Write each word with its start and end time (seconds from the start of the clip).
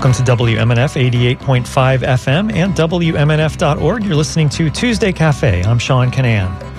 Welcome 0.00 0.24
to 0.24 0.32
WMNF 0.32 1.36
88.5 1.36 1.98
FM 1.98 2.54
and 2.54 2.72
WMNF.org. 2.72 4.02
You're 4.02 4.14
listening 4.14 4.48
to 4.48 4.70
Tuesday 4.70 5.12
Cafe. 5.12 5.62
I'm 5.62 5.78
Sean 5.78 6.10
Kinane. 6.10 6.69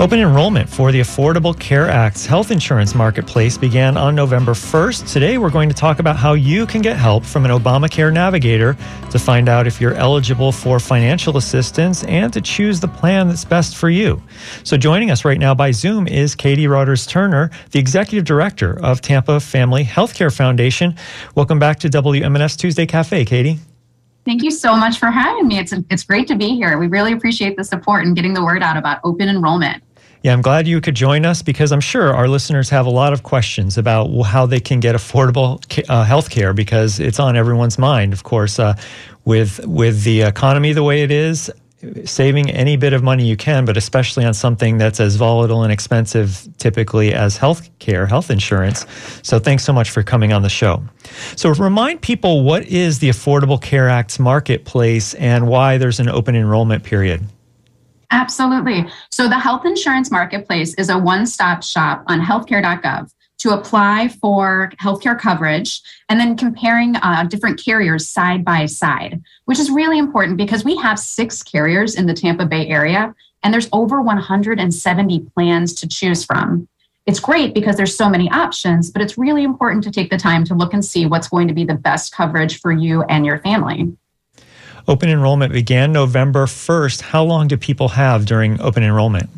Open 0.00 0.18
enrollment 0.18 0.68
for 0.68 0.90
the 0.90 0.98
Affordable 0.98 1.56
Care 1.56 1.88
Act's 1.88 2.26
health 2.26 2.50
insurance 2.50 2.96
marketplace 2.96 3.56
began 3.56 3.96
on 3.96 4.16
November 4.16 4.50
1st. 4.52 5.12
Today, 5.12 5.38
we're 5.38 5.50
going 5.50 5.68
to 5.68 5.74
talk 5.74 6.00
about 6.00 6.16
how 6.16 6.32
you 6.32 6.66
can 6.66 6.82
get 6.82 6.96
help 6.96 7.24
from 7.24 7.44
an 7.44 7.52
Obamacare 7.52 8.12
navigator 8.12 8.76
to 9.12 9.18
find 9.20 9.48
out 9.48 9.68
if 9.68 9.80
you're 9.80 9.94
eligible 9.94 10.50
for 10.50 10.80
financial 10.80 11.36
assistance 11.36 12.02
and 12.04 12.32
to 12.32 12.40
choose 12.40 12.80
the 12.80 12.88
plan 12.88 13.28
that's 13.28 13.44
best 13.44 13.76
for 13.76 13.88
you. 13.88 14.20
So, 14.64 14.76
joining 14.76 15.12
us 15.12 15.24
right 15.24 15.38
now 15.38 15.54
by 15.54 15.70
Zoom 15.70 16.08
is 16.08 16.34
Katie 16.34 16.66
Roders 16.66 17.06
Turner, 17.06 17.50
the 17.70 17.78
Executive 17.78 18.24
Director 18.24 18.84
of 18.84 19.00
Tampa 19.00 19.38
Family 19.38 19.84
Healthcare 19.84 20.36
Foundation. 20.36 20.96
Welcome 21.36 21.60
back 21.60 21.78
to 21.78 21.88
WMNF's 21.88 22.56
Tuesday 22.56 22.84
Cafe, 22.84 23.24
Katie. 23.24 23.60
Thank 24.24 24.42
you 24.42 24.50
so 24.50 24.74
much 24.74 24.98
for 24.98 25.10
having 25.10 25.46
me. 25.46 25.58
It's, 25.58 25.74
it's 25.90 26.02
great 26.02 26.26
to 26.28 26.34
be 26.34 26.54
here. 26.54 26.78
We 26.78 26.86
really 26.86 27.12
appreciate 27.12 27.56
the 27.56 27.64
support 27.64 28.06
and 28.06 28.16
getting 28.16 28.32
the 28.32 28.42
word 28.42 28.62
out 28.62 28.76
about 28.76 29.00
open 29.04 29.28
enrollment. 29.28 29.82
Yeah, 30.22 30.32
I'm 30.32 30.40
glad 30.40 30.66
you 30.66 30.80
could 30.80 30.94
join 30.94 31.26
us 31.26 31.42
because 31.42 31.70
I'm 31.70 31.82
sure 31.82 32.14
our 32.14 32.26
listeners 32.26 32.70
have 32.70 32.86
a 32.86 32.90
lot 32.90 33.12
of 33.12 33.22
questions 33.22 33.76
about 33.76 34.08
how 34.22 34.46
they 34.46 34.58
can 34.58 34.80
get 34.80 34.94
affordable 34.94 35.60
uh, 35.90 36.04
health 36.04 36.30
care 36.30 36.54
because 36.54 36.98
it's 36.98 37.20
on 37.20 37.36
everyone's 37.36 37.78
mind. 37.78 38.14
Of 38.14 38.22
course, 38.22 38.58
uh, 38.58 38.74
with 39.26 39.60
with 39.66 40.02
the 40.04 40.22
economy 40.22 40.72
the 40.72 40.82
way 40.82 41.02
it 41.02 41.10
is, 41.10 41.50
saving 42.04 42.50
any 42.50 42.76
bit 42.76 42.92
of 42.92 43.02
money 43.02 43.26
you 43.26 43.36
can, 43.36 43.64
but 43.64 43.76
especially 43.76 44.24
on 44.24 44.34
something 44.34 44.78
that's 44.78 45.00
as 45.00 45.16
volatile 45.16 45.62
and 45.62 45.72
expensive 45.72 46.46
typically 46.58 47.12
as 47.12 47.36
health 47.36 47.68
care, 47.78 48.06
health 48.06 48.30
insurance. 48.30 48.86
So 49.22 49.38
thanks 49.38 49.64
so 49.64 49.72
much 49.72 49.90
for 49.90 50.02
coming 50.02 50.32
on 50.32 50.42
the 50.42 50.48
show. 50.48 50.82
So 51.36 51.50
remind 51.50 52.02
people 52.02 52.44
what 52.44 52.64
is 52.66 52.98
the 52.98 53.08
Affordable 53.08 53.60
Care 53.60 53.88
Act's 53.88 54.18
marketplace 54.18 55.14
and 55.14 55.48
why 55.48 55.78
there's 55.78 56.00
an 56.00 56.08
open 56.08 56.34
enrollment 56.36 56.84
period. 56.84 57.22
Absolutely. 58.10 58.86
So 59.10 59.28
the 59.28 59.38
health 59.38 59.64
insurance 59.64 60.10
marketplace 60.10 60.74
is 60.74 60.88
a 60.88 60.98
one 60.98 61.26
stop 61.26 61.62
shop 61.62 62.04
on 62.06 62.20
healthcare.gov 62.20 63.13
to 63.38 63.50
apply 63.50 64.08
for 64.08 64.72
healthcare 64.80 65.18
coverage 65.18 65.80
and 66.08 66.18
then 66.18 66.36
comparing 66.36 66.96
uh, 66.96 67.24
different 67.24 67.62
carriers 67.62 68.08
side 68.08 68.44
by 68.44 68.66
side, 68.66 69.22
which 69.44 69.58
is 69.58 69.70
really 69.70 69.98
important 69.98 70.36
because 70.36 70.64
we 70.64 70.76
have 70.76 70.98
six 70.98 71.42
carriers 71.42 71.94
in 71.94 72.06
the 72.06 72.14
Tampa 72.14 72.46
Bay 72.46 72.66
area 72.68 73.14
and 73.42 73.52
there's 73.52 73.68
over 73.72 74.00
170 74.00 75.20
plans 75.34 75.74
to 75.74 75.86
choose 75.86 76.24
from. 76.24 76.66
It's 77.06 77.20
great 77.20 77.52
because 77.52 77.76
there's 77.76 77.94
so 77.94 78.08
many 78.08 78.30
options, 78.30 78.90
but 78.90 79.02
it's 79.02 79.18
really 79.18 79.44
important 79.44 79.84
to 79.84 79.90
take 79.90 80.08
the 80.08 80.16
time 80.16 80.44
to 80.46 80.54
look 80.54 80.72
and 80.72 80.82
see 80.82 81.04
what's 81.04 81.28
going 81.28 81.48
to 81.48 81.54
be 81.54 81.64
the 81.64 81.74
best 81.74 82.14
coverage 82.14 82.60
for 82.60 82.72
you 82.72 83.02
and 83.02 83.26
your 83.26 83.40
family. 83.40 83.94
Open 84.88 85.10
enrollment 85.10 85.52
began 85.52 85.92
November 85.92 86.46
1st. 86.46 87.02
How 87.02 87.22
long 87.22 87.48
do 87.48 87.58
people 87.58 87.88
have 87.88 88.24
during 88.24 88.60
open 88.60 88.82
enrollment? 88.82 89.28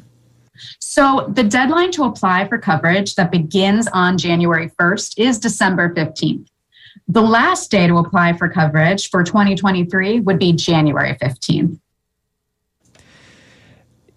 So, 0.98 1.30
the 1.30 1.42
deadline 1.42 1.90
to 1.90 2.04
apply 2.04 2.48
for 2.48 2.56
coverage 2.56 3.16
that 3.16 3.30
begins 3.30 3.86
on 3.88 4.16
January 4.16 4.70
1st 4.80 5.18
is 5.18 5.38
December 5.38 5.92
15th. 5.94 6.46
The 7.06 7.20
last 7.20 7.70
day 7.70 7.86
to 7.86 7.98
apply 7.98 8.32
for 8.32 8.48
coverage 8.48 9.10
for 9.10 9.22
2023 9.22 10.20
would 10.20 10.38
be 10.38 10.54
January 10.54 11.12
15th. 11.20 11.78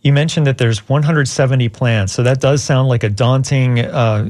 You 0.02 0.14
mentioned 0.14 0.48
that 0.48 0.58
there's 0.58 0.88
170 0.88 1.68
plans, 1.70 2.14
so 2.14 2.24
that 2.24 2.40
does 2.40 2.64
sound 2.64 2.88
like 2.88 3.04
a 3.04 3.10
daunting 3.10 3.80
uh, 3.80 4.26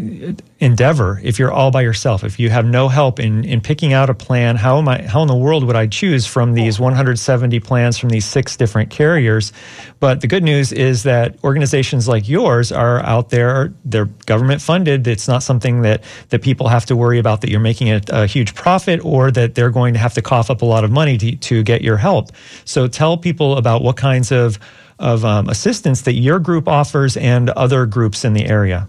endeavor. 0.59 1.22
If 1.24 1.38
you're 1.38 1.52
all 1.52 1.69
by 1.69 1.84
yourself, 1.84 2.24
if 2.24 2.40
you 2.40 2.50
have 2.50 2.66
no 2.66 2.88
help 2.88 3.19
in 3.19 3.46
in 3.46 3.62
picking 3.62 3.94
out 3.94 4.09
a 4.09 4.16
plan, 4.16 4.56
how 4.56 4.80
am 4.80 4.88
I? 4.88 5.03
How 5.03 5.22
in 5.22 5.28
the 5.28 5.35
world 5.35 5.63
would 5.66 5.75
I 5.75 5.85
choose 5.85 6.25
from 6.25 6.56
these 6.56 6.80
170 6.80 7.59
plans 7.59 8.00
from 8.00 8.09
these 8.09 8.25
six 8.25 8.57
different 8.57 8.90
carriers? 8.90 9.53
But 10.00 10.22
the 10.22 10.28
good 10.28 10.44
news 10.44 10.72
is 10.72 11.03
that 11.03 11.35
organizations 11.44 12.07
like 12.07 12.28
yours 12.28 12.72
are 12.72 13.06
out 13.06 13.30
there. 13.30 13.72
They're 13.86 14.06
government 14.25 14.63
funded. 14.63 15.06
It's 15.07 15.28
not 15.28 15.44
something 15.44 15.84
that 15.84 16.03
that 16.30 16.41
people 16.41 16.68
have 16.68 16.88
to 16.88 16.96
worry 16.96 17.19
about 17.19 17.41
that 17.41 17.51
you're 17.51 17.59
making 17.59 17.91
a, 17.91 18.01
a 18.09 18.25
huge 18.25 18.56
profit 18.56 19.06
or 19.06 19.30
that 19.30 19.53
they're 19.53 19.69
going 19.69 19.94
to 19.94 20.00
have 20.00 20.16
to 20.16 20.24
cough 20.24 20.50
up 20.50 20.63
a 20.63 20.66
lot 20.66 20.84
of 20.84 20.90
money 20.90 21.19
to, 21.19 21.36
to 21.36 21.62
get 21.62 21.84
your 21.84 21.97
help. 21.97 22.31
So 22.66 22.88
tell 22.88 23.18
people 23.18 23.56
about 23.56 23.84
what 23.84 23.97
kinds 23.97 24.31
of 24.31 24.57
of 25.00 25.26
um, 25.26 25.50
assistance 25.50 26.02
that 26.04 26.14
your 26.14 26.40
group 26.40 26.68
offers 26.68 27.18
and 27.18 27.50
other 27.52 27.86
groups 27.86 28.24
in 28.24 28.34
the 28.34 28.46
area? 28.46 28.88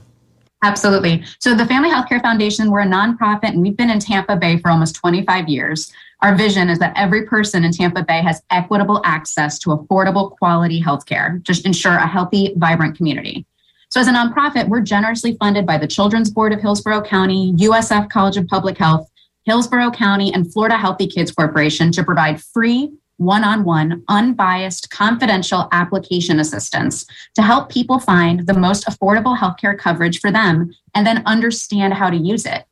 Absolutely. 0.62 1.24
So, 1.38 1.54
the 1.54 1.64
Family 1.64 1.88
Healthcare 1.88 2.20
Foundation, 2.20 2.70
we're 2.70 2.80
a 2.80 2.86
nonprofit 2.86 3.48
and 3.48 3.62
we've 3.62 3.76
been 3.76 3.88
in 3.88 3.98
Tampa 3.98 4.36
Bay 4.36 4.58
for 4.58 4.70
almost 4.70 4.94
25 4.96 5.48
years. 5.48 5.90
Our 6.20 6.34
vision 6.34 6.68
is 6.68 6.78
that 6.80 6.92
every 6.96 7.24
person 7.26 7.64
in 7.64 7.72
Tampa 7.72 8.02
Bay 8.02 8.20
has 8.20 8.42
equitable 8.50 9.00
access 9.06 9.58
to 9.60 9.70
affordable, 9.70 10.36
quality 10.36 10.82
healthcare, 10.82 11.42
to 11.46 11.66
ensure 11.66 11.94
a 11.94 12.06
healthy, 12.06 12.52
vibrant 12.58 12.94
community. 12.94 13.46
So, 13.88 14.00
as 14.00 14.06
a 14.06 14.12
nonprofit, 14.12 14.68
we're 14.68 14.82
generously 14.82 15.34
funded 15.40 15.64
by 15.64 15.78
the 15.78 15.86
Children's 15.86 16.30
Board 16.30 16.52
of 16.52 16.60
Hillsborough 16.60 17.02
County, 17.02 17.54
USF 17.54 18.10
College 18.10 18.36
of 18.36 18.46
Public 18.46 18.76
Health, 18.76 19.10
Hillsborough 19.44 19.92
County, 19.92 20.32
and 20.34 20.52
Florida 20.52 20.76
Healthy 20.76 21.06
Kids 21.06 21.32
Corporation 21.32 21.90
to 21.92 22.04
provide 22.04 22.42
free 22.42 22.92
one 23.20 23.44
on 23.44 23.64
one, 23.64 24.02
unbiased, 24.08 24.90
confidential 24.90 25.68
application 25.72 26.40
assistance 26.40 27.04
to 27.34 27.42
help 27.42 27.68
people 27.68 27.98
find 27.98 28.46
the 28.46 28.54
most 28.54 28.86
affordable 28.86 29.36
healthcare 29.36 29.78
coverage 29.78 30.20
for 30.20 30.32
them 30.32 30.74
and 30.94 31.06
then 31.06 31.22
understand 31.26 31.92
how 31.92 32.08
to 32.08 32.16
use 32.16 32.46
it. 32.46 32.64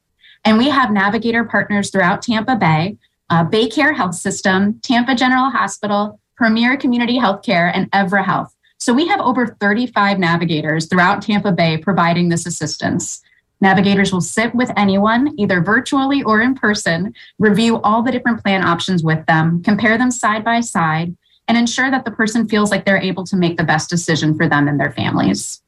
And 0.46 0.56
we 0.56 0.70
have 0.70 0.90
navigator 0.90 1.44
partners 1.44 1.90
throughout 1.90 2.22
Tampa 2.22 2.56
Bay, 2.56 2.96
uh, 3.28 3.44
Baycare 3.44 3.94
Health 3.94 4.14
System, 4.14 4.80
Tampa 4.80 5.14
General 5.14 5.50
Hospital, 5.50 6.18
Premier 6.34 6.78
Community 6.78 7.18
Healthcare, 7.18 7.70
and 7.74 7.90
Evara 7.90 8.24
Health. 8.24 8.54
So 8.78 8.94
we 8.94 9.06
have 9.08 9.20
over 9.20 9.48
35 9.60 10.18
navigators 10.18 10.86
throughout 10.86 11.20
Tampa 11.20 11.52
Bay 11.52 11.76
providing 11.76 12.30
this 12.30 12.46
assistance. 12.46 13.20
Navigators 13.60 14.12
will 14.12 14.20
sit 14.20 14.54
with 14.54 14.70
anyone, 14.76 15.34
either 15.38 15.60
virtually 15.60 16.22
or 16.22 16.40
in 16.40 16.54
person, 16.54 17.14
review 17.38 17.80
all 17.82 18.02
the 18.02 18.12
different 18.12 18.42
plan 18.42 18.64
options 18.64 19.02
with 19.02 19.24
them, 19.26 19.62
compare 19.62 19.98
them 19.98 20.10
side 20.10 20.44
by 20.44 20.60
side, 20.60 21.16
and 21.48 21.58
ensure 21.58 21.90
that 21.90 22.04
the 22.04 22.10
person 22.10 22.48
feels 22.48 22.70
like 22.70 22.84
they're 22.84 23.00
able 23.00 23.24
to 23.24 23.36
make 23.36 23.56
the 23.56 23.64
best 23.64 23.90
decision 23.90 24.36
for 24.36 24.48
them 24.48 24.68
and 24.68 24.78
their 24.78 24.92
families. 24.92 25.60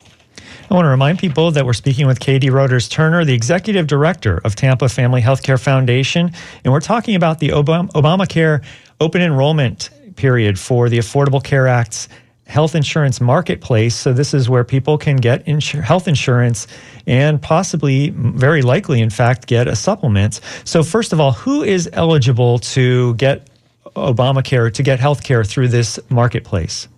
I 0.71 0.75
want 0.75 0.85
to 0.85 0.91
remind 0.91 1.19
people 1.19 1.51
that 1.51 1.67
we're 1.67 1.73
speaking 1.73 2.07
with 2.07 2.21
Katie 2.21 2.51
Roders 2.51 2.89
Turner, 2.89 3.25
the 3.25 3.35
executive 3.35 3.89
director 3.89 4.41
of 4.45 4.55
Tampa 4.55 4.89
Family 4.89 5.21
Healthcare 5.21 5.61
Foundation, 5.61 6.31
and 6.65 6.73
we're 6.73 6.81
talking 6.81 7.17
about 7.17 7.41
the 7.41 7.49
Obamacare 7.49 8.65
open 9.01 9.21
enrollment 9.21 9.91
period 10.15 10.61
for 10.61 10.89
the 10.89 10.99
Affordable 10.99 11.43
Care 11.43 11.67
Act's 11.67 12.09
health 12.51 12.75
insurance 12.75 13.21
marketplace. 13.21 13.95
So 13.95 14.13
this 14.13 14.35
is 14.35 14.51
where 14.51 14.65
people 14.65 14.99
can 14.99 15.17
get 15.17 15.47
insur- 15.47 15.83
health 15.83 16.09
insurance 16.09 16.67
and 17.07 17.41
possibly, 17.41 18.11
very 18.11 18.63
likely, 18.63 19.01
in 19.01 19.11
fact, 19.11 19.47
get 19.47 19.69
a 19.69 19.77
supplement. 19.77 20.41
So 20.65 20.83
first 20.83 21.13
of 21.13 21.21
all, 21.21 21.33
who 21.33 21.63
is 21.63 21.89
eligible 21.93 22.59
to 22.75 23.15
get 23.15 23.49
Obamacare 23.97 24.73
to 24.75 24.83
get 24.83 25.01
health 25.01 25.23
care 25.23 25.45
through 25.45 25.69
this 25.69 25.99
marketplace? 26.11 26.89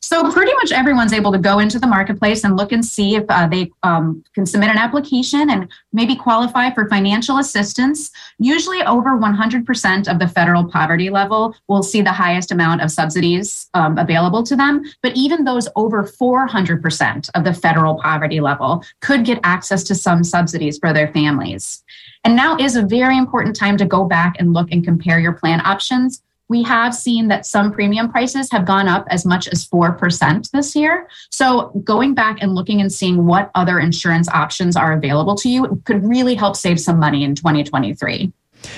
So 0.00 0.30
pretty 0.32 0.52
much 0.54 0.72
everyone's 0.72 1.12
able 1.12 1.32
to 1.32 1.38
go 1.38 1.58
into 1.58 1.78
the 1.78 1.86
marketplace 1.86 2.44
and 2.44 2.56
look 2.56 2.72
and 2.72 2.84
see 2.84 3.16
if 3.16 3.24
uh, 3.28 3.46
they 3.46 3.70
um, 3.82 4.24
can 4.34 4.46
submit 4.46 4.70
an 4.70 4.78
application 4.78 5.50
and 5.50 5.70
maybe 5.92 6.16
qualify 6.16 6.72
for 6.72 6.88
financial 6.88 7.38
assistance. 7.38 8.10
Usually, 8.38 8.82
over 8.82 9.10
100% 9.18 10.08
of 10.08 10.18
the 10.18 10.28
federal 10.28 10.64
poverty 10.64 11.10
level 11.10 11.54
will 11.68 11.82
see 11.82 12.02
the 12.02 12.12
highest 12.12 12.52
amount 12.52 12.82
of 12.82 12.90
subsidies 12.90 13.68
um, 13.74 13.98
available 13.98 14.42
to 14.42 14.56
them. 14.56 14.82
But 15.02 15.16
even 15.16 15.44
those 15.44 15.68
over 15.76 16.04
400% 16.04 17.30
of 17.34 17.44
the 17.44 17.54
federal 17.54 17.96
poverty 17.96 18.40
level 18.40 18.84
could 19.00 19.24
get 19.24 19.40
access 19.44 19.82
to 19.84 19.94
some 19.94 20.24
subsidies 20.24 20.78
for 20.78 20.92
their 20.92 21.12
families. 21.12 21.84
And 22.24 22.36
now 22.36 22.56
is 22.58 22.76
a 22.76 22.82
very 22.82 23.16
important 23.16 23.56
time 23.56 23.76
to 23.78 23.86
go 23.86 24.04
back 24.04 24.36
and 24.38 24.52
look 24.52 24.70
and 24.70 24.84
compare 24.84 25.20
your 25.20 25.32
plan 25.32 25.64
options 25.64 26.22
we 26.50 26.64
have 26.64 26.94
seen 26.94 27.28
that 27.28 27.46
some 27.46 27.72
premium 27.72 28.10
prices 28.10 28.50
have 28.50 28.66
gone 28.66 28.88
up 28.88 29.06
as 29.08 29.24
much 29.24 29.46
as 29.48 29.66
4% 29.68 30.50
this 30.50 30.74
year. 30.74 31.08
So, 31.30 31.68
going 31.84 32.12
back 32.12 32.38
and 32.42 32.54
looking 32.54 32.80
and 32.80 32.92
seeing 32.92 33.24
what 33.24 33.52
other 33.54 33.78
insurance 33.78 34.28
options 34.28 34.76
are 34.76 34.92
available 34.92 35.36
to 35.36 35.48
you 35.48 35.80
could 35.86 36.04
really 36.04 36.34
help 36.34 36.56
save 36.56 36.80
some 36.80 36.98
money 36.98 37.22
in 37.22 37.36
2023. 37.36 38.32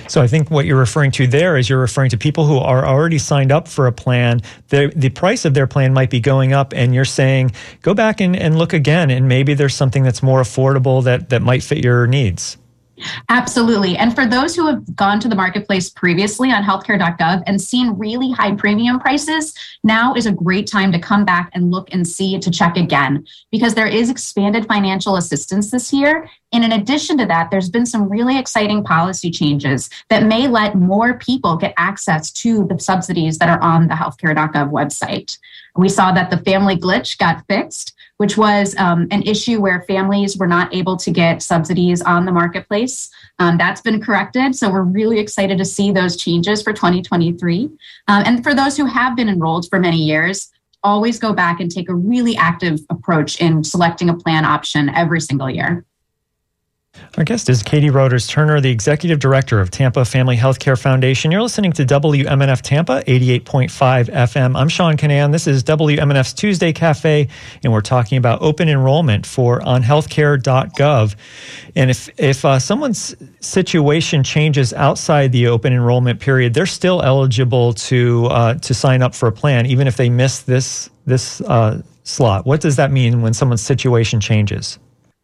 So 0.06 0.22
I 0.22 0.28
think 0.28 0.48
what 0.48 0.64
you're 0.64 0.78
referring 0.78 1.10
to 1.12 1.26
there 1.26 1.56
is 1.56 1.68
you're 1.68 1.80
referring 1.80 2.10
to 2.10 2.18
people 2.18 2.46
who 2.46 2.58
are 2.58 2.86
already 2.86 3.18
signed 3.18 3.50
up 3.50 3.66
for 3.66 3.88
a 3.88 3.92
plan. 3.92 4.40
The, 4.68 4.92
the 4.94 5.08
price 5.08 5.44
of 5.44 5.54
their 5.54 5.66
plan 5.66 5.92
might 5.92 6.08
be 6.08 6.20
going 6.20 6.52
up, 6.52 6.72
and 6.72 6.94
you're 6.94 7.04
saying, 7.04 7.50
go 7.80 7.92
back 7.92 8.20
and, 8.20 8.36
and 8.36 8.56
look 8.56 8.72
again, 8.72 9.10
and 9.10 9.26
maybe 9.26 9.54
there's 9.54 9.74
something 9.74 10.04
that's 10.04 10.22
more 10.22 10.40
affordable 10.40 11.02
that, 11.02 11.30
that 11.30 11.42
might 11.42 11.64
fit 11.64 11.78
your 11.78 12.06
needs. 12.06 12.58
Absolutely. 13.28 13.96
And 13.96 14.14
for 14.14 14.26
those 14.26 14.54
who 14.54 14.66
have 14.66 14.96
gone 14.96 15.20
to 15.20 15.28
the 15.28 15.34
marketplace 15.34 15.90
previously 15.90 16.50
on 16.50 16.62
healthcare.gov 16.62 17.42
and 17.46 17.60
seen 17.60 17.90
really 17.98 18.30
high 18.30 18.54
premium 18.54 18.98
prices, 19.00 19.54
now 19.84 20.14
is 20.14 20.26
a 20.26 20.32
great 20.32 20.66
time 20.66 20.92
to 20.92 20.98
come 20.98 21.24
back 21.24 21.50
and 21.54 21.70
look 21.70 21.92
and 21.92 22.06
see 22.06 22.38
to 22.38 22.50
check 22.50 22.76
again 22.76 23.26
because 23.50 23.74
there 23.74 23.86
is 23.86 24.10
expanded 24.10 24.66
financial 24.66 25.16
assistance 25.16 25.70
this 25.70 25.92
year 25.92 26.28
And 26.52 26.64
in 26.64 26.72
addition 26.72 27.16
to 27.18 27.26
that, 27.26 27.50
there's 27.50 27.70
been 27.70 27.86
some 27.86 28.08
really 28.08 28.38
exciting 28.38 28.84
policy 28.84 29.30
changes 29.30 29.88
that 30.10 30.24
may 30.24 30.48
let 30.48 30.74
more 30.74 31.18
people 31.18 31.56
get 31.56 31.72
access 31.78 32.30
to 32.32 32.66
the 32.66 32.78
subsidies 32.78 33.38
that 33.38 33.48
are 33.48 33.62
on 33.62 33.88
the 33.88 33.94
healthcare.gov 33.94 34.70
website. 34.70 35.38
We 35.76 35.88
saw 35.88 36.12
that 36.12 36.30
the 36.30 36.38
family 36.38 36.76
glitch 36.76 37.16
got 37.16 37.44
fixed, 37.48 37.94
which 38.18 38.36
was 38.36 38.76
um, 38.76 39.08
an 39.10 39.22
issue 39.22 39.60
where 39.60 39.82
families 39.88 40.36
were 40.36 40.46
not 40.46 40.74
able 40.74 40.98
to 40.98 41.10
get 41.10 41.42
subsidies 41.42 42.02
on 42.02 42.26
the 42.26 42.32
marketplace. 42.32 43.10
Um, 43.38 43.56
that's 43.56 43.80
been 43.80 44.02
corrected. 44.02 44.54
So 44.54 44.70
we're 44.70 44.82
really 44.82 45.18
excited 45.18 45.56
to 45.56 45.64
see 45.64 45.90
those 45.90 46.16
changes 46.16 46.62
for 46.62 46.74
2023. 46.74 47.64
Um, 48.08 48.22
and 48.26 48.42
for 48.44 48.54
those 48.54 48.76
who 48.76 48.84
have 48.84 49.16
been 49.16 49.30
enrolled 49.30 49.68
for 49.70 49.80
many 49.80 49.96
years, 49.96 50.50
always 50.84 51.18
go 51.18 51.32
back 51.32 51.60
and 51.60 51.70
take 51.70 51.88
a 51.88 51.94
really 51.94 52.36
active 52.36 52.80
approach 52.90 53.40
in 53.40 53.64
selecting 53.64 54.10
a 54.10 54.14
plan 54.14 54.44
option 54.44 54.90
every 54.90 55.20
single 55.20 55.48
year. 55.48 55.86
Our 57.18 57.24
guest 57.24 57.50
is 57.50 57.62
Katie 57.62 57.90
Roders 57.90 58.26
Turner, 58.26 58.60
the 58.60 58.70
Executive 58.70 59.18
Director 59.18 59.60
of 59.60 59.70
Tampa 59.70 60.04
Family 60.04 60.36
Healthcare 60.36 60.80
Foundation. 60.80 61.30
You're 61.30 61.42
listening 61.42 61.72
to 61.72 61.84
WMNF 61.84 62.62
Tampa, 62.62 63.02
88.5 63.06 63.70
FM. 64.08 64.58
I'm 64.58 64.68
Sean 64.68 64.96
Kinane. 64.96 65.30
This 65.30 65.46
is 65.46 65.62
WMNF's 65.62 66.32
Tuesday 66.32 66.72
Cafe, 66.72 67.28
and 67.62 67.72
we're 67.72 67.82
talking 67.82 68.16
about 68.16 68.40
open 68.40 68.68
enrollment 68.68 69.26
for 69.26 69.60
onhealthcare.gov. 69.60 71.14
And 71.76 71.90
if, 71.90 72.08
if 72.18 72.44
uh, 72.46 72.58
someone's 72.58 73.14
situation 73.40 74.24
changes 74.24 74.72
outside 74.72 75.32
the 75.32 75.48
open 75.48 75.74
enrollment 75.74 76.18
period, 76.18 76.54
they're 76.54 76.64
still 76.66 77.02
eligible 77.02 77.74
to, 77.74 78.26
uh, 78.26 78.54
to 78.54 78.72
sign 78.72 79.02
up 79.02 79.14
for 79.14 79.28
a 79.28 79.32
plan, 79.32 79.66
even 79.66 79.86
if 79.86 79.96
they 79.96 80.08
miss 80.08 80.40
this, 80.40 80.88
this 81.04 81.42
uh, 81.42 81.82
slot. 82.04 82.46
What 82.46 82.62
does 82.62 82.76
that 82.76 82.90
mean 82.90 83.20
when 83.20 83.34
someone's 83.34 83.62
situation 83.62 84.18
changes? 84.18 84.78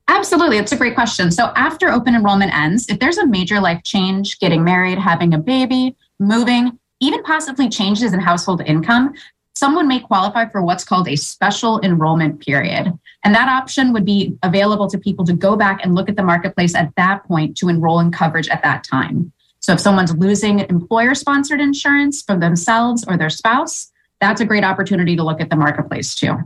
Absolutely. 0.09 0.57
It's 0.57 0.73
a 0.73 0.77
great 0.77 0.95
question. 0.95 1.31
So, 1.31 1.53
after 1.55 1.91
open 1.91 2.15
enrollment 2.15 2.55
ends, 2.55 2.89
if 2.89 2.99
there's 2.99 3.19
a 3.19 3.27
major 3.27 3.61
life 3.61 3.83
change, 3.85 4.39
getting 4.41 4.65
married, 4.65 4.99
having 4.99 5.35
a 5.35 5.39
baby, 5.39 5.97
moving, 6.19 6.79
even 7.01 7.23
possibly 7.23 7.69
changes 7.69 8.15
in 8.15 8.21
household 8.21 8.63
income, 8.63 9.13
someone 9.55 9.87
may 9.87 10.01
qualify 10.01 10.49
for 10.49 10.63
what's 10.63 10.83
called 10.83 11.09
a 11.09 11.17
special 11.17 11.79
enrollment 11.83 12.41
period. 12.41 12.93
And 13.23 13.35
that 13.35 13.49
option 13.49 13.93
would 13.93 14.07
be 14.07 14.37
available 14.43 14.89
to 14.89 14.99
people 14.99 15.27
to 15.27 15.35
go 15.35 15.57
back 15.57 15.85
and 15.85 15.95
look 15.95 16.09
at 16.09 16.17
the 16.17 16.23
marketplace 16.23 16.75
at 16.75 16.93
that 16.97 17.25
point 17.25 17.57
to 17.59 17.69
enroll 17.69 18.01
in 18.01 18.11
coverage 18.11 18.49
at 18.49 18.63
that 18.63 18.85
time. 18.85 19.31
So, 19.61 19.75
if 19.75 19.81
someone's 19.81 20.17
losing 20.17 20.61
employer 20.61 21.15
sponsored 21.15 21.61
insurance 21.61 22.23
for 22.23 22.37
themselves 22.37 23.05
or 23.07 23.19
their 23.19 23.31
spouse, 23.31 23.93
that's 24.21 24.41
a 24.41 24.47
great 24.47 24.65
opportunity 24.65 25.17
to 25.17 25.23
look 25.23 25.43
at 25.43 25.51
the 25.51 25.57
marketplace 25.57 26.15
too. 26.15 26.39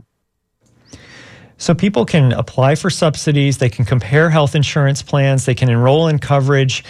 So 1.57 1.73
people 1.73 2.05
can 2.05 2.33
apply 2.33 2.75
for 2.75 2.89
subsidies, 2.89 3.57
they 3.57 3.69
can 3.69 3.85
compare 3.85 4.29
health 4.29 4.55
insurance 4.55 5.01
plans, 5.01 5.45
they 5.45 5.55
can 5.55 5.69
enroll 5.69 6.07
in 6.07 6.19
coverage. 6.19 6.83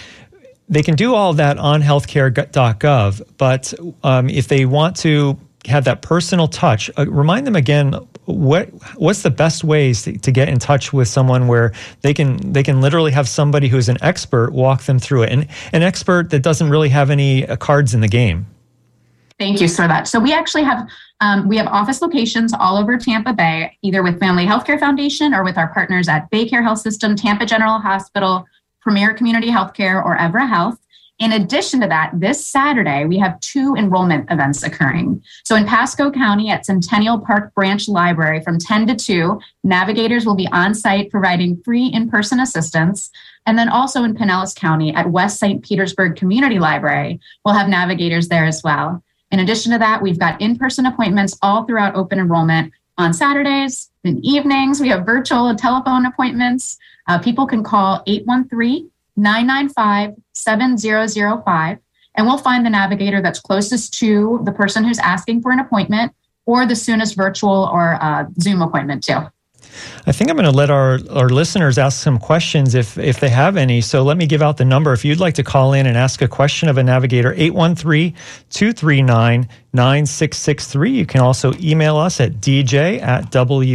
They 0.69 0.81
can 0.81 0.95
do 0.95 1.13
all 1.13 1.33
that 1.33 1.57
on 1.57 1.81
healthcare.gov, 1.81 3.21
but 3.37 3.73
um, 4.03 4.29
if 4.29 4.47
they 4.47 4.65
want 4.65 4.95
to 4.97 5.37
have 5.65 5.85
that 5.85 6.01
personal 6.01 6.47
touch, 6.47 6.89
uh, 6.97 7.05
remind 7.05 7.45
them 7.47 7.55
again 7.55 7.93
what 8.25 8.69
what's 8.95 9.21
the 9.21 9.29
best 9.29 9.63
ways 9.63 10.03
to, 10.03 10.17
to, 10.17 10.31
get 10.31 10.47
in 10.47 10.57
touch 10.59 10.93
with 10.93 11.07
someone 11.07 11.47
where 11.47 11.73
they 12.01 12.13
can 12.13 12.53
they 12.53 12.63
can 12.63 12.79
literally 12.79 13.11
have 13.11 13.27
somebody 13.27 13.67
who's 13.67 13.89
an 13.89 13.97
expert 14.01 14.53
walk 14.53 14.83
them 14.83 14.99
through 14.99 15.23
it, 15.23 15.31
and 15.31 15.47
an 15.73 15.83
expert 15.83 16.29
that 16.29 16.41
doesn't 16.41 16.69
really 16.69 16.89
have 16.89 17.09
any 17.09 17.47
uh, 17.47 17.55
cards 17.57 17.93
in 17.93 18.01
the 18.01 18.07
game. 18.07 18.45
Thank 19.43 19.59
you 19.59 19.67
so 19.67 19.89
much. 19.89 20.07
So 20.07 20.21
we 20.21 20.31
actually 20.31 20.63
have 20.63 20.87
um, 21.19 21.49
we 21.49 21.57
have 21.57 21.67
office 21.67 22.01
locations 22.01 22.53
all 22.53 22.77
over 22.77 22.97
Tampa 22.97 23.33
Bay, 23.33 23.77
either 23.81 24.01
with 24.01 24.17
Family 24.17 24.45
Healthcare 24.45 24.79
Foundation 24.79 25.33
or 25.33 25.43
with 25.43 25.57
our 25.57 25.67
partners 25.73 26.07
at 26.07 26.31
Baycare 26.31 26.63
Health 26.63 26.79
System, 26.79 27.15
Tampa 27.15 27.45
General 27.45 27.77
Hospital, 27.77 28.45
Premier 28.79 29.13
Community 29.13 29.49
Healthcare, 29.49 30.03
or 30.03 30.17
Evara 30.17 30.47
Health. 30.47 30.79
In 31.19 31.33
addition 31.33 31.81
to 31.81 31.87
that, 31.87 32.11
this 32.13 32.45
Saturday, 32.45 33.03
we 33.03 33.17
have 33.17 33.39
two 33.41 33.75
enrollment 33.75 34.31
events 34.31 34.63
occurring. 34.63 35.21
So 35.43 35.57
in 35.57 35.65
Pasco 35.65 36.09
County 36.09 36.49
at 36.49 36.65
Centennial 36.65 37.19
Park 37.19 37.53
Branch 37.53 37.87
Library 37.89 38.41
from 38.41 38.57
10 38.57 38.87
to 38.87 38.95
2, 38.95 39.39
navigators 39.65 40.25
will 40.25 40.35
be 40.35 40.47
on 40.53 40.73
site 40.73 41.11
providing 41.11 41.61
free 41.63 41.87
in 41.87 42.09
person 42.09 42.39
assistance. 42.39 43.11
And 43.45 43.57
then 43.57 43.69
also 43.69 44.03
in 44.03 44.15
Pinellas 44.15 44.55
County 44.55 44.93
at 44.93 45.11
West 45.11 45.37
St. 45.37 45.63
Petersburg 45.63 46.15
Community 46.15 46.59
Library, 46.59 47.19
we'll 47.43 47.55
have 47.55 47.67
navigators 47.67 48.29
there 48.29 48.45
as 48.45 48.63
well. 48.63 49.03
In 49.33 49.39
addition 49.39 49.71
to 49.71 49.79
that, 49.79 49.99
we've 49.99 50.19
got 50.19 50.39
in 50.39 50.59
person 50.59 50.85
appointments 50.85 51.35
all 51.41 51.63
throughout 51.63 51.95
open 51.95 52.19
enrollment 52.19 52.71
on 52.99 53.15
Saturdays 53.15 53.89
and 54.03 54.23
evenings. 54.23 54.79
We 54.79 54.89
have 54.89 55.07
virtual 55.07 55.47
and 55.47 55.57
telephone 55.57 56.05
appointments. 56.05 56.77
Uh, 57.07 57.17
people 57.17 57.47
can 57.47 57.63
call 57.63 58.03
813 58.05 58.91
995 59.15 60.11
7005, 60.33 61.79
and 62.13 62.27
we'll 62.27 62.37
find 62.37 62.63
the 62.63 62.69
navigator 62.69 63.23
that's 63.23 63.39
closest 63.39 63.95
to 63.95 64.39
the 64.43 64.51
person 64.51 64.83
who's 64.83 64.99
asking 64.99 65.41
for 65.41 65.51
an 65.51 65.57
appointment 65.57 66.13
or 66.45 66.67
the 66.67 66.75
soonest 66.75 67.15
virtual 67.15 67.71
or 67.73 67.97
uh, 68.03 68.25
Zoom 68.39 68.61
appointment, 68.61 69.03
too. 69.03 69.17
I 70.05 70.11
think 70.11 70.29
I'm 70.29 70.35
going 70.35 70.45
to 70.45 70.51
let 70.51 70.69
our, 70.69 70.99
our 71.09 71.29
listeners 71.29 71.77
ask 71.77 72.01
some 72.01 72.19
questions 72.19 72.75
if, 72.75 72.97
if 72.97 73.19
they 73.19 73.29
have 73.29 73.57
any. 73.57 73.81
So 73.81 74.03
let 74.03 74.17
me 74.17 74.25
give 74.25 74.41
out 74.41 74.57
the 74.57 74.65
number. 74.65 74.93
If 74.93 75.05
you'd 75.05 75.19
like 75.19 75.35
to 75.35 75.43
call 75.43 75.73
in 75.73 75.85
and 75.85 75.97
ask 75.97 76.21
a 76.21 76.27
question 76.27 76.69
of 76.69 76.77
a 76.77 76.83
navigator, 76.83 77.33
813 77.35 78.13
239 78.49 79.47
9663. 79.73 80.91
You 80.91 81.05
can 81.05 81.21
also 81.21 81.53
email 81.59 81.97
us 81.97 82.19
at 82.19 82.33
dj 82.33 83.01
at 83.01 83.31
wmnf.org 83.31 83.73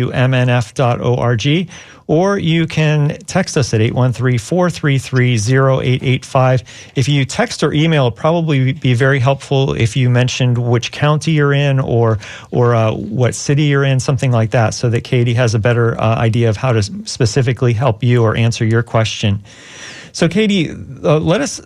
or 2.08 2.38
you 2.38 2.66
can 2.66 3.16
text 3.26 3.56
us 3.56 3.72
at 3.74 3.80
813-433-0885. 3.82 6.64
If 6.96 7.08
you 7.08 7.24
text 7.26 7.62
or 7.62 7.72
email, 7.72 8.06
it'll 8.06 8.16
probably 8.16 8.72
be 8.72 8.94
very 8.94 9.20
helpful 9.20 9.74
if 9.74 9.96
you 9.96 10.10
mentioned 10.10 10.58
which 10.58 10.90
county 10.90 11.30
you're 11.32 11.52
in 11.52 11.78
or 11.78 12.18
or 12.50 12.74
uh, 12.74 12.90
what 12.92 13.34
city 13.34 13.64
you're 13.64 13.84
in, 13.84 14.00
something 14.00 14.32
like 14.32 14.52
that, 14.52 14.72
so 14.74 14.88
that 14.88 15.04
Katie 15.04 15.34
has 15.34 15.54
a 15.54 15.58
better 15.58 16.00
uh, 16.00 16.16
idea 16.16 16.48
of 16.48 16.56
how 16.56 16.72
to 16.72 16.82
specifically 16.82 17.74
help 17.74 18.02
you 18.02 18.22
or 18.22 18.34
answer 18.34 18.64
your 18.64 18.82
question. 18.82 19.44
So, 20.12 20.28
Katie, 20.28 20.70
uh, 20.70 21.20
let 21.20 21.42
us. 21.42 21.60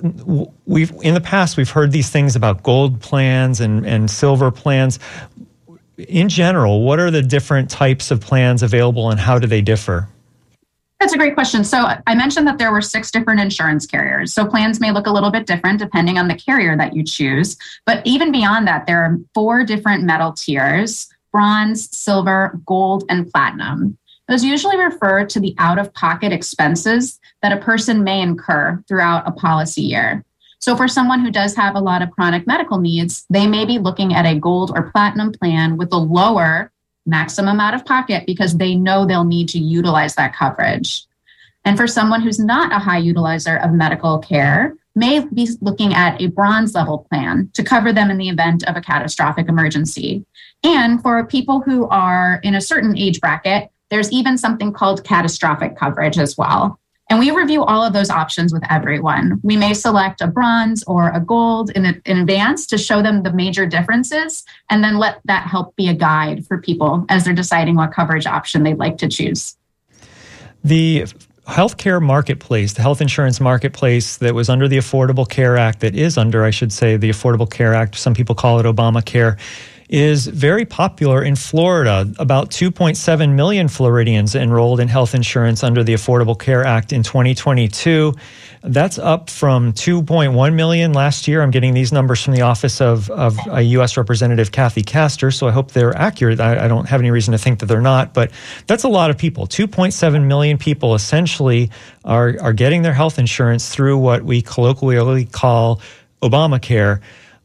We've 0.67 0.93
in 1.03 1.15
the 1.15 1.21
past 1.21 1.57
we've 1.57 1.71
heard 1.71 1.93
these 1.93 2.11
things 2.11 2.35
about 2.35 2.65
gold 2.65 3.01
plans 3.01 3.61
and 3.61 3.87
and 3.87 4.11
silver 4.11 4.51
plans. 4.51 4.99
In 5.97 6.29
general, 6.29 6.83
what 6.83 6.99
are 6.99 7.13
the 7.13 7.23
different 7.23 7.71
types 7.71 8.11
of 8.11 8.21
plans 8.21 8.65
available, 8.65 9.11
and 9.11 9.21
how 9.21 9.39
do 9.39 9.47
they 9.47 9.61
differ? 9.61 10.09
That's 11.03 11.15
a 11.15 11.19
great 11.19 11.35
question. 11.35 11.65
So 11.65 11.93
I 12.07 12.15
mentioned 12.15 12.47
that 12.47 12.59
there 12.59 12.71
were 12.71 12.81
six 12.81 13.11
different 13.11 13.41
insurance 13.41 13.87
carriers. 13.87 14.33
So 14.33 14.47
plans 14.47 14.79
may 14.79 14.93
look 14.93 15.09
a 15.09 15.11
little 15.11 15.33
bit 15.33 15.49
different 15.49 15.81
depending 15.81 16.17
on 16.17 16.29
the 16.29 16.37
carrier 16.37 16.77
that 16.77 16.95
you 16.95 17.03
choose. 17.03 17.57
But 17.85 18.07
even 18.07 18.31
beyond 18.31 18.69
that, 18.69 18.87
there 18.87 19.03
are 19.03 19.19
four 19.35 19.65
different 19.65 20.05
metal 20.05 20.33
tiers 20.33 21.09
bronze, 21.33 21.91
silver, 21.97 22.61
gold, 22.67 23.03
and 23.09 23.29
platinum. 23.33 23.99
Those 24.29 24.45
usually 24.45 24.77
refer 24.77 25.25
to 25.25 25.41
the 25.41 25.57
out 25.59 25.81
of 25.81 25.93
pocket 25.93 26.33
expenses 26.33 27.19
that 27.43 27.53
a 27.53 27.61
person 27.61 28.05
may 28.05 28.21
incur 28.21 28.81
throughout 28.87 29.27
a 29.27 29.33
policy 29.33 29.83
year. 29.83 30.25
So, 30.61 30.77
for 30.77 30.87
someone 30.87 31.25
who 31.25 31.33
does 31.33 31.57
have 31.57 31.75
a 31.75 31.81
lot 31.81 32.03
of 32.03 32.13
chronic 32.13 32.47
medical 32.47 32.79
needs, 32.79 33.27
they 33.29 33.49
may 33.49 33.65
be 33.65 33.81
looking 33.81 34.15
at 34.15 34.25
a 34.25 34.39
gold 34.39 34.71
or 34.73 34.93
platinum 34.93 35.33
plan 35.33 35.77
with 35.77 35.93
a 35.93 35.99
lower 35.99 36.72
maximum 37.07 37.61
out 37.61 37.75
of 37.75 37.85
pocket 37.85 38.25
because 38.27 38.57
they 38.57 38.75
know 38.75 39.05
they'll 39.05 39.25
need 39.25 39.49
to 39.51 39.59
utilize 39.59 40.15
that 40.15 40.35
coverage. 40.35 41.05
And 41.65 41.77
for 41.77 41.87
someone 41.87 42.23
who's 42.23 42.39
not 42.39 42.73
a 42.73 42.79
high 42.79 43.01
utilizer 43.01 43.63
of 43.65 43.73
medical 43.73 44.19
care, 44.19 44.75
may 44.95 45.25
be 45.33 45.49
looking 45.61 45.95
at 45.95 46.21
a 46.21 46.27
bronze 46.27 46.75
level 46.75 47.07
plan 47.11 47.51
to 47.55 47.65
cover 47.65 47.93
them 47.93 48.11
in 48.11 48.19
the 48.19 48.29
event 48.29 48.63
of 48.69 48.77
a 48.77 48.81
catastrophic 48.81 49.49
emergency. 49.49 50.25
And 50.63 51.01
for 51.03 51.25
people 51.25 51.61
who 51.61 51.89
are 51.89 52.41
in 52.43 52.55
a 52.55 52.61
certain 52.61 52.97
age 52.97 53.21
bracket, 53.21 53.71
there's 53.91 54.13
even 54.13 54.39
something 54.39 54.73
called 54.73 55.05
catastrophic 55.05 55.77
coverage 55.77 56.19
as 56.19 56.37
well. 56.37 56.79
And 57.13 57.19
we 57.19 57.31
review 57.31 57.63
all 57.63 57.85
of 57.85 57.93
those 57.93 58.09
options 58.09 58.55
with 58.55 58.63
everyone. 58.71 59.39
We 59.43 59.55
may 59.55 59.75
select 59.75 60.23
a 60.23 60.27
bronze 60.27 60.83
or 60.85 61.11
a 61.11 61.21
gold 61.21 61.69
in, 61.73 61.85
in 62.07 62.21
advance 62.21 62.67
to 62.69 62.79
show 62.79 63.03
them 63.03 63.23
the 63.23 63.31
major 63.31 63.67
differences, 63.67 64.45
and 64.71 64.83
then 64.83 64.97
let 64.97 65.21
that 65.27 65.47
help 65.47 65.77
be 65.77 65.91
a 65.91 65.93
guide 65.93 66.47
for 66.47 66.57
people 66.57 67.05
as 67.11 67.27
they're 67.27 67.35
deciding 67.35 67.77
what 67.77 67.93
coverage 67.93 68.25
option 68.25 68.63
they'd 68.63 68.79
like 68.79 68.97
to 68.97 69.09
choose. 69.09 69.59
The 70.65 71.05
healthcare 71.47 72.01
marketplace, 72.01 72.73
the 72.73 72.81
health 72.81 73.03
insurance 73.03 73.43
marketplace 73.43 74.17
that 74.17 74.35
was 74.35 74.49
under 74.49 74.67
the 74.67 74.79
Affordable 74.79 75.29
Care 75.29 75.59
Act, 75.59 75.81
that 75.81 75.95
is 75.95 76.17
under, 76.17 76.45
I 76.45 76.51
should 76.51 76.73
say, 76.73 76.97
the 76.97 77.11
Affordable 77.11 77.51
Care 77.51 77.75
Act, 77.75 77.95
some 77.97 78.15
people 78.15 78.35
call 78.35 78.59
it 78.59 78.65
Obamacare 78.65 79.39
is 79.93 80.27
very 80.27 80.65
popular 80.65 81.23
in 81.23 81.37
Florida. 81.37 82.11
About 82.19 82.51
2.7 82.51 83.35
million 83.35 83.69
Floridians 83.69 84.35
enrolled 84.35 84.81
in 84.81 84.89
health 84.89 85.15
insurance 85.15 85.63
under 85.63 85.85
the 85.85 85.93
Affordable 85.93 86.37
Care 86.37 86.65
Act 86.65 86.95
in 86.95 87.03
2022. 87.03 88.15
That's 88.63 88.99
up 88.99 89.29
from 89.29 89.75
2.1 89.75 90.55
million 90.55 90.95
last 90.95 91.29
year. 91.29 91.43
I'm 91.43 91.51
getting 91.51 91.75
these 91.75 91.93
numbers 91.93 92.23
from 92.23 92.33
the 92.33 92.41
office 92.41 92.81
of, 92.81 93.11
of 93.11 93.37
U.S. 93.47 93.99
Representative 93.99 94.51
Kathy 94.51 94.83
Castor, 94.83 95.31
so 95.31 95.47
I 95.47 95.51
hope 95.51 95.73
they're 95.73 95.95
accurate. 95.95 96.41
I, 96.41 96.65
I 96.65 96.69
don't 96.69 96.89
have 96.89 97.01
any 97.01 97.11
reason 97.11 97.33
to 97.33 97.39
think 97.39 97.59
that 97.59 97.67
they're 97.67 97.83
not, 97.83 98.15
but 98.15 98.31
that's 98.67 98.85
a 98.85 98.89
lot 98.89 99.11
of 99.11 99.19
people. 99.19 99.47
2.7 99.47 100.25
million 100.25 100.57
people 100.57 100.95
essentially 100.95 101.71
are, 102.03 102.35
are 102.41 102.55
getting 102.55 102.81
their 102.81 102.95
health 102.95 103.19
insurance 103.19 103.69
through 103.69 103.99
what 103.99 104.23
we 104.23 104.41
colloquially 104.41 105.27
call 105.27 105.83
Obamacare. 106.23 107.03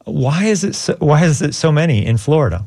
Why 0.08 0.46
is 0.46 0.64
it 0.64 0.74
so, 0.74 0.96
why 1.00 1.26
is 1.26 1.42
it 1.42 1.54
so 1.54 1.72
many 1.72 2.06
in 2.06 2.18
Florida? 2.18 2.66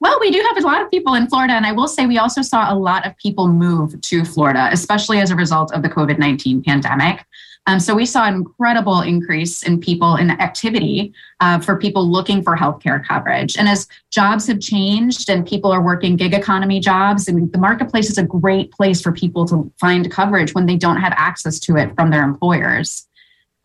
Well, 0.00 0.18
we 0.20 0.30
do 0.30 0.40
have 0.40 0.56
a 0.56 0.66
lot 0.66 0.80
of 0.80 0.90
people 0.90 1.14
in 1.14 1.26
Florida, 1.26 1.54
and 1.54 1.66
I 1.66 1.72
will 1.72 1.88
say 1.88 2.06
we 2.06 2.18
also 2.18 2.40
saw 2.40 2.72
a 2.72 2.76
lot 2.76 3.04
of 3.04 3.16
people 3.16 3.48
move 3.48 4.00
to 4.00 4.24
Florida, 4.24 4.68
especially 4.70 5.18
as 5.18 5.30
a 5.30 5.36
result 5.36 5.72
of 5.74 5.82
the 5.82 5.88
COVID 5.88 6.18
19 6.18 6.62
pandemic. 6.62 7.24
Um, 7.66 7.78
so 7.78 7.94
we 7.94 8.06
saw 8.06 8.24
an 8.24 8.34
incredible 8.34 9.02
increase 9.02 9.62
in 9.62 9.78
people 9.78 10.16
in 10.16 10.30
activity 10.30 11.12
uh, 11.40 11.58
for 11.60 11.76
people 11.76 12.10
looking 12.10 12.42
for 12.42 12.56
healthcare 12.56 13.04
coverage. 13.04 13.58
And 13.58 13.68
as 13.68 13.86
jobs 14.10 14.46
have 14.46 14.58
changed 14.58 15.28
and 15.28 15.46
people 15.46 15.70
are 15.70 15.82
working 15.82 16.16
gig 16.16 16.32
economy 16.32 16.80
jobs, 16.80 17.30
mean, 17.30 17.50
the 17.50 17.58
marketplace 17.58 18.08
is 18.08 18.16
a 18.16 18.22
great 18.22 18.72
place 18.72 19.02
for 19.02 19.12
people 19.12 19.46
to 19.48 19.70
find 19.78 20.10
coverage 20.10 20.54
when 20.54 20.64
they 20.64 20.76
don't 20.76 20.96
have 20.96 21.12
access 21.14 21.60
to 21.60 21.76
it 21.76 21.94
from 21.94 22.10
their 22.10 22.22
employers. 22.22 23.06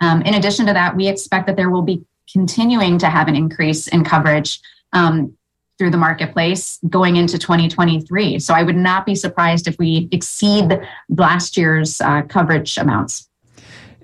Um, 0.01 0.21
in 0.23 0.33
addition 0.33 0.65
to 0.65 0.73
that, 0.73 0.97
we 0.97 1.07
expect 1.07 1.47
that 1.47 1.55
there 1.55 1.69
will 1.69 1.81
be 1.81 2.03
continuing 2.31 2.97
to 2.99 3.07
have 3.07 3.27
an 3.27 3.35
increase 3.35 3.87
in 3.87 4.03
coverage 4.03 4.59
um, 4.93 5.35
through 5.77 5.91
the 5.91 5.97
marketplace 5.97 6.79
going 6.89 7.15
into 7.15 7.37
2023. 7.37 8.39
So 8.39 8.53
I 8.53 8.63
would 8.63 8.75
not 8.75 9.05
be 9.05 9.15
surprised 9.15 9.67
if 9.67 9.77
we 9.77 10.07
exceed 10.11 10.79
last 11.09 11.57
year's 11.57 11.99
uh, 12.01 12.21
coverage 12.23 12.77
amounts. 12.77 13.27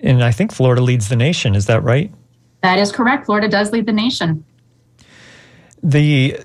And 0.02 0.24
I 0.24 0.32
think 0.32 0.52
Florida 0.52 0.82
leads 0.82 1.10
the 1.10 1.16
nation. 1.16 1.56
Is 1.56 1.66
that 1.68 1.84
right? 1.84 2.12
That 2.62 2.80
is 2.80 2.92
correct. 2.92 3.26
Florida 3.26 3.48
does 3.48 3.72
lead 3.72 3.86
the 3.86 3.94
nation. 3.94 4.44
The 5.84 6.40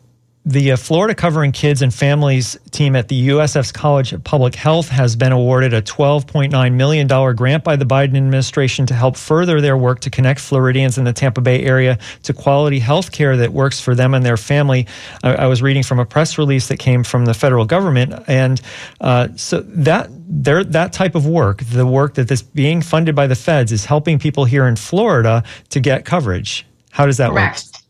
the 0.46 0.72
uh, 0.72 0.76
Florida 0.76 1.14
Covering 1.14 1.52
Kids 1.52 1.80
and 1.80 1.92
Families 1.92 2.58
team 2.70 2.94
at 2.96 3.08
the 3.08 3.28
USF's 3.28 3.72
College 3.72 4.12
of 4.12 4.22
Public 4.24 4.54
Health 4.54 4.88
has 4.90 5.16
been 5.16 5.32
awarded 5.32 5.72
a 5.72 5.80
$12.9 5.80 6.74
million 6.74 7.34
grant 7.34 7.64
by 7.64 7.76
the 7.76 7.86
Biden 7.86 8.16
administration 8.16 8.84
to 8.86 8.94
help 8.94 9.16
further 9.16 9.62
their 9.62 9.76
work 9.76 10.00
to 10.00 10.10
connect 10.10 10.40
Floridians 10.40 10.98
in 10.98 11.04
the 11.04 11.14
Tampa 11.14 11.40
Bay 11.40 11.62
area 11.62 11.98
to 12.24 12.34
quality 12.34 12.78
health 12.78 13.10
care 13.10 13.38
that 13.38 13.54
works 13.54 13.80
for 13.80 13.94
them 13.94 14.12
and 14.12 14.24
their 14.24 14.36
family. 14.36 14.86
I, 15.22 15.34
I, 15.34 15.46
was 15.46 15.62
reading 15.62 15.82
from 15.82 15.98
a 15.98 16.04
press 16.04 16.36
release 16.36 16.68
that 16.68 16.78
came 16.78 17.04
from 17.04 17.24
the 17.24 17.34
federal 17.34 17.64
government, 17.64 18.12
and 18.26 18.60
uh, 19.00 19.28
so 19.36 19.60
that 19.60 20.10
that 20.28 20.92
type 20.92 21.14
of 21.14 21.26
work, 21.26 21.62
the 21.64 21.86
work 21.86 22.14
that 22.14 22.30
is 22.30 22.42
being 22.42 22.82
funded 22.82 23.14
by 23.14 23.26
the 23.26 23.34
feds, 23.34 23.72
is 23.72 23.86
helping 23.86 24.18
people 24.18 24.44
here 24.44 24.66
in 24.66 24.76
Florida 24.76 25.42
to 25.70 25.80
get 25.80 26.04
coverage. 26.04 26.66
How 26.90 27.06
does 27.06 27.16
that 27.16 27.30
Correct. 27.30 27.64
work? 27.74 27.84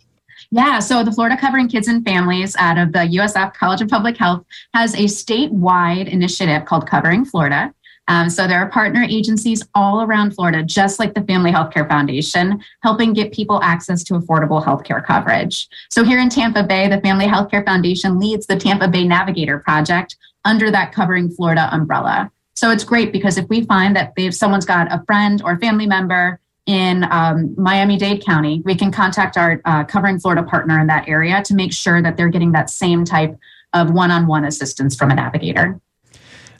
Yeah, 0.54 0.78
so 0.78 1.02
the 1.02 1.11
Florida 1.11 1.37
Covering 1.37 1.66
Kids 1.66 1.88
and 1.88 2.06
Families 2.06 2.54
out 2.54 2.78
of 2.78 2.92
the 2.92 3.00
USF 3.00 3.54
College 3.54 3.80
of 3.82 3.88
Public 3.88 4.16
Health 4.16 4.46
has 4.73 4.94
a 4.94 5.06
statewide 5.06 6.06
initiative 6.06 6.64
called 6.64 6.88
Covering 6.88 7.25
Florida. 7.25 7.75
Um, 8.06 8.30
so 8.30 8.46
there 8.46 8.61
are 8.61 8.68
partner 8.68 9.02
agencies 9.02 9.66
all 9.75 10.02
around 10.02 10.32
Florida, 10.32 10.62
just 10.62 11.00
like 11.00 11.12
the 11.12 11.23
Family 11.23 11.50
Healthcare 11.50 11.88
Foundation, 11.88 12.62
helping 12.84 13.12
get 13.12 13.32
people 13.32 13.61
access 13.64 14.04
to 14.04 14.14
affordable 14.14 14.64
healthcare 14.64 15.04
coverage. 15.04 15.66
So 15.90 16.04
here 16.04 16.20
in 16.20 16.28
Tampa 16.28 16.62
Bay, 16.62 16.87
the 16.88 17.00
Family 17.00 17.26
Healthcare 17.26 17.64
Foundation 17.64 18.20
leads 18.20 18.46
the 18.46 18.54
Tampa 18.54 18.87
Bay 18.87 19.02
Navigator 19.02 19.58
Project 19.58 20.14
under 20.44 20.70
that 20.70 20.92
Covering 20.92 21.30
Florida 21.30 21.68
umbrella. 21.73 22.30
So 22.54 22.70
it's 22.70 22.84
great 22.84 23.11
because 23.11 23.38
if 23.38 23.49
we 23.49 23.64
find 23.64 23.96
that 23.96 24.12
if 24.16 24.37
someone's 24.37 24.66
got 24.66 24.87
a 24.92 25.02
friend 25.04 25.42
or 25.44 25.58
family 25.58 25.87
member 25.87 26.38
in 26.66 27.04
um, 27.11 27.54
Miami 27.56 27.97
Dade 27.97 28.25
County, 28.25 28.62
we 28.64 28.75
can 28.75 28.90
contact 28.90 29.37
our 29.37 29.61
uh, 29.64 29.85
covering 29.85 30.18
Florida 30.18 30.42
partner 30.42 30.80
in 30.80 30.87
that 30.87 31.09
area 31.09 31.42
to 31.44 31.54
make 31.54 31.73
sure 31.73 32.02
that 32.02 32.16
they're 32.16 32.28
getting 32.28 32.52
that 32.52 32.71
same 32.71 33.04
type 33.04 33.38
of 33.73 33.90
one 33.90 34.11
on 34.11 34.26
one 34.26 34.44
assistance 34.44 34.97
from 34.97 35.11
a 35.11 35.14
navigator. 35.14 35.78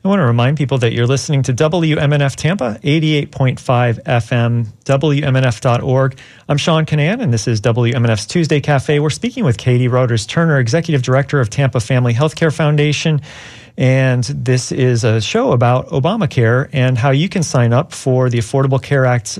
I 0.05 0.09
want 0.09 0.21
to 0.21 0.27
remind 0.27 0.59
people 0.59 0.77
that 0.79 0.93
you're 0.93 1.07
listening 1.07 1.43
to 1.45 1.55
WMNF 1.55 2.37
Tampa, 2.37 2.79
88.5 2.83 4.03
FM, 4.03 4.67
WMNF.org. 4.85 6.19
I'm 6.47 6.59
Sean 6.59 6.85
Kinane, 6.85 7.23
and 7.23 7.33
this 7.33 7.49
is 7.49 7.63
WMNF's 7.63 8.27
Tuesday 8.27 8.61
Cafe. 8.61 9.01
We're 9.01 9.09
speaking 9.09 9.45
with 9.45 9.57
Katie 9.57 9.89
Roders 9.89 10.27
Turner, 10.27 10.59
Executive 10.59 11.01
Director 11.01 11.41
of 11.41 11.49
Tampa 11.49 11.81
Family 11.81 12.13
Healthcare 12.13 12.55
Foundation. 12.55 13.23
And 13.79 14.25
this 14.25 14.73
is 14.73 15.05
a 15.05 15.23
show 15.23 15.53
about 15.53 15.89
Obamacare 15.89 16.69
and 16.75 16.99
how 16.99 17.11
you 17.11 17.31
can 17.31 17.43
sign 17.43 17.73
up 17.73 17.95
for 17.95 18.29
the 18.29 18.37
Affordable 18.37 18.83
Care 18.83 19.07
Act's 19.07 19.39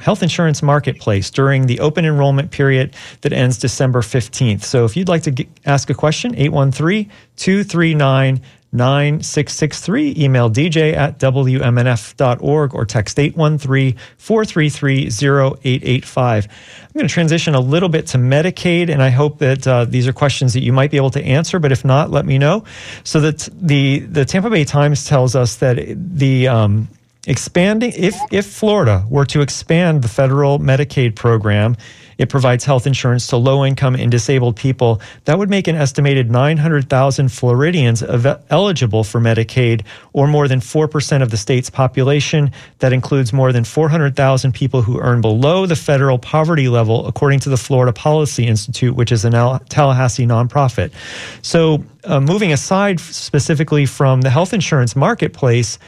health 0.00 0.22
insurance 0.22 0.62
marketplace 0.62 1.30
during 1.30 1.66
the 1.66 1.80
open 1.80 2.04
enrollment 2.04 2.50
period 2.50 2.94
that 3.20 3.32
ends 3.32 3.58
December 3.58 4.00
15th. 4.00 4.62
So 4.62 4.84
if 4.84 4.96
you'd 4.96 5.08
like 5.08 5.22
to 5.24 5.30
get, 5.30 5.48
ask 5.66 5.90
a 5.90 5.94
question, 5.94 6.34
813 6.34 7.10
239 7.36 8.40
9663. 8.72 10.14
Email 10.16 10.48
dj 10.48 10.94
at 10.94 11.18
wmnf.org 11.18 12.74
or 12.74 12.84
text 12.84 13.18
813 13.18 13.96
433 14.16 15.06
0885. 15.06 16.46
I'm 16.46 16.88
going 16.94 17.08
to 17.08 17.12
transition 17.12 17.54
a 17.54 17.60
little 17.60 17.88
bit 17.88 18.06
to 18.08 18.18
Medicaid, 18.18 18.88
and 18.90 19.02
I 19.02 19.10
hope 19.10 19.38
that 19.38 19.66
uh, 19.66 19.84
these 19.86 20.06
are 20.06 20.12
questions 20.12 20.52
that 20.54 20.62
you 20.62 20.72
might 20.72 20.90
be 20.90 20.96
able 20.96 21.10
to 21.10 21.22
answer, 21.22 21.58
but 21.58 21.72
if 21.72 21.84
not, 21.84 22.10
let 22.10 22.24
me 22.24 22.38
know. 22.38 22.64
So 23.02 23.20
that 23.20 23.48
the, 23.52 24.00
the 24.00 24.24
Tampa 24.24 24.50
Bay 24.50 24.64
Times 24.64 25.04
tells 25.04 25.34
us 25.34 25.56
that 25.56 25.76
the 25.96 26.48
um, 26.48 26.88
expanding 27.26 27.92
if 27.96 28.16
if 28.30 28.46
Florida 28.46 29.04
were 29.08 29.26
to 29.26 29.40
expand 29.40 30.02
the 30.02 30.08
federal 30.08 30.58
Medicaid 30.58 31.14
program, 31.14 31.76
it 32.20 32.28
provides 32.28 32.64
health 32.64 32.86
insurance 32.86 33.26
to 33.28 33.38
low 33.38 33.64
income 33.64 33.94
and 33.94 34.10
disabled 34.10 34.54
people. 34.54 35.00
That 35.24 35.38
would 35.38 35.48
make 35.48 35.68
an 35.68 35.74
estimated 35.74 36.30
900,000 36.30 37.32
Floridians 37.32 38.02
eligible 38.50 39.04
for 39.04 39.20
Medicaid, 39.20 39.86
or 40.12 40.26
more 40.26 40.46
than 40.46 40.60
4% 40.60 41.22
of 41.22 41.30
the 41.30 41.38
state's 41.38 41.70
population. 41.70 42.52
That 42.80 42.92
includes 42.92 43.32
more 43.32 43.52
than 43.52 43.64
400,000 43.64 44.52
people 44.52 44.82
who 44.82 45.00
earn 45.00 45.22
below 45.22 45.64
the 45.64 45.76
federal 45.76 46.18
poverty 46.18 46.68
level, 46.68 47.06
according 47.06 47.40
to 47.40 47.48
the 47.48 47.56
Florida 47.56 47.92
Policy 47.94 48.46
Institute, 48.46 48.94
which 48.94 49.12
is 49.12 49.24
a 49.24 49.30
Tallahassee 49.70 50.26
nonprofit. 50.26 50.92
So, 51.40 51.84
uh, 52.04 52.20
moving 52.20 52.52
aside 52.52 53.00
specifically 53.00 53.86
from 53.86 54.20
the 54.20 54.30
health 54.30 54.52
insurance 54.52 54.94
marketplace, 54.94 55.78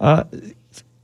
uh, 0.00 0.24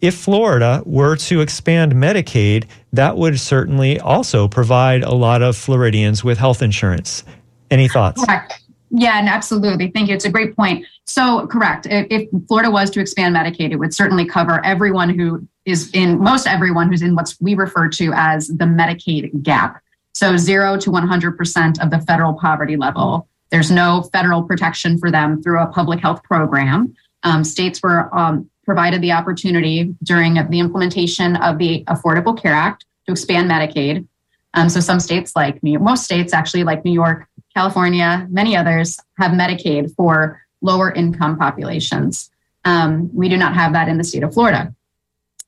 if 0.00 0.14
Florida 0.14 0.82
were 0.86 1.16
to 1.16 1.40
expand 1.40 1.92
Medicaid, 1.92 2.66
that 2.92 3.16
would 3.16 3.40
certainly 3.40 3.98
also 3.98 4.48
provide 4.48 5.02
a 5.02 5.14
lot 5.14 5.42
of 5.42 5.56
Floridians 5.56 6.22
with 6.22 6.38
health 6.38 6.62
insurance. 6.62 7.24
Any 7.70 7.88
thoughts? 7.88 8.24
Correct. 8.24 8.60
Yeah, 8.90 9.18
and 9.18 9.28
absolutely. 9.28 9.90
Thank 9.90 10.08
you. 10.08 10.14
It's 10.14 10.24
a 10.24 10.30
great 10.30 10.56
point. 10.56 10.86
So, 11.04 11.46
correct. 11.46 11.86
If, 11.90 12.28
Florida 12.46 12.70
was 12.70 12.90
to 12.90 13.00
expand 13.00 13.34
Medicaid, 13.34 13.72
it 13.72 13.76
would 13.76 13.94
certainly 13.94 14.24
cover 14.24 14.64
everyone 14.64 15.10
who 15.10 15.46
is 15.64 15.90
in, 15.92 16.18
most 16.22 16.46
everyone 16.46 16.88
who's 16.88 17.02
in 17.02 17.14
what 17.14 17.34
we 17.40 17.54
refer 17.54 17.88
to 17.90 18.12
as 18.14 18.48
the 18.48 18.64
Medicaid 18.64 19.42
gap. 19.42 19.82
So, 20.14 20.36
zero 20.36 20.78
to 20.78 20.90
100% 20.90 21.82
of 21.82 21.90
the 21.90 21.98
federal 22.00 22.34
poverty 22.34 22.76
level. 22.76 23.28
There's 23.50 23.70
no 23.70 24.02
federal 24.12 24.42
protection 24.42 24.98
for 24.98 25.10
them 25.10 25.42
through 25.42 25.60
a 25.60 25.66
public 25.66 26.00
health 26.00 26.22
program. 26.22 26.94
Um, 27.22 27.44
states 27.44 27.82
were 27.82 28.14
um, 28.16 28.48
provided 28.68 29.00
the 29.00 29.12
opportunity 29.12 29.94
during 30.02 30.34
the 30.34 30.58
implementation 30.60 31.36
of 31.36 31.56
the 31.56 31.82
Affordable 31.84 32.38
Care 32.38 32.52
Act 32.52 32.84
to 33.06 33.12
expand 33.12 33.50
Medicaid. 33.50 34.06
Um, 34.52 34.68
so 34.68 34.78
some 34.80 35.00
states, 35.00 35.34
like 35.34 35.62
New, 35.62 35.78
most 35.78 36.04
states 36.04 36.34
actually, 36.34 36.64
like 36.64 36.84
New 36.84 36.92
York, 36.92 37.26
California, 37.56 38.26
many 38.28 38.54
others, 38.54 39.00
have 39.16 39.32
Medicaid 39.32 39.94
for 39.94 40.42
lower 40.60 40.92
income 40.92 41.38
populations. 41.38 42.30
Um, 42.66 43.08
we 43.14 43.30
do 43.30 43.38
not 43.38 43.54
have 43.54 43.72
that 43.72 43.88
in 43.88 43.96
the 43.96 44.04
state 44.04 44.22
of 44.22 44.34
Florida. 44.34 44.74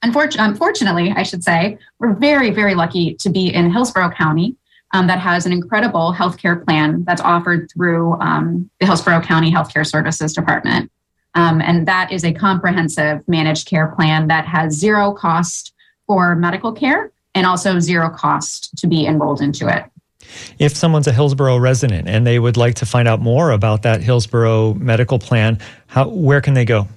unfortunately, 0.03 1.13
I 1.15 1.23
should 1.23 1.45
say, 1.45 1.77
we're 1.99 2.15
very, 2.15 2.49
very 2.49 2.75
lucky 2.75 3.17
to 3.17 3.29
be 3.29 3.53
in 3.53 3.71
Hillsborough 3.71 4.13
County 4.13 4.57
um, 4.95 5.07
that 5.09 5.19
has 5.19 5.45
an 5.45 5.53
incredible 5.53 6.15
healthcare 6.15 6.65
plan 6.65 7.05
that's 7.05 7.21
offered 7.21 7.71
through 7.71 8.15
um, 8.15 8.71
the 8.81 8.87
Hillsborough 8.87 9.21
County 9.21 9.53
Healthcare 9.53 9.87
Services 9.87 10.33
Department. 10.33 10.91
Um, 11.35 11.61
and 11.61 11.87
that 11.87 12.11
is 12.13 12.25
a 12.25 12.33
comprehensive 12.33 13.27
managed 13.29 13.69
care 13.69 13.89
plan 13.89 14.29
that 14.29 14.47
has 14.47 14.75
zero 14.75 15.13
cost 15.13 15.73
for 16.07 16.35
medical 16.35 16.73
care 16.73 17.13
and 17.35 17.47
also 17.47 17.79
zero 17.79 18.11
cost 18.11 18.77
to 18.79 18.87
be 18.87 19.07
enrolled 19.07 19.41
into 19.41 19.69
it. 19.69 19.85
If 20.59 20.77
someone's 20.77 21.07
a 21.07 21.13
Hillsborough 21.13 21.59
resident 21.59 22.09
and 22.09 22.27
they 22.27 22.39
would 22.39 22.57
like 22.57 22.75
to 22.77 22.87
find 22.87 23.09
out 23.09 23.21
more 23.21 23.51
about 23.51 23.83
that 23.83 24.03
Hillsborough 24.03 24.75
medical 24.75 25.19
plan, 25.19 25.59
how, 25.87 26.09
where 26.09 26.41
can 26.41 26.55
they 26.55 26.65
go? 26.65 26.89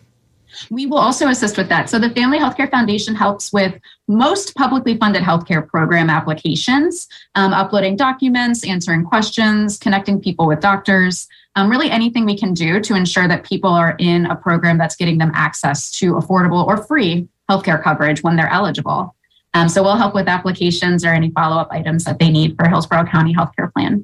We 0.69 0.85
will 0.85 0.99
also 0.99 1.29
assist 1.29 1.57
with 1.57 1.69
that. 1.69 1.89
So, 1.89 1.97
the 1.97 2.11
Family 2.11 2.37
Healthcare 2.37 2.69
Foundation 2.69 3.15
helps 3.15 3.51
with 3.51 3.73
most 4.07 4.53
publicly 4.55 4.97
funded 4.97 5.23
healthcare 5.23 5.67
program 5.67 6.11
applications, 6.11 7.07
um, 7.33 7.53
uploading 7.53 7.95
documents, 7.95 8.65
answering 8.67 9.03
questions, 9.03 9.79
connecting 9.79 10.21
people 10.21 10.45
with 10.45 10.59
doctors, 10.59 11.27
um, 11.55 11.69
really 11.69 11.89
anything 11.89 12.25
we 12.25 12.37
can 12.37 12.53
do 12.53 12.79
to 12.81 12.95
ensure 12.95 13.27
that 13.27 13.43
people 13.43 13.69
are 13.69 13.95
in 13.99 14.25
a 14.25 14.35
program 14.35 14.77
that's 14.77 14.95
getting 14.95 15.17
them 15.17 15.31
access 15.33 15.91
to 15.99 16.13
affordable 16.13 16.65
or 16.65 16.77
free 16.77 17.27
healthcare 17.49 17.81
coverage 17.81 18.23
when 18.23 18.35
they're 18.35 18.51
eligible. 18.51 19.15
Um, 19.53 19.69
so, 19.69 19.83
we'll 19.83 19.97
help 19.97 20.15
with 20.15 20.27
applications 20.27 21.05
or 21.05 21.09
any 21.09 21.29
follow 21.31 21.57
up 21.57 21.67
items 21.71 22.05
that 22.05 22.17
they 22.17 22.29
need 22.29 22.55
for 22.55 22.67
Hillsborough 22.67 23.05
County 23.05 23.35
Healthcare 23.35 23.71
Plan. 23.71 24.03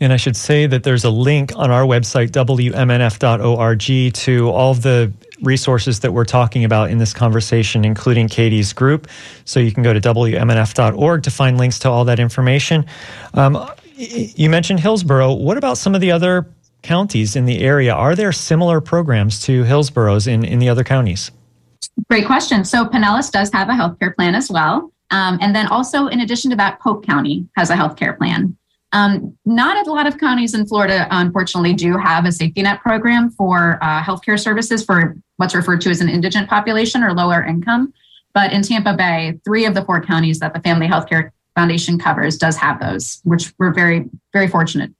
And 0.00 0.12
I 0.12 0.16
should 0.16 0.36
say 0.36 0.66
that 0.66 0.84
there's 0.84 1.04
a 1.04 1.10
link 1.10 1.52
on 1.56 1.70
our 1.70 1.82
website, 1.82 2.30
WMNF.org, 2.30 4.14
to 4.14 4.50
all 4.50 4.74
the 4.74 5.12
resources 5.42 6.00
that 6.00 6.12
we're 6.12 6.24
talking 6.24 6.64
about 6.64 6.90
in 6.90 6.98
this 6.98 7.12
conversation, 7.12 7.84
including 7.84 8.28
Katie's 8.28 8.72
group. 8.72 9.08
So 9.44 9.60
you 9.60 9.72
can 9.72 9.82
go 9.82 9.92
to 9.92 10.00
WMNF.org 10.00 11.22
to 11.22 11.30
find 11.30 11.58
links 11.58 11.78
to 11.80 11.90
all 11.90 12.04
that 12.04 12.20
information. 12.20 12.86
Um, 13.34 13.68
you 13.98 14.48
mentioned 14.48 14.80
Hillsborough. 14.80 15.34
What 15.34 15.56
about 15.56 15.76
some 15.76 15.94
of 15.94 16.00
the 16.00 16.12
other 16.12 16.46
counties 16.82 17.36
in 17.36 17.44
the 17.44 17.60
area? 17.60 17.92
Are 17.92 18.14
there 18.14 18.32
similar 18.32 18.80
programs 18.80 19.42
to 19.42 19.64
Hillsborough's 19.64 20.26
in, 20.26 20.44
in 20.44 20.58
the 20.58 20.68
other 20.68 20.84
counties? 20.84 21.30
Great 22.08 22.26
question. 22.26 22.64
So 22.64 22.84
Pinellas 22.84 23.30
does 23.30 23.50
have 23.52 23.68
a 23.68 23.72
healthcare 23.72 24.14
plan 24.14 24.34
as 24.34 24.50
well. 24.50 24.92
Um, 25.10 25.38
and 25.40 25.54
then 25.54 25.66
also, 25.66 26.06
in 26.06 26.20
addition 26.20 26.50
to 26.50 26.56
that, 26.56 26.80
Polk 26.80 27.04
County 27.04 27.48
has 27.56 27.70
a 27.70 27.74
healthcare 27.74 28.16
plan. 28.16 28.56
Um, 28.92 29.36
not 29.44 29.86
a 29.86 29.90
lot 29.90 30.06
of 30.06 30.18
counties 30.18 30.54
in 30.54 30.66
Florida, 30.66 31.06
unfortunately, 31.10 31.74
do 31.74 31.98
have 31.98 32.24
a 32.24 32.32
safety 32.32 32.62
net 32.62 32.80
program 32.80 33.30
for 33.30 33.78
uh, 33.82 34.02
healthcare 34.02 34.38
services 34.38 34.84
for 34.84 35.16
what's 35.36 35.54
referred 35.54 35.80
to 35.82 35.90
as 35.90 36.00
an 36.00 36.08
indigent 36.08 36.48
population 36.48 37.02
or 37.02 37.12
lower 37.12 37.42
income. 37.42 37.92
But 38.32 38.52
in 38.52 38.62
Tampa 38.62 38.94
Bay, 38.94 39.38
three 39.44 39.64
of 39.66 39.74
the 39.74 39.84
four 39.84 40.00
counties 40.00 40.38
that 40.38 40.54
the 40.54 40.60
Family 40.60 40.86
Healthcare 40.86 41.30
Foundation 41.58 41.98
covers 41.98 42.36
does 42.36 42.56
have 42.56 42.78
those, 42.78 43.20
which 43.24 43.52
we're 43.58 43.74
very, 43.74 44.08
very 44.32 44.46
fortunate 44.46 44.92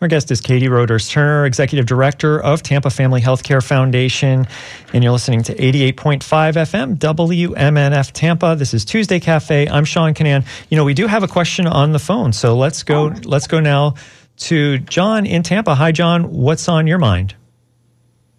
our 0.00 0.08
guest 0.08 0.30
is 0.30 0.40
Katie 0.40 0.68
Roders 0.68 1.10
Turner, 1.10 1.44
Executive 1.44 1.84
Director 1.84 2.40
of 2.40 2.62
Tampa 2.62 2.88
Family 2.88 3.20
Healthcare 3.20 3.62
Foundation. 3.62 4.46
And 4.94 5.04
you're 5.04 5.12
listening 5.12 5.42
to 5.42 5.54
88.5 5.54 6.22
FM, 6.22 6.96
WMNF 6.96 8.10
Tampa. 8.12 8.56
This 8.56 8.72
is 8.72 8.86
Tuesday 8.86 9.20
Cafe. 9.20 9.68
I'm 9.68 9.84
Sean 9.84 10.14
Kinane. 10.14 10.46
You 10.70 10.78
know, 10.78 10.86
we 10.86 10.94
do 10.94 11.06
have 11.06 11.22
a 11.22 11.28
question 11.28 11.66
on 11.66 11.92
the 11.92 11.98
phone. 11.98 12.32
So 12.32 12.56
let's 12.56 12.82
go, 12.82 13.12
let's 13.24 13.46
go 13.46 13.60
now 13.60 13.96
to 14.38 14.78
John 14.78 15.26
in 15.26 15.42
Tampa. 15.42 15.74
Hi, 15.74 15.92
John. 15.92 16.32
What's 16.32 16.66
on 16.66 16.86
your 16.86 16.98
mind? 16.98 17.34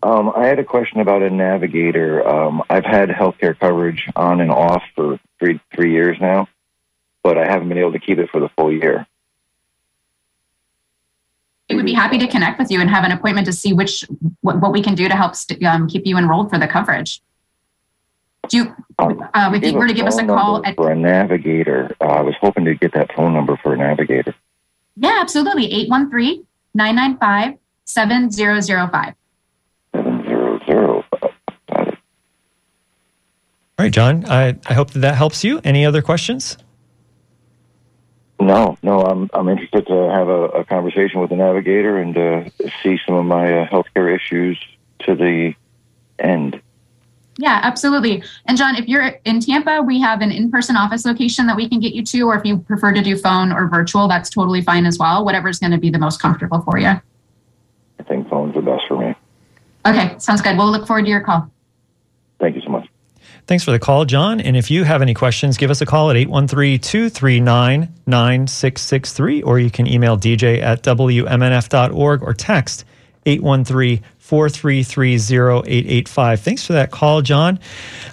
Um, 0.01 0.31
I 0.35 0.47
had 0.47 0.57
a 0.57 0.63
question 0.63 0.99
about 0.99 1.21
a 1.21 1.29
navigator. 1.29 2.27
Um, 2.27 2.63
I've 2.71 2.85
had 2.85 3.09
healthcare 3.09 3.57
coverage 3.57 4.07
on 4.15 4.41
and 4.41 4.49
off 4.49 4.81
for 4.95 5.19
three 5.37 5.59
three 5.75 5.91
years 5.91 6.17
now, 6.19 6.47
but 7.23 7.37
I 7.37 7.45
haven't 7.45 7.69
been 7.69 7.77
able 7.77 7.93
to 7.93 7.99
keep 7.99 8.17
it 8.17 8.29
for 8.29 8.39
the 8.39 8.49
full 8.57 8.71
year 8.71 9.07
we 11.71 11.77
would 11.77 11.85
be 11.85 11.93
happy 11.93 12.17
to 12.17 12.27
connect 12.27 12.59
with 12.59 12.69
you 12.71 12.81
and 12.81 12.89
have 12.89 13.03
an 13.03 13.11
appointment 13.11 13.45
to 13.47 13.53
see 13.53 13.73
which 13.73 14.05
what, 14.41 14.59
what 14.59 14.71
we 14.71 14.81
can 14.81 14.95
do 14.95 15.07
to 15.07 15.15
help 15.15 15.35
st- 15.35 15.63
um, 15.63 15.87
keep 15.87 16.05
you 16.05 16.17
enrolled 16.17 16.49
for 16.49 16.57
the 16.57 16.67
coverage. 16.67 17.21
Do 18.49 18.57
you, 18.57 18.75
um, 18.99 19.29
uh, 19.33 19.51
if 19.53 19.63
you 19.63 19.77
were 19.77 19.87
to 19.87 19.93
give 19.93 20.07
us 20.07 20.17
a 20.17 20.25
call 20.25 20.65
at, 20.65 20.75
for 20.75 20.91
a 20.91 20.95
navigator, 20.95 21.95
uh, 22.01 22.05
I 22.05 22.21
was 22.21 22.35
hoping 22.41 22.65
to 22.65 22.75
get 22.75 22.93
that 22.93 23.13
phone 23.15 23.33
number 23.33 23.57
for 23.61 23.73
a 23.73 23.77
navigator. 23.77 24.35
Yeah, 24.97 25.19
absolutely. 25.21 25.71
813 25.71 26.45
995 26.73 27.57
7005. 27.85 29.13
7005. 29.93 31.13
All 33.79 33.85
right, 33.85 33.93
John, 33.93 34.25
I, 34.25 34.59
I 34.67 34.73
hope 34.73 34.91
that 34.91 34.99
that 34.99 35.15
helps 35.15 35.43
you. 35.43 35.61
Any 35.63 35.85
other 35.85 36.01
questions? 36.01 36.57
No, 38.41 38.75
no, 38.81 39.01
I'm 39.01 39.29
I'm 39.33 39.47
interested 39.49 39.85
to 39.85 40.09
have 40.09 40.27
a, 40.27 40.45
a 40.45 40.65
conversation 40.65 41.21
with 41.21 41.29
the 41.29 41.35
navigator 41.35 41.97
and 41.97 42.17
uh, 42.17 42.49
see 42.81 42.99
some 43.05 43.15
of 43.15 43.25
my 43.25 43.61
uh, 43.61 43.67
healthcare 43.67 44.13
issues 44.13 44.59
to 45.05 45.13
the 45.13 45.53
end. 46.17 46.59
Yeah, 47.37 47.59
absolutely. 47.63 48.23
And 48.47 48.57
John, 48.57 48.75
if 48.75 48.87
you're 48.87 49.19
in 49.25 49.39
Tampa, 49.41 49.83
we 49.83 50.01
have 50.01 50.21
an 50.21 50.31
in-person 50.31 50.75
office 50.75 51.05
location 51.05 51.45
that 51.47 51.55
we 51.55 51.69
can 51.69 51.79
get 51.79 51.93
you 51.93 52.03
to, 52.03 52.21
or 52.23 52.35
if 52.35 52.43
you 52.43 52.57
prefer 52.57 52.91
to 52.91 53.01
do 53.01 53.15
phone 53.15 53.51
or 53.51 53.67
virtual, 53.67 54.07
that's 54.07 54.29
totally 54.29 54.61
fine 54.61 54.85
as 54.85 54.97
well. 54.97 55.23
Whatever's 55.23 55.59
going 55.59 55.71
to 55.71 55.77
be 55.77 55.91
the 55.91 55.99
most 55.99 56.21
comfortable 56.21 56.61
for 56.61 56.79
you. 56.79 56.87
I 56.87 58.03
think 58.07 58.27
phone's 58.27 58.55
the 58.55 58.61
best 58.61 58.83
for 58.87 58.97
me. 58.97 59.15
Okay, 59.85 60.15
sounds 60.17 60.41
good. 60.41 60.57
We'll 60.57 60.71
look 60.71 60.87
forward 60.87 61.05
to 61.05 61.09
your 61.09 61.21
call. 61.21 61.49
Thank 62.39 62.55
you 62.55 62.61
so 62.63 62.69
much. 62.69 62.70
Thanks 63.47 63.63
for 63.63 63.71
the 63.71 63.79
call, 63.79 64.05
John. 64.05 64.39
And 64.39 64.55
if 64.55 64.71
you 64.71 64.83
have 64.83 65.01
any 65.01 65.13
questions, 65.13 65.57
give 65.57 65.71
us 65.71 65.81
a 65.81 65.85
call 65.85 66.09
at 66.09 66.15
813 66.15 66.79
239 66.79 67.93
9663, 68.05 69.41
or 69.41 69.59
you 69.59 69.69
can 69.69 69.87
email 69.87 70.17
dj 70.17 70.61
at 70.61 70.83
wmnf.org 70.83 72.23
or 72.23 72.33
text 72.33 72.85
813 73.25 74.01
4330885. 74.31 76.39
Thanks 76.39 76.65
for 76.65 76.73
that 76.73 76.89
call, 76.89 77.21
John. 77.21 77.59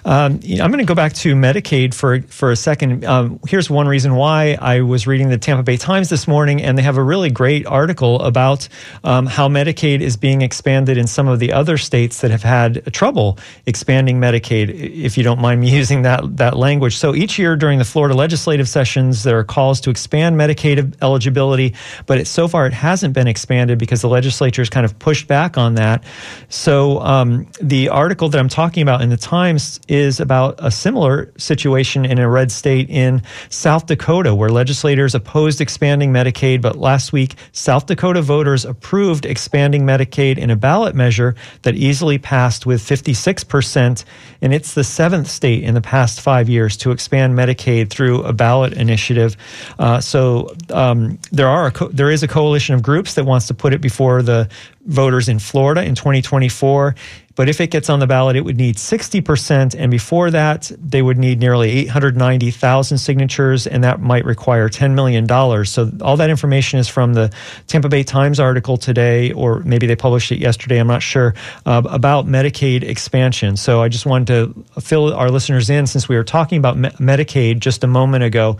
Um, 0.03 0.41
I'm 0.43 0.69
going 0.69 0.79
to 0.79 0.85
go 0.85 0.93
back 0.93 1.13
to 1.13 1.33
Medicaid 1.33 1.93
for, 1.93 2.19
for 2.23 2.51
a 2.51 2.57
second. 2.57 3.05
Um, 3.05 3.39
here's 3.47 3.69
one 3.69 3.87
reason 3.87 4.15
why 4.15 4.57
I 4.59 4.81
was 4.81 5.07
reading 5.07 5.29
the 5.29 5.37
Tampa 5.37 5.63
Bay 5.63 5.77
Times 5.77 6.09
this 6.09 6.27
morning, 6.27 6.61
and 6.61 6.77
they 6.77 6.81
have 6.81 6.97
a 6.97 7.03
really 7.03 7.29
great 7.29 7.65
article 7.65 8.21
about 8.21 8.67
um, 9.05 9.27
how 9.27 9.47
Medicaid 9.47 10.01
is 10.01 10.17
being 10.17 10.41
expanded 10.41 10.97
in 10.97 11.07
some 11.07 11.29
of 11.29 11.39
the 11.39 11.53
other 11.53 11.77
states 11.77 12.19
that 12.19 12.31
have 12.31 12.43
had 12.43 12.93
trouble 12.93 13.39
expanding 13.65 14.19
Medicaid, 14.19 14.69
if 14.69 15.17
you 15.17 15.23
don't 15.23 15.39
mind 15.39 15.61
me 15.61 15.69
using 15.73 16.01
that, 16.01 16.35
that 16.35 16.57
language. 16.57 16.97
So 16.97 17.15
each 17.15 17.39
year 17.39 17.55
during 17.55 17.79
the 17.79 17.85
Florida 17.85 18.13
legislative 18.13 18.67
sessions, 18.67 19.23
there 19.23 19.39
are 19.39 19.45
calls 19.45 19.79
to 19.81 19.89
expand 19.89 20.35
Medicaid 20.35 20.95
eligibility, 21.01 21.75
but 22.07 22.17
it, 22.17 22.27
so 22.27 22.49
far 22.49 22.67
it 22.67 22.73
hasn't 22.73 23.13
been 23.13 23.27
expanded 23.27 23.79
because 23.79 24.01
the 24.01 24.09
legislature 24.09 24.61
has 24.61 24.69
kind 24.69 24.85
of 24.85 24.99
pushed 24.99 25.25
back 25.25 25.57
on 25.57 25.75
that. 25.75 26.03
So 26.49 26.99
um, 26.99 27.47
the 27.61 27.89
article 27.89 28.29
that 28.29 28.39
I'm 28.39 28.49
talking 28.49 28.81
about 28.81 29.01
in 29.01 29.09
the 29.09 29.17
Times 29.17 29.79
is 29.87 30.19
about 30.19 30.55
a 30.59 30.71
similar 30.71 31.31
situation 31.37 32.05
in 32.05 32.19
a 32.19 32.29
red 32.29 32.51
state 32.51 32.89
in 32.89 33.21
South 33.49 33.85
Dakota, 33.85 34.33
where 34.33 34.49
legislators 34.49 35.15
opposed 35.15 35.61
expanding 35.61 36.11
Medicaid, 36.11 36.61
but 36.61 36.75
last 36.75 37.13
week 37.13 37.35
South 37.51 37.85
Dakota 37.85 38.21
voters 38.21 38.65
approved 38.65 39.25
expanding 39.25 39.83
Medicaid 39.83 40.37
in 40.37 40.49
a 40.49 40.55
ballot 40.55 40.95
measure 40.95 41.35
that 41.63 41.75
easily 41.75 42.17
passed 42.17 42.65
with 42.65 42.81
56%, 42.81 44.03
and 44.41 44.53
it's 44.53 44.73
the 44.73 44.83
seventh 44.83 45.27
state 45.27 45.63
in 45.63 45.73
the 45.73 45.81
past 45.81 46.21
five 46.21 46.49
years 46.49 46.77
to 46.77 46.91
expand 46.91 47.37
Medicaid 47.37 47.89
through 47.89 48.23
a 48.23 48.33
ballot 48.33 48.73
initiative. 48.73 49.37
Uh, 49.77 49.99
so 49.99 50.55
um, 50.71 51.19
there 51.31 51.47
are 51.47 51.71
co- 51.71 51.89
there 51.89 52.09
is 52.09 52.23
a 52.23 52.27
coalition 52.27 52.75
of 52.75 52.81
groups 52.81 53.15
that 53.15 53.25
wants 53.25 53.47
to 53.47 53.53
put 53.53 53.73
it 53.73 53.81
before 53.81 54.21
the 54.21 54.49
voters 54.85 55.29
in 55.29 55.39
Florida 55.39 55.83
in 55.83 55.95
2024. 55.95 56.95
But 57.35 57.47
if 57.47 57.61
it 57.61 57.71
gets 57.71 57.89
on 57.89 57.99
the 57.99 58.07
ballot, 58.07 58.35
it 58.35 58.43
would 58.43 58.57
need 58.57 58.75
60%. 58.75 59.73
And 59.73 59.89
before 59.89 60.29
that, 60.31 60.69
they 60.77 61.01
would 61.01 61.17
need 61.17 61.39
nearly 61.39 61.69
890,000 61.69 62.97
signatures, 62.97 63.65
and 63.65 63.83
that 63.85 64.01
might 64.01 64.25
require 64.25 64.67
$10 64.67 64.93
million. 64.93 65.25
So 65.65 65.89
all 66.01 66.17
that 66.17 66.29
information 66.29 66.79
is 66.79 66.89
from 66.89 67.13
the 67.13 67.31
Tampa 67.67 67.87
Bay 67.87 68.03
Times 68.03 68.41
article 68.41 68.75
today, 68.75 69.31
or 69.31 69.61
maybe 69.61 69.87
they 69.87 69.95
published 69.95 70.33
it 70.33 70.39
yesterday, 70.39 70.79
I'm 70.79 70.87
not 70.87 71.01
sure, 71.01 71.33
uh, 71.65 71.81
about 71.85 72.25
Medicaid 72.25 72.83
expansion. 72.83 73.55
So 73.55 73.81
I 73.81 73.87
just 73.87 74.05
wanted 74.05 74.27
to 74.27 74.81
fill 74.81 75.13
our 75.13 75.29
listeners 75.29 75.69
in 75.69 75.87
since 75.87 76.09
we 76.09 76.17
were 76.17 76.25
talking 76.25 76.57
about 76.57 76.77
me- 76.77 76.89
Medicaid 76.89 77.59
just 77.59 77.85
a 77.85 77.87
moment 77.87 78.25
ago. 78.25 78.57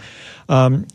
Um, 0.48 0.88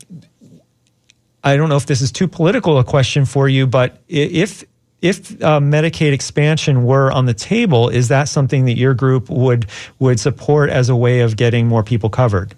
I 1.43 1.55
don't 1.55 1.69
know 1.69 1.77
if 1.77 1.85
this 1.85 2.01
is 2.01 2.11
too 2.11 2.27
political 2.27 2.79
a 2.79 2.83
question 2.83 3.25
for 3.25 3.47
you, 3.47 3.67
but 3.67 4.01
if 4.07 4.63
if 5.01 5.31
uh, 5.43 5.59
Medicaid 5.59 6.13
expansion 6.13 6.83
were 6.83 7.11
on 7.11 7.25
the 7.25 7.33
table, 7.33 7.89
is 7.89 8.07
that 8.07 8.27
something 8.27 8.65
that 8.65 8.77
your 8.77 8.93
group 8.93 9.29
would 9.29 9.67
would 9.99 10.19
support 10.19 10.69
as 10.69 10.89
a 10.89 10.95
way 10.95 11.21
of 11.21 11.37
getting 11.37 11.67
more 11.67 11.83
people 11.83 12.09
covered? 12.09 12.55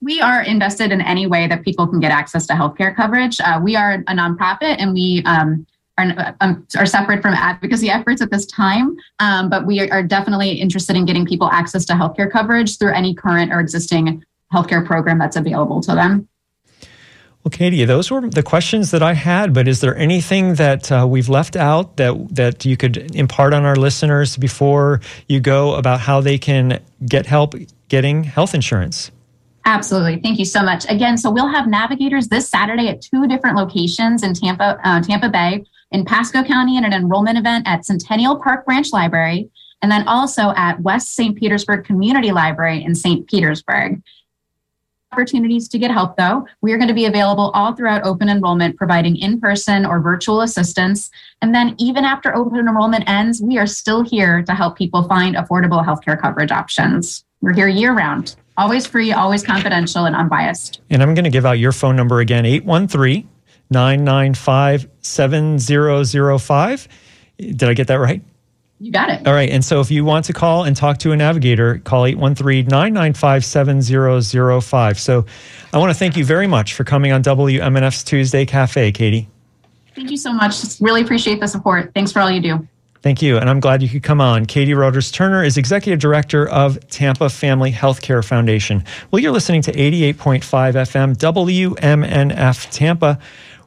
We 0.00 0.20
are 0.20 0.42
invested 0.42 0.92
in 0.92 1.00
any 1.00 1.26
way 1.26 1.46
that 1.46 1.64
people 1.64 1.86
can 1.86 2.00
get 2.00 2.12
access 2.12 2.46
to 2.48 2.54
healthcare 2.54 2.94
coverage. 2.94 3.40
Uh, 3.40 3.60
we 3.62 3.76
are 3.76 3.94
a 3.94 4.12
nonprofit, 4.12 4.76
and 4.78 4.92
we 4.92 5.22
um, 5.24 5.66
are, 5.96 6.36
um, 6.40 6.66
are 6.76 6.86
separate 6.86 7.22
from 7.22 7.34
advocacy 7.34 7.88
efforts 7.98 8.20
at 8.20 8.30
this 8.30 8.46
time, 8.46 8.96
um, 9.20 9.48
but 9.48 9.66
we 9.66 9.88
are 9.90 10.02
definitely 10.02 10.52
interested 10.52 10.96
in 10.96 11.04
getting 11.04 11.24
people 11.24 11.48
access 11.50 11.84
to 11.86 11.94
healthcare 11.94 12.30
coverage 12.30 12.78
through 12.78 12.92
any 12.92 13.14
current 13.14 13.52
or 13.52 13.60
existing 13.60 14.22
healthcare 14.52 14.84
program 14.84 15.18
that's 15.18 15.36
available 15.36 15.80
to 15.80 15.94
them. 15.94 16.28
Well, 17.44 17.50
Katie, 17.50 17.84
those 17.84 18.10
were 18.10 18.22
the 18.22 18.42
questions 18.42 18.90
that 18.92 19.02
I 19.02 19.12
had. 19.12 19.52
But 19.52 19.68
is 19.68 19.80
there 19.82 19.94
anything 19.96 20.54
that 20.54 20.90
uh, 20.90 21.06
we've 21.06 21.28
left 21.28 21.56
out 21.56 21.98
that 21.98 22.34
that 22.34 22.64
you 22.64 22.78
could 22.78 23.14
impart 23.14 23.52
on 23.52 23.66
our 23.66 23.76
listeners 23.76 24.38
before 24.38 25.02
you 25.28 25.40
go 25.40 25.74
about 25.74 26.00
how 26.00 26.22
they 26.22 26.38
can 26.38 26.80
get 27.06 27.26
help 27.26 27.54
getting 27.88 28.24
health 28.24 28.54
insurance? 28.54 29.10
Absolutely. 29.66 30.20
Thank 30.20 30.38
you 30.38 30.46
so 30.46 30.62
much. 30.62 30.86
Again, 30.90 31.18
so 31.18 31.30
we'll 31.30 31.48
have 31.48 31.66
navigators 31.66 32.28
this 32.28 32.48
Saturday 32.48 32.88
at 32.88 33.02
two 33.02 33.26
different 33.26 33.56
locations 33.56 34.22
in 34.22 34.32
Tampa, 34.32 34.78
uh, 34.84 35.02
Tampa 35.02 35.28
Bay, 35.28 35.64
in 35.90 36.04
Pasco 36.04 36.42
County, 36.42 36.76
and 36.78 36.86
an 36.86 36.92
enrollment 36.94 37.36
event 37.36 37.66
at 37.66 37.84
Centennial 37.84 38.40
Park 38.40 38.64
Branch 38.64 38.90
Library. 38.92 39.50
and 39.82 39.92
then 39.92 40.08
also 40.08 40.54
at 40.56 40.80
West 40.80 41.14
St. 41.14 41.36
Petersburg 41.36 41.84
Community 41.84 42.32
Library 42.32 42.82
in 42.82 42.94
St. 42.94 43.26
Petersburg 43.28 44.02
opportunities 45.14 45.68
to 45.68 45.78
get 45.78 45.92
help, 45.92 46.16
though. 46.16 46.44
We 46.60 46.72
are 46.72 46.76
going 46.76 46.88
to 46.88 46.94
be 46.94 47.06
available 47.06 47.52
all 47.54 47.72
throughout 47.74 48.02
open 48.04 48.28
enrollment, 48.28 48.76
providing 48.76 49.16
in 49.16 49.40
person 49.40 49.86
or 49.86 50.00
virtual 50.00 50.40
assistance. 50.40 51.08
And 51.40 51.54
then, 51.54 51.76
even 51.78 52.04
after 52.04 52.34
open 52.34 52.58
enrollment 52.58 53.08
ends, 53.08 53.40
we 53.40 53.56
are 53.58 53.66
still 53.66 54.02
here 54.02 54.42
to 54.42 54.52
help 54.52 54.76
people 54.76 55.04
find 55.04 55.36
affordable 55.36 55.84
healthcare 55.84 56.20
coverage 56.20 56.50
options. 56.50 57.24
We're 57.40 57.52
here 57.52 57.68
year 57.68 57.92
round, 57.92 58.34
always 58.56 58.86
free, 58.86 59.12
always 59.12 59.44
confidential, 59.44 60.06
and 60.06 60.16
unbiased. 60.16 60.80
And 60.90 61.00
I'm 61.02 61.14
going 61.14 61.24
to 61.24 61.30
give 61.30 61.46
out 61.46 61.58
your 61.58 61.72
phone 61.72 61.94
number 61.94 62.18
again 62.18 62.44
813 62.44 63.28
995 63.70 64.88
7005. 65.00 66.88
Did 67.38 67.62
I 67.64 67.74
get 67.74 67.86
that 67.86 68.00
right? 68.00 68.22
You 68.84 68.92
got 68.92 69.08
it. 69.08 69.26
All 69.26 69.32
right. 69.32 69.48
And 69.48 69.64
so 69.64 69.80
if 69.80 69.90
you 69.90 70.04
want 70.04 70.26
to 70.26 70.34
call 70.34 70.64
and 70.64 70.76
talk 70.76 70.98
to 70.98 71.12
a 71.12 71.16
navigator, 71.16 71.78
call 71.84 72.04
813 72.04 72.66
995 72.66 73.42
7005. 73.42 75.00
So 75.00 75.24
I 75.72 75.78
want 75.78 75.88
to 75.88 75.98
thank 75.98 76.18
you 76.18 76.24
very 76.26 76.46
much 76.46 76.74
for 76.74 76.84
coming 76.84 77.10
on 77.10 77.22
WMNF's 77.22 78.04
Tuesday 78.04 78.44
Cafe, 78.44 78.92
Katie. 78.92 79.26
Thank 79.94 80.10
you 80.10 80.18
so 80.18 80.34
much. 80.34 80.56
Really 80.80 81.00
appreciate 81.00 81.40
the 81.40 81.46
support. 81.48 81.92
Thanks 81.94 82.12
for 82.12 82.20
all 82.20 82.30
you 82.30 82.42
do. 82.42 82.68
Thank 83.00 83.22
you. 83.22 83.38
And 83.38 83.48
I'm 83.48 83.58
glad 83.58 83.82
you 83.82 83.88
could 83.88 84.02
come 84.02 84.20
on. 84.20 84.44
Katie 84.44 84.74
Roders 84.74 85.10
Turner 85.10 85.42
is 85.42 85.56
Executive 85.56 85.98
Director 85.98 86.46
of 86.50 86.78
Tampa 86.90 87.30
Family 87.30 87.72
Healthcare 87.72 88.22
Foundation. 88.22 88.84
Well, 89.10 89.20
you're 89.22 89.32
listening 89.32 89.62
to 89.62 89.72
88.5 89.72 90.42
FM 90.42 91.16
WMNF 91.16 92.70
Tampa. 92.70 93.18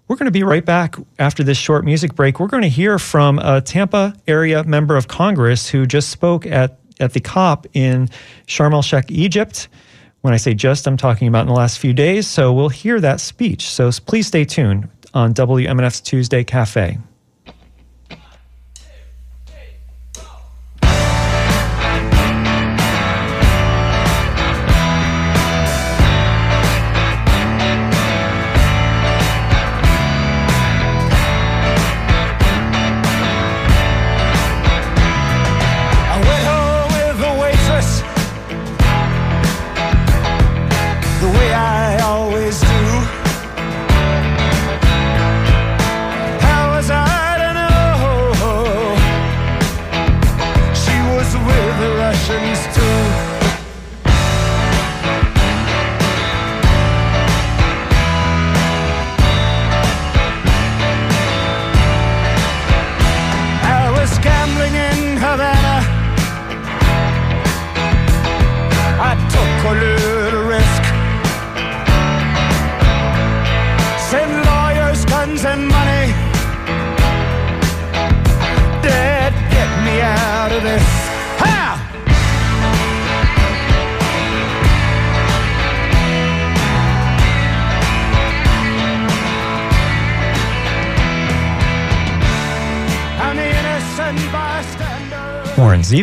We're 0.07 0.15
going 0.15 0.25
to 0.25 0.31
be 0.31 0.43
right 0.43 0.63
back 0.63 0.95
after 1.19 1.43
this 1.43 1.57
short 1.57 1.83
music 1.83 2.15
break. 2.15 2.39
We're 2.39 2.47
going 2.47 2.63
to 2.63 2.69
hear 2.69 2.97
from 2.97 3.39
a 3.39 3.59
Tampa 3.59 4.15
area 4.25 4.63
member 4.63 4.95
of 4.95 5.09
Congress 5.09 5.67
who 5.67 5.85
just 5.85 6.09
spoke 6.09 6.45
at, 6.45 6.79
at 7.01 7.11
the 7.11 7.19
COP 7.19 7.67
in 7.73 8.09
Sharm 8.45 8.71
el 8.71 8.81
Sheikh, 8.81 9.11
Egypt. 9.11 9.67
When 10.21 10.33
I 10.33 10.37
say 10.37 10.53
just, 10.53 10.87
I'm 10.87 10.95
talking 10.95 11.27
about 11.27 11.41
in 11.41 11.47
the 11.47 11.53
last 11.53 11.79
few 11.79 11.91
days. 11.91 12.25
So 12.25 12.53
we'll 12.53 12.69
hear 12.69 13.01
that 13.01 13.19
speech. 13.19 13.69
So 13.69 13.91
please 14.05 14.27
stay 14.27 14.45
tuned 14.45 14.87
on 15.13 15.33
WMNF's 15.33 15.99
Tuesday 15.99 16.43
Cafe. 16.45 16.97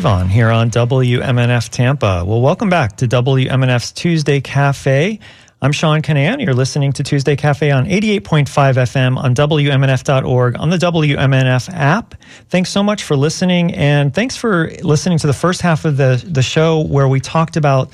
Here 0.05 0.51
on 0.51 0.71
WMNF 0.71 1.71
Tampa. 1.71 2.25
Well, 2.27 2.43
welcome 2.43 2.69
back 2.69 2.99
to 2.99 3.09
WMNF's 3.09 3.91
Tuesday 3.91 4.39
Cafe. 4.39 5.19
I'm 5.63 5.73
Sean 5.73 6.03
Kinane. 6.03 6.45
You're 6.45 6.53
listening 6.53 6.93
to 6.93 7.03
Tuesday 7.03 7.37
Cafe 7.37 7.71
on 7.71 7.87
88.5 7.87 8.21
FM 8.45 9.17
on 9.17 9.35
WMNF.org 9.35 10.59
on 10.59 10.69
the 10.69 10.77
WMNF 10.77 11.73
app. 11.73 12.17
Thanks 12.51 12.69
so 12.69 12.83
much 12.83 13.03
for 13.03 13.17
listening. 13.17 13.73
And 13.73 14.13
thanks 14.13 14.37
for 14.37 14.71
listening 14.83 15.17
to 15.21 15.27
the 15.27 15.33
first 15.33 15.63
half 15.63 15.87
of 15.87 15.97
the, 15.97 16.23
the 16.23 16.43
show 16.43 16.83
where 16.83 17.09
we 17.09 17.19
talked 17.19 17.57
about 17.57 17.91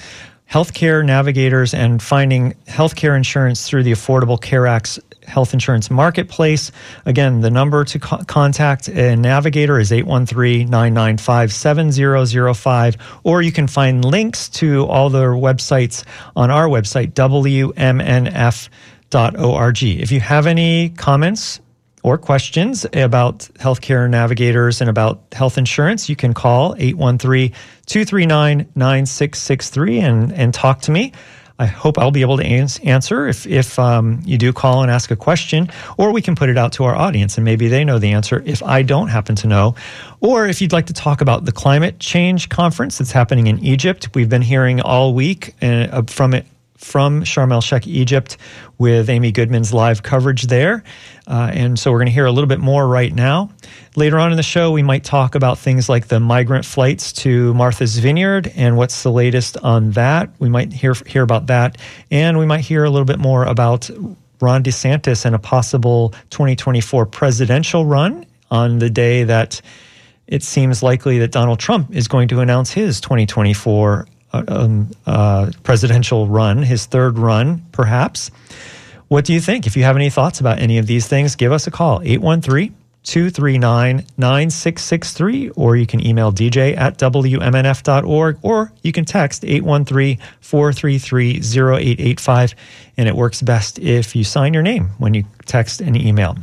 healthcare 0.50 1.06
navigators 1.06 1.74
and 1.74 2.02
finding 2.02 2.54
healthcare 2.66 3.16
insurance 3.16 3.68
through 3.68 3.84
the 3.84 3.92
Affordable 3.92 4.40
Care 4.40 4.66
Act's 4.66 4.98
health 5.30 5.54
insurance 5.54 5.90
marketplace. 5.90 6.70
Again, 7.06 7.40
the 7.40 7.50
number 7.50 7.84
to 7.84 7.98
co- 7.98 8.22
contact 8.24 8.88
a 8.88 9.16
navigator 9.16 9.78
is 9.78 9.92
813 9.92 10.68
995 10.68 11.52
7005, 11.52 12.96
or 13.24 13.40
you 13.40 13.52
can 13.52 13.66
find 13.66 14.04
links 14.04 14.48
to 14.50 14.84
all 14.86 15.08
their 15.08 15.32
websites 15.32 16.04
on 16.36 16.50
our 16.50 16.68
website, 16.68 17.12
WMNF.org. 17.12 17.70
If 19.82 20.12
you 20.12 20.20
have 20.20 20.46
any 20.46 20.90
comments, 20.90 21.60
or 22.02 22.16
questions 22.16 22.86
about 22.94 23.40
healthcare 23.58 24.08
navigators 24.08 24.80
and 24.80 24.88
about 24.88 25.22
health 25.32 25.58
insurance, 25.58 26.08
you 26.08 26.16
can 26.16 26.32
call 26.32 26.74
813 26.78 27.50
239 27.86 28.68
9663 28.74 29.98
and 30.00 30.54
talk 30.54 30.80
to 30.82 30.90
me. 30.90 31.12
I 31.60 31.66
hope 31.66 31.98
I'll 31.98 32.10
be 32.10 32.22
able 32.22 32.38
to 32.38 32.44
answer 32.44 33.28
if, 33.28 33.46
if 33.46 33.78
um, 33.78 34.22
you 34.24 34.38
do 34.38 34.50
call 34.50 34.80
and 34.80 34.90
ask 34.90 35.10
a 35.10 35.16
question, 35.16 35.68
or 35.98 36.10
we 36.10 36.22
can 36.22 36.34
put 36.34 36.48
it 36.48 36.56
out 36.56 36.72
to 36.72 36.84
our 36.84 36.96
audience 36.96 37.36
and 37.36 37.44
maybe 37.44 37.68
they 37.68 37.84
know 37.84 37.98
the 37.98 38.12
answer 38.12 38.42
if 38.46 38.62
I 38.62 38.80
don't 38.80 39.08
happen 39.08 39.36
to 39.36 39.46
know. 39.46 39.74
Or 40.22 40.46
if 40.46 40.62
you'd 40.62 40.72
like 40.72 40.86
to 40.86 40.94
talk 40.94 41.20
about 41.20 41.44
the 41.44 41.52
climate 41.52 41.98
change 41.98 42.48
conference 42.48 42.96
that's 42.96 43.12
happening 43.12 43.46
in 43.46 43.58
Egypt, 43.58 44.08
we've 44.14 44.30
been 44.30 44.40
hearing 44.40 44.80
all 44.80 45.12
week 45.12 45.54
uh, 45.60 46.00
from 46.06 46.32
it 46.32 46.46
from 46.78 47.24
Sharm 47.24 47.52
el 47.52 47.60
Sheikh, 47.60 47.86
Egypt, 47.86 48.38
with 48.78 49.10
Amy 49.10 49.32
Goodman's 49.32 49.74
live 49.74 50.02
coverage 50.02 50.44
there. 50.44 50.82
Uh, 51.30 51.48
and 51.54 51.78
so 51.78 51.92
we're 51.92 51.98
going 51.98 52.06
to 52.06 52.12
hear 52.12 52.26
a 52.26 52.32
little 52.32 52.48
bit 52.48 52.58
more 52.58 52.88
right 52.88 53.14
now. 53.14 53.50
Later 53.94 54.18
on 54.18 54.32
in 54.32 54.36
the 54.36 54.42
show, 54.42 54.72
we 54.72 54.82
might 54.82 55.04
talk 55.04 55.36
about 55.36 55.58
things 55.58 55.88
like 55.88 56.08
the 56.08 56.18
migrant 56.18 56.64
flights 56.64 57.12
to 57.12 57.54
Martha's 57.54 57.96
Vineyard 57.98 58.52
and 58.56 58.76
what's 58.76 59.04
the 59.04 59.12
latest 59.12 59.56
on 59.58 59.92
that. 59.92 60.28
We 60.40 60.48
might 60.48 60.72
hear, 60.72 60.92
hear 61.06 61.22
about 61.22 61.46
that. 61.46 61.78
And 62.10 62.36
we 62.36 62.46
might 62.46 62.62
hear 62.62 62.82
a 62.82 62.90
little 62.90 63.06
bit 63.06 63.20
more 63.20 63.44
about 63.44 63.88
Ron 64.40 64.64
DeSantis 64.64 65.24
and 65.24 65.36
a 65.36 65.38
possible 65.38 66.10
2024 66.30 67.06
presidential 67.06 67.86
run 67.86 68.26
on 68.50 68.80
the 68.80 68.90
day 68.90 69.22
that 69.22 69.60
it 70.26 70.42
seems 70.42 70.82
likely 70.82 71.20
that 71.20 71.30
Donald 71.30 71.60
Trump 71.60 71.94
is 71.94 72.08
going 72.08 72.26
to 72.28 72.40
announce 72.40 72.72
his 72.72 73.00
2024 73.00 74.08
uh, 74.32 74.42
um, 74.48 74.90
uh, 75.06 75.52
presidential 75.62 76.26
run, 76.26 76.64
his 76.64 76.86
third 76.86 77.18
run, 77.18 77.64
perhaps. 77.70 78.32
What 79.10 79.24
do 79.24 79.32
you 79.32 79.40
think? 79.40 79.66
If 79.66 79.76
you 79.76 79.82
have 79.82 79.96
any 79.96 80.08
thoughts 80.08 80.38
about 80.38 80.60
any 80.60 80.78
of 80.78 80.86
these 80.86 81.08
things, 81.08 81.34
give 81.34 81.50
us 81.50 81.66
a 81.66 81.70
call, 81.72 82.00
813 82.04 82.72
239 83.02 84.06
9663, 84.16 85.48
or 85.50 85.74
you 85.74 85.84
can 85.84 86.06
email 86.06 86.30
dj 86.30 86.76
at 86.76 86.96
wmnf.org, 86.96 88.38
or 88.42 88.72
you 88.82 88.92
can 88.92 89.04
text 89.04 89.44
813 89.44 90.16
433 90.40 91.38
0885, 91.38 92.54
and 93.00 93.08
it 93.08 93.16
works 93.16 93.40
best 93.40 93.78
if 93.78 94.14
you 94.14 94.22
sign 94.22 94.52
your 94.52 94.62
name 94.62 94.90
when 94.98 95.14
you 95.14 95.24
text 95.46 95.80
and 95.80 95.96
email. 95.96 96.36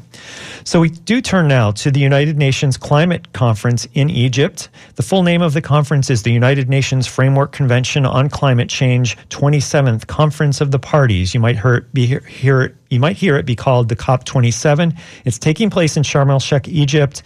So 0.63 0.79
we 0.79 0.89
do 0.89 1.21
turn 1.21 1.47
now 1.47 1.69
to 1.73 1.91
the 1.91 1.99
United 1.99 2.35
Nations 2.35 2.77
Climate 2.77 3.31
Conference 3.33 3.87
in 3.93 4.09
Egypt. 4.09 4.67
The 4.95 5.03
full 5.03 5.21
name 5.21 5.43
of 5.43 5.53
the 5.53 5.61
conference 5.61 6.09
is 6.09 6.23
the 6.23 6.31
United 6.31 6.67
Nations 6.67 7.05
Framework 7.05 7.51
Convention 7.51 8.07
on 8.07 8.27
Climate 8.27 8.69
Change 8.69 9.15
27th 9.29 10.07
Conference 10.07 10.59
of 10.59 10.71
the 10.71 10.79
Parties. 10.79 11.35
You 11.35 11.39
might 11.39 11.59
hear, 11.59 11.81
be, 11.93 12.07
hear 12.27 12.63
it, 12.63 12.75
you 12.89 12.99
might 12.99 13.17
hear 13.17 13.37
it 13.37 13.45
be 13.45 13.55
called 13.55 13.89
the 13.89 13.95
COP27. 13.95 14.97
It's 15.25 15.37
taking 15.37 15.69
place 15.69 15.95
in 15.95 16.01
Sharm 16.01 16.31
el 16.31 16.39
Sheikh, 16.39 16.67
Egypt. 16.67 17.21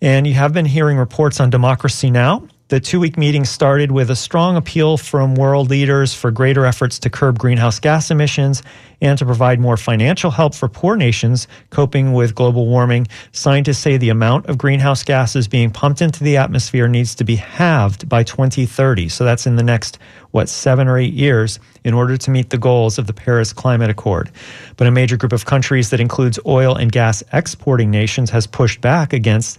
And 0.00 0.24
you 0.24 0.34
have 0.34 0.52
been 0.52 0.66
hearing 0.66 0.98
reports 0.98 1.40
on 1.40 1.50
Democracy 1.50 2.12
Now! 2.12 2.46
The 2.68 2.80
two 2.80 3.00
week 3.00 3.16
meeting 3.16 3.46
started 3.46 3.90
with 3.90 4.10
a 4.10 4.16
strong 4.16 4.58
appeal 4.58 4.98
from 4.98 5.36
world 5.36 5.70
leaders 5.70 6.12
for 6.12 6.30
greater 6.30 6.66
efforts 6.66 6.98
to 6.98 7.08
curb 7.08 7.38
greenhouse 7.38 7.80
gas 7.80 8.10
emissions 8.10 8.62
and 9.00 9.16
to 9.16 9.24
provide 9.24 9.58
more 9.58 9.78
financial 9.78 10.30
help 10.30 10.54
for 10.54 10.68
poor 10.68 10.94
nations 10.94 11.48
coping 11.70 12.12
with 12.12 12.34
global 12.34 12.66
warming. 12.66 13.06
Scientists 13.32 13.78
say 13.78 13.96
the 13.96 14.10
amount 14.10 14.46
of 14.48 14.58
greenhouse 14.58 15.02
gases 15.02 15.48
being 15.48 15.70
pumped 15.70 16.02
into 16.02 16.22
the 16.22 16.36
atmosphere 16.36 16.88
needs 16.88 17.14
to 17.14 17.24
be 17.24 17.36
halved 17.36 18.06
by 18.06 18.22
2030. 18.22 19.08
So 19.08 19.24
that's 19.24 19.46
in 19.46 19.56
the 19.56 19.62
next, 19.62 19.98
what, 20.32 20.50
seven 20.50 20.88
or 20.88 20.98
eight 20.98 21.14
years 21.14 21.58
in 21.84 21.94
order 21.94 22.18
to 22.18 22.30
meet 22.30 22.50
the 22.50 22.58
goals 22.58 22.98
of 22.98 23.06
the 23.06 23.14
Paris 23.14 23.54
Climate 23.54 23.88
Accord. 23.88 24.30
But 24.76 24.86
a 24.86 24.90
major 24.90 25.16
group 25.16 25.32
of 25.32 25.46
countries 25.46 25.88
that 25.88 26.00
includes 26.00 26.38
oil 26.44 26.76
and 26.76 26.92
gas 26.92 27.22
exporting 27.32 27.90
nations 27.90 28.28
has 28.28 28.46
pushed 28.46 28.82
back 28.82 29.14
against 29.14 29.58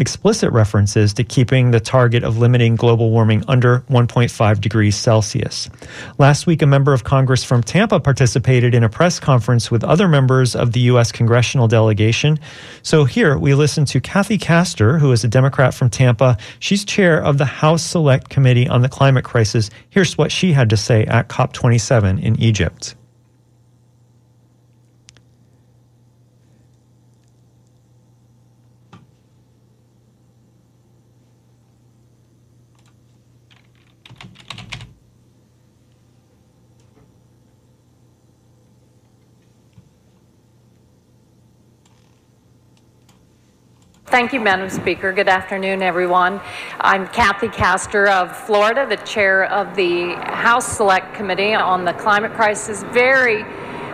explicit 0.00 0.50
references 0.52 1.12
to 1.14 1.22
keeping 1.22 1.70
the 1.70 1.78
target 1.78 2.24
of 2.24 2.38
limiting 2.38 2.74
global 2.74 3.10
warming 3.10 3.44
under 3.46 3.80
1.5 3.90 4.60
degrees 4.60 4.96
Celsius. 4.96 5.68
Last 6.18 6.46
week, 6.46 6.62
a 6.62 6.66
member 6.66 6.92
of 6.92 7.04
Congress 7.04 7.44
from 7.44 7.62
Tampa 7.62 8.00
participated 8.00 8.74
in 8.74 8.82
a 8.82 8.88
press 8.88 9.20
conference 9.20 9.70
with 9.70 9.84
other 9.84 10.08
members 10.08 10.56
of 10.56 10.72
the 10.72 10.80
U.S. 10.80 11.12
congressional 11.12 11.68
delegation. 11.68 12.38
So 12.82 13.04
here 13.04 13.38
we 13.38 13.54
listen 13.54 13.84
to 13.86 14.00
Kathy 14.00 14.38
Castor, 14.38 14.98
who 14.98 15.12
is 15.12 15.22
a 15.22 15.28
Democrat 15.28 15.74
from 15.74 15.90
Tampa. 15.90 16.38
She's 16.58 16.84
chair 16.84 17.22
of 17.22 17.38
the 17.38 17.44
House 17.44 17.82
Select 17.82 18.30
Committee 18.30 18.68
on 18.68 18.82
the 18.82 18.88
Climate 18.88 19.24
Crisis. 19.24 19.70
Here's 19.90 20.16
what 20.16 20.32
she 20.32 20.52
had 20.52 20.70
to 20.70 20.76
say 20.76 21.04
at 21.04 21.28
COP27 21.28 22.22
in 22.22 22.40
Egypt. 22.40 22.94
Thank 44.10 44.32
you, 44.32 44.40
Madam 44.40 44.68
Speaker. 44.68 45.12
Good 45.12 45.28
afternoon, 45.28 45.82
everyone. 45.82 46.40
I'm 46.80 47.06
Kathy 47.06 47.46
Castor 47.46 48.08
of 48.08 48.36
Florida, 48.36 48.84
the 48.84 48.96
chair 48.96 49.44
of 49.44 49.76
the 49.76 50.14
House 50.14 50.66
Select 50.66 51.14
Committee 51.14 51.54
on 51.54 51.84
the 51.84 51.92
Climate 51.92 52.32
Crisis. 52.32 52.82
Very 52.92 53.44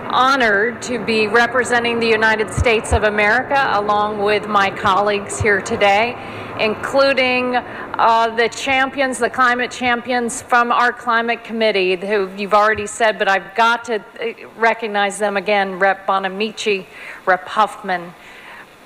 honored 0.08 0.80
to 0.80 1.04
be 1.04 1.26
representing 1.26 2.00
the 2.00 2.06
United 2.06 2.50
States 2.50 2.94
of 2.94 3.02
America 3.02 3.62
along 3.74 4.22
with 4.22 4.48
my 4.48 4.70
colleagues 4.70 5.38
here 5.38 5.60
today, 5.60 6.16
including 6.58 7.56
uh, 7.56 8.34
the 8.36 8.48
champions, 8.48 9.18
the 9.18 9.28
climate 9.28 9.70
champions 9.70 10.40
from 10.40 10.72
our 10.72 10.94
climate 10.94 11.44
committee, 11.44 11.94
who 11.94 12.30
you've 12.38 12.54
already 12.54 12.86
said, 12.86 13.18
but 13.18 13.28
I've 13.28 13.54
got 13.54 13.84
to 13.84 13.96
uh, 13.96 14.48
recognize 14.56 15.18
them 15.18 15.36
again 15.36 15.78
Rep. 15.78 16.06
Bonamici, 16.06 16.86
Rep. 17.26 17.46
Huffman, 17.46 18.14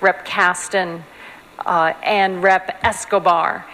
Rep. 0.01 0.27
Casten, 0.27 1.05
uh, 1.65 1.93
and 2.03 2.43
Rep. 2.43 2.79
Escobar. 2.85 3.67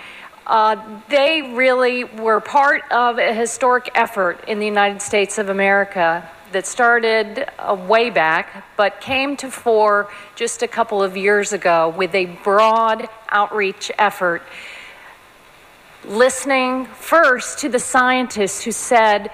Uh, 0.47 1.01
they 1.09 1.43
really 1.55 2.05
were 2.05 2.41
part 2.41 2.83
of 2.93 3.19
a 3.19 3.35
historic 3.35 3.91
effort 3.95 4.45
in 4.47 4.61
the 4.61 4.67
United 4.67 5.03
States 5.03 5.39
of 5.39 5.49
America 5.49 6.29
that 6.53 6.67
started 6.67 7.47
uh, 7.59 7.75
way 7.75 8.11
back, 8.11 8.65
but 8.77 9.01
came 9.01 9.37
to 9.37 9.51
fore 9.51 10.09
just 10.37 10.63
a 10.63 10.69
couple 10.69 11.03
of 11.03 11.17
years 11.17 11.53
ago 11.53 11.93
with 11.97 12.15
a 12.15 12.27
broad 12.45 13.09
outreach 13.29 13.91
effort. 13.99 14.43
Listening 16.05 16.87
first 16.87 17.59
to 17.59 17.69
the 17.69 17.81
scientists 17.81 18.63
who 18.63 18.71
said, 18.71 19.31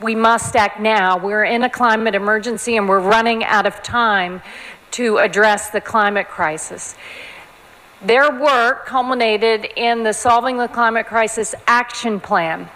we 0.00 0.14
must 0.14 0.56
act 0.56 0.80
now. 0.80 1.18
We're 1.18 1.44
in 1.44 1.62
a 1.62 1.70
climate 1.70 2.14
emergency 2.14 2.76
and 2.76 2.88
we're 2.88 3.00
running 3.00 3.44
out 3.44 3.66
of 3.66 3.82
time 3.82 4.40
to 4.92 5.18
address 5.18 5.70
the 5.70 5.80
climate 5.80 6.28
crisis. 6.28 6.96
Their 8.02 8.30
work 8.30 8.86
culminated 8.86 9.66
in 9.76 10.04
the 10.04 10.14
Solving 10.14 10.56
the 10.56 10.68
Climate 10.68 11.06
Crisis 11.06 11.54
Action 11.66 12.18
Plan 12.18 12.70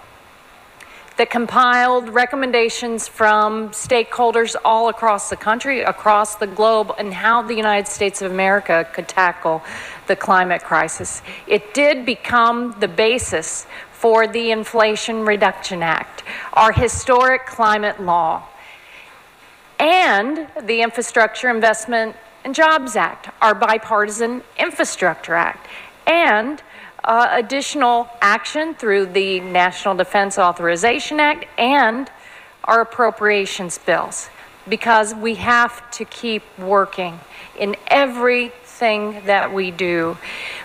that 1.17 1.31
compiled 1.31 2.11
recommendations 2.11 3.09
from 3.09 3.71
stakeholders 3.71 4.55
all 4.67 4.91
across 4.91 5.31
the 5.31 5.37
country, 5.37 5.81
across 5.81 6.35
the 6.35 6.47
globe, 6.47 6.93
and 6.99 7.15
how 7.15 7.41
the 7.41 7.55
United 7.55 7.89
States 7.91 8.21
of 8.21 8.33
America 8.33 8.87
could 8.93 9.09
tackle 9.09 9.63
the 10.09 10.17
climate 10.17 10.63
crisis. 10.63 11.23
It 11.47 11.73
did 11.73 12.05
become 12.05 12.77
the 12.81 12.89
basis 12.89 13.67
for 13.93 14.27
the 14.27 14.51
Inflation 14.51 15.25
Reduction 15.25 15.83
Act, 15.83 16.23
our 16.53 16.71
historic 16.73 17.47
climate 17.47 17.99
law, 17.99 18.47
and 19.79 20.49
the 20.65 20.83
Infrastructure 20.83 21.49
Investment 21.49 22.15
and 22.45 22.55
Jobs 22.55 22.95
Act, 22.95 23.31
our 23.41 23.55
Bipartisan 23.55 24.43
Infrastructure 24.59 25.35
Act, 25.35 25.67
and 26.07 26.63
uh, 27.03 27.29
additional 27.33 28.09
action 28.21 28.75
through 28.75 29.07
the 29.07 29.41
National 29.41 29.95
Defense 29.95 30.39
Authorization 30.39 31.21
Act 31.21 31.47
and 31.59 32.11
our 32.65 32.83
appropriations 32.83 33.79
bills 33.79 34.29
because 34.69 35.15
we 35.15 35.35
have 35.35 35.91
to 35.91 36.05
keep 36.05 36.43
working 36.59 37.19
in 37.59 37.77
everything 37.89 39.23
that 39.27 39.53
we 39.53 39.71
do. 39.71 40.17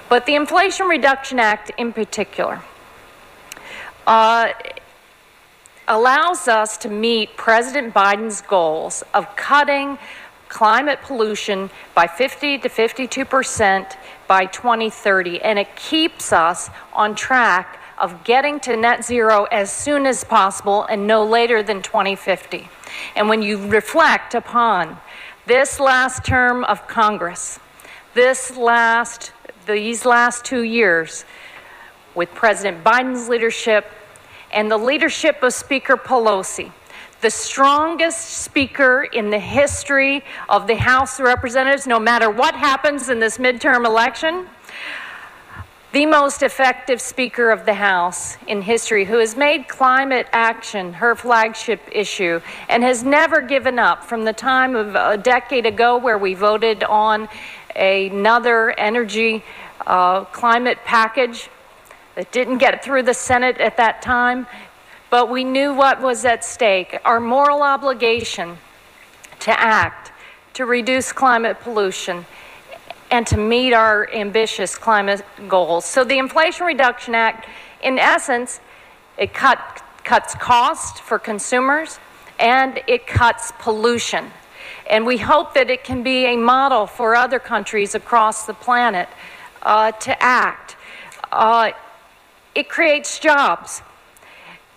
But 0.07 0.25
the 0.25 0.35
Inflation 0.35 0.87
Reduction 0.87 1.39
Act, 1.39 1.71
in 1.77 1.91
particular, 1.91 2.61
uh, 4.07 4.53
allows 5.87 6.47
us 6.47 6.77
to 6.77 6.89
meet 6.89 7.35
President 7.35 7.93
Biden's 7.93 8.41
goals 8.41 9.03
of 9.13 9.35
cutting 9.35 9.97
climate 10.49 10.99
pollution 11.01 11.69
by 11.95 12.07
50 12.07 12.57
to 12.57 12.69
52 12.69 13.23
percent 13.23 13.97
by 14.27 14.45
2030, 14.45 15.41
and 15.41 15.57
it 15.57 15.75
keeps 15.75 16.33
us 16.33 16.69
on 16.93 17.15
track 17.15 17.79
of 17.97 18.23
getting 18.23 18.59
to 18.61 18.75
net 18.75 19.03
zero 19.05 19.45
as 19.45 19.71
soon 19.71 20.05
as 20.05 20.23
possible 20.23 20.85
and 20.85 21.05
no 21.05 21.23
later 21.23 21.61
than 21.61 21.81
2050. 21.81 22.67
And 23.15 23.29
when 23.29 23.41
you 23.41 23.67
reflect 23.67 24.33
upon 24.33 24.97
this 25.45 25.79
last 25.79 26.25
term 26.25 26.63
of 26.63 26.87
Congress, 26.87 27.59
this 28.13 28.55
last 28.57 29.31
these 29.65 30.03
last 30.03 30.45
2 30.45 30.63
years 30.63 31.25
with 32.15 32.33
President 32.33 32.83
Biden's 32.83 33.29
leadership 33.29 33.85
and 34.51 34.71
the 34.71 34.77
leadership 34.77 35.43
of 35.43 35.53
Speaker 35.53 35.95
Pelosi, 35.95 36.71
the 37.21 37.29
strongest 37.29 38.29
speaker 38.29 39.03
in 39.03 39.29
the 39.29 39.39
history 39.39 40.23
of 40.47 40.67
the 40.67 40.75
House 40.75 41.19
of 41.19 41.25
Representatives, 41.25 41.85
no 41.85 41.99
matter 41.99 42.29
what 42.29 42.55
happens 42.55 43.09
in 43.09 43.19
this 43.19 43.37
midterm 43.37 43.85
election. 43.85 44.47
The 45.91 46.05
most 46.05 46.43
effective 46.43 47.01
Speaker 47.01 47.49
of 47.49 47.65
the 47.65 47.73
House 47.73 48.37
in 48.47 48.61
history, 48.61 49.05
who 49.05 49.17
has 49.17 49.35
made 49.35 49.67
climate 49.67 50.27
action 50.31 50.93
her 50.93 51.15
flagship 51.15 51.81
issue 51.91 52.41
and 52.69 52.83
has 52.83 53.03
never 53.03 53.41
given 53.41 53.79
up 53.79 54.03
from 54.03 54.23
the 54.23 54.33
time 54.33 54.75
of 54.75 54.93
a 54.93 55.17
decade 55.17 55.65
ago, 55.65 55.97
where 55.97 56.17
we 56.17 56.35
voted 56.35 56.83
on 56.83 57.27
another 57.75 58.69
energy 58.79 59.43
uh, 59.87 60.25
climate 60.25 60.77
package 60.85 61.49
that 62.13 62.31
didn't 62.31 62.59
get 62.59 62.83
through 62.83 63.01
the 63.01 63.13
Senate 63.13 63.57
at 63.57 63.77
that 63.77 64.01
time, 64.01 64.45
but 65.09 65.29
we 65.29 65.43
knew 65.43 65.73
what 65.73 66.01
was 66.01 66.25
at 66.25 66.43
stake 66.43 66.99
our 67.05 67.19
moral 67.19 67.61
obligation 67.61 68.57
to 69.39 69.59
act 69.59 70.11
to 70.53 70.65
reduce 70.65 71.11
climate 71.11 71.59
pollution 71.61 72.25
and 73.11 73.25
to 73.25 73.37
meet 73.37 73.73
our 73.73 74.11
ambitious 74.13 74.77
climate 74.77 75.23
goals. 75.47 75.85
So 75.85 76.03
the 76.03 76.17
Inflation 76.17 76.65
Reduction 76.65 77.15
Act, 77.15 77.47
in 77.81 77.97
essence, 77.97 78.59
it 79.17 79.33
cut, 79.33 79.81
cuts 80.03 80.35
cost 80.35 81.01
for 81.01 81.17
consumers 81.17 81.99
and 82.39 82.81
it 82.87 83.07
cuts 83.07 83.51
pollution. 83.59 84.31
And 84.89 85.05
we 85.05 85.17
hope 85.17 85.53
that 85.53 85.69
it 85.69 85.83
can 85.83 86.03
be 86.03 86.25
a 86.25 86.37
model 86.37 86.87
for 86.87 87.15
other 87.15 87.39
countries 87.39 87.95
across 87.95 88.45
the 88.45 88.53
planet 88.53 89.07
uh, 89.61 89.91
to 89.91 90.23
act. 90.23 90.75
Uh, 91.31 91.71
it 92.55 92.69
creates 92.69 93.19
jobs 93.19 93.81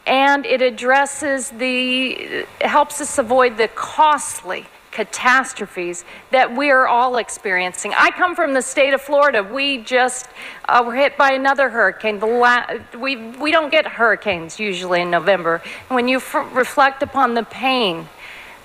and 0.06 0.44
it 0.46 0.62
addresses 0.62 1.50
the, 1.50 2.46
helps 2.60 3.00
us 3.00 3.18
avoid 3.18 3.56
the 3.56 3.68
costly 3.68 4.66
catastrophes 4.90 6.04
that 6.30 6.54
we 6.54 6.70
are 6.70 6.86
all 6.86 7.16
experiencing. 7.16 7.92
I 7.96 8.10
come 8.10 8.36
from 8.36 8.52
the 8.52 8.62
state 8.62 8.92
of 8.92 9.00
Florida. 9.00 9.42
We 9.42 9.78
just 9.78 10.28
uh, 10.68 10.82
were 10.86 10.94
hit 10.94 11.16
by 11.16 11.32
another 11.32 11.70
hurricane. 11.70 12.18
The 12.18 12.26
la- 12.26 12.66
we, 12.98 13.16
we 13.16 13.50
don't 13.50 13.70
get 13.70 13.86
hurricanes 13.86 14.60
usually 14.60 15.00
in 15.00 15.10
November. 15.10 15.62
When 15.88 16.08
you 16.08 16.18
f- 16.18 16.54
reflect 16.54 17.02
upon 17.02 17.34
the 17.34 17.42
pain 17.42 18.06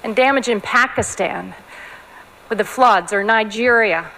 and 0.03 0.15
damage 0.15 0.49
in 0.49 0.59
Pakistan 0.59 1.55
with 2.49 2.57
the 2.57 2.65
floods, 2.65 3.13
or 3.13 3.23
Nigeria 3.23 4.09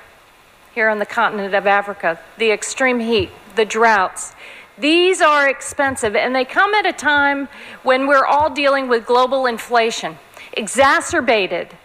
here 0.73 0.89
on 0.89 0.99
the 0.99 1.05
continent 1.05 1.53
of 1.53 1.67
Africa, 1.67 2.19
the 2.37 2.51
extreme 2.51 2.99
heat, 2.99 3.29
the 3.55 3.65
droughts, 3.65 4.33
These 4.79 5.21
are 5.21 5.49
expensive, 5.49 6.15
and 6.15 6.33
they 6.33 6.45
come 6.45 6.73
at 6.73 6.85
a 6.85 6.93
time 6.93 7.49
when 7.83 8.07
we're 8.07 8.25
all 8.25 8.49
dealing 8.49 8.87
with 8.87 9.05
global 9.05 9.45
inflation, 9.45 10.17
exacerbated 10.53 11.75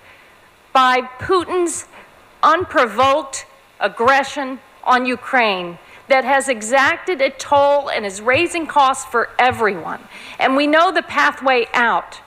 by 0.73 1.03
Putin's 1.19 1.87
unprovoked 2.43 3.47
aggression 3.81 4.61
on 4.85 5.07
Ukraine 5.07 5.79
that 6.09 6.25
has 6.25 6.49
exacted 6.49 7.21
a 7.21 7.31
toll 7.31 7.91
and 7.91 8.05
is 8.05 8.21
raising 8.21 8.67
costs 8.67 9.05
for 9.05 9.31
everyone. 9.39 10.01
And 10.39 10.55
we 10.55 10.67
know 10.67 10.93
the 10.93 11.03
pathway 11.03 11.67
out 11.73 12.21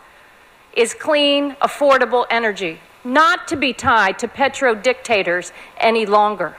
is 0.74 0.94
clean, 0.94 1.52
affordable 1.62 2.26
energy, 2.30 2.80
not 3.04 3.48
to 3.48 3.56
be 3.56 3.74
tied 3.74 4.20
to 4.20 4.28
petro 4.28 4.76
dictators 4.76 5.54
any 5.78 6.06
longer. 6.06 6.56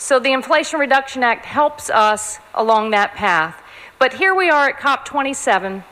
So 0.00 0.18
the 0.18 0.32
Inflation 0.32 0.80
Reduction 0.80 1.22
Act 1.22 1.44
helps 1.44 1.90
us 1.90 2.38
along 2.54 2.92
that 2.92 3.14
path. 3.14 3.62
But 3.98 4.14
here 4.14 4.34
we 4.34 4.48
are 4.48 4.70
at 4.70 4.78
COP27, 4.78 5.84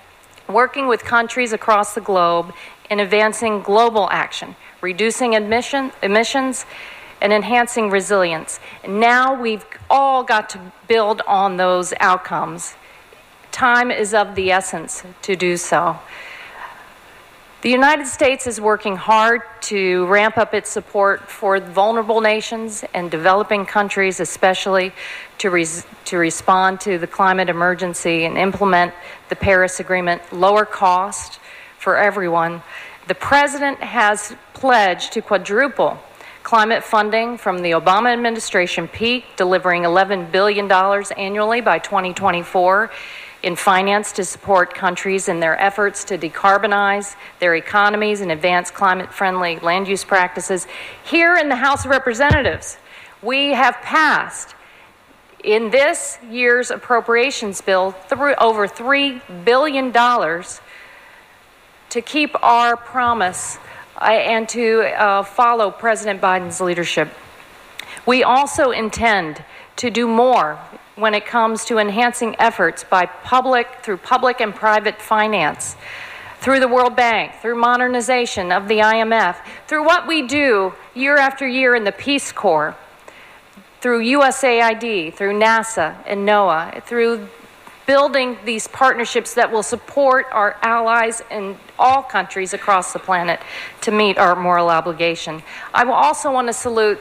working 0.49 0.89
with 0.89 1.05
countries 1.05 1.53
across 1.53 1.95
the 1.95 2.01
globe 2.01 2.55
in 2.89 3.01
advancing 3.01 3.61
global 3.61 4.09
action, 4.11 4.57
reducing 4.81 5.37
admission, 5.37 5.93
emissions, 6.03 6.65
and 7.21 7.35
enhancing 7.35 7.91
resilience. 7.91 8.61
Now 8.89 9.39
we've 9.39 9.67
all 9.91 10.25
got 10.25 10.49
to 10.51 10.73
build 10.89 11.21
on 11.27 11.59
those 11.59 11.93
outcomes. 12.01 12.77
Time 13.53 13.91
is 13.91 14.15
of 14.15 14.37
the 14.37 14.51
essence 14.51 15.05
to 15.21 15.37
do 15.37 15.59
so. 15.59 15.99
The 17.61 17.71
United 17.71 18.07
States 18.07 18.47
is 18.47 18.61
working 18.61 18.95
hard 18.95 19.43
to 19.63 20.07
ramp 20.07 20.39
up 20.39 20.55
its 20.55 20.71
support 20.71 21.29
for 21.29 21.59
vulnerable 21.59 22.21
nations 22.21 22.85
and 22.95 23.11
developing 23.11 23.67
countries, 23.67 24.21
especially 24.21 24.93
to, 25.39 25.51
res- 25.51 25.85
to 26.05 26.19
respond 26.19 26.81
to 26.83 26.99
the 26.99 27.09
climate 27.09 27.49
emergency 27.49 28.27
and 28.27 28.39
implement 28.39 28.95
the 29.29 29.35
Paris 29.35 29.81
Agreement, 29.81 30.23
lower 30.33 30.65
cost 30.65 31.41
for 31.81 31.97
everyone. 31.97 32.63
The 33.09 33.17
President 33.17 33.81
has 33.81 34.37
pledged 34.55 35.13
to 35.15 35.21
quadruple 35.21 35.99
climate 36.45 36.85
funding 36.85 37.37
from 37.37 37.63
the 37.63 37.73
Obama 37.73 38.13
administration 38.13 38.87
peak, 38.87 39.25
delivering 39.37 39.83
$11 39.83 40.31
billion 40.31 40.71
annually 40.71 41.61
by 41.61 41.81
2024 41.81 42.89
in 43.43 43.55
finance 43.55 44.13
to 44.13 44.25
support 44.25 44.75
countries 44.75 45.29
in 45.29 45.41
their 45.41 45.61
efforts 45.61 46.05
to 46.05 46.19
decarbonize 46.19 47.15
their 47.39 47.55
economies 47.55 48.21
and 48.21 48.33
advance 48.33 48.71
climate 48.71 49.13
friendly 49.13 49.59
land 49.61 49.87
use 49.87 50.05
practices. 50.05 50.67
Here 51.05 51.37
in 51.37 51.49
the 51.49 51.57
House 51.57 51.85
of 51.85 51.91
Representatives, 51.91 52.79
we 53.23 53.51
have 53.51 53.77
passed 53.77 54.55
in 55.45 55.71
this 55.71 56.19
year's 56.29 56.71
appropriations 56.71 57.61
bill 57.61 57.95
over 58.11 58.67
$3 58.67 59.45
billion 59.45 59.93
to 61.91 62.03
keep 62.03 62.43
our 62.43 62.77
promise 62.77 63.59
and 64.01 64.49
to 64.49 64.81
uh, 64.81 65.23
follow 65.23 65.71
President 65.71 66.21
Biden's 66.21 66.61
leadership. 66.61 67.09
We 68.05 68.25
also 68.25 68.71
intend 68.71 69.45
to 69.77 69.91
do 69.91 70.09
more 70.09 70.59
when 70.99 71.15
it 71.15 71.25
comes 71.25 71.65
to 71.67 71.79
enhancing 71.79 72.35
efforts 72.41 72.83
by 72.83 73.07
public 73.07 73.69
through 73.83 73.97
public 73.97 74.41
and 74.41 74.55
private 74.55 75.01
finance 75.01 75.77
through 76.41 76.61
the 76.61 76.69
World 76.69 76.97
Bank, 76.97 77.33
through 77.41 77.57
modernization 77.57 78.53
of 78.53 78.69
the 78.69 78.79
IMF, 78.79 79.37
through 79.67 79.85
what 79.85 80.07
we 80.07 80.27
do 80.27 80.73
year 80.95 81.17
after 81.17 81.47
year 81.47 81.75
in 81.75 81.85
the 81.85 81.93
Peace 81.93 82.33
Corps, 82.33 82.77
through 83.81 84.05
USAID, 84.05 85.15
through 85.15 85.39
NASA 85.39 85.97
and 86.07 86.27
NOAA, 86.29 86.83
through 86.85 87.29
building 87.87 88.37
these 88.45 88.69
partnerships 88.69 89.35
that 89.35 89.51
will 89.51 89.63
support 89.63 90.27
our 90.31 90.57
allies 90.63 91.23
in 91.31 91.57
all 91.79 92.03
countries 92.03 92.53
across 92.53 92.93
the 92.93 92.99
planet 92.99 93.41
to 93.81 93.91
meet 93.91 94.19
our 94.19 94.37
moral 94.37 94.69
obligation. 94.69 95.43
I 95.73 95.85
will 95.85 95.95
also 95.95 96.31
want 96.31 96.49
to 96.49 96.53
salute 96.53 97.01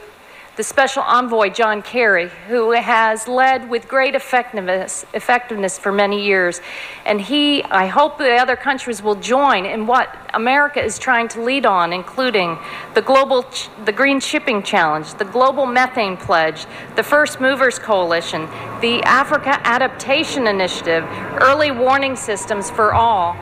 the 0.58 0.64
special 0.64 1.04
envoy 1.04 1.48
John 1.50 1.82
Kerry, 1.82 2.30
who 2.48 2.72
has 2.72 3.28
led 3.28 3.70
with 3.70 3.86
great 3.86 4.16
effectiveness, 4.16 5.06
effectiveness 5.14 5.78
for 5.78 5.92
many 5.92 6.24
years. 6.26 6.60
And 7.06 7.20
he, 7.20 7.62
I 7.62 7.86
hope 7.86 8.18
the 8.18 8.34
other 8.34 8.56
countries 8.56 9.00
will 9.00 9.14
join 9.14 9.64
in 9.64 9.86
what 9.86 10.12
America 10.34 10.82
is 10.82 10.98
trying 10.98 11.28
to 11.28 11.42
lead 11.42 11.64
on, 11.64 11.92
including 11.92 12.58
the 12.94 13.02
global, 13.02 13.46
the 13.84 13.92
Green 13.92 14.18
Shipping 14.18 14.64
Challenge, 14.64 15.14
the 15.14 15.26
Global 15.26 15.64
Methane 15.64 16.16
Pledge, 16.16 16.66
the 16.96 17.04
First 17.04 17.40
Movers 17.40 17.78
Coalition, 17.78 18.48
the 18.80 19.00
Africa 19.04 19.60
Adaptation 19.62 20.48
Initiative, 20.48 21.04
early 21.40 21.70
warning 21.70 22.16
systems 22.16 22.68
for 22.68 22.92
all, 22.92 23.36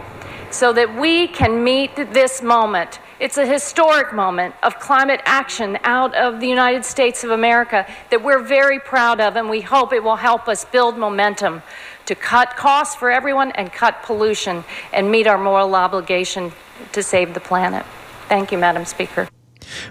so 0.50 0.70
that 0.74 0.94
we 0.94 1.28
can 1.28 1.64
meet 1.64 1.96
this 1.96 2.42
moment 2.42 3.00
it's 3.18 3.38
a 3.38 3.46
historic 3.46 4.12
moment 4.12 4.54
of 4.62 4.78
climate 4.78 5.20
action 5.24 5.78
out 5.84 6.14
of 6.14 6.40
the 6.40 6.46
United 6.46 6.84
States 6.84 7.24
of 7.24 7.30
America 7.30 7.86
that 8.10 8.22
we're 8.22 8.42
very 8.42 8.78
proud 8.78 9.20
of, 9.20 9.36
and 9.36 9.48
we 9.48 9.60
hope 9.60 9.92
it 9.92 10.02
will 10.02 10.16
help 10.16 10.48
us 10.48 10.64
build 10.64 10.98
momentum 10.98 11.62
to 12.06 12.14
cut 12.14 12.56
costs 12.56 12.94
for 12.94 13.10
everyone 13.10 13.52
and 13.52 13.72
cut 13.72 14.02
pollution 14.02 14.64
and 14.92 15.10
meet 15.10 15.26
our 15.26 15.38
moral 15.38 15.74
obligation 15.74 16.52
to 16.92 17.02
save 17.02 17.34
the 17.34 17.40
planet. 17.40 17.84
Thank 18.28 18.52
you, 18.52 18.58
Madam 18.58 18.84
Speaker. 18.84 19.28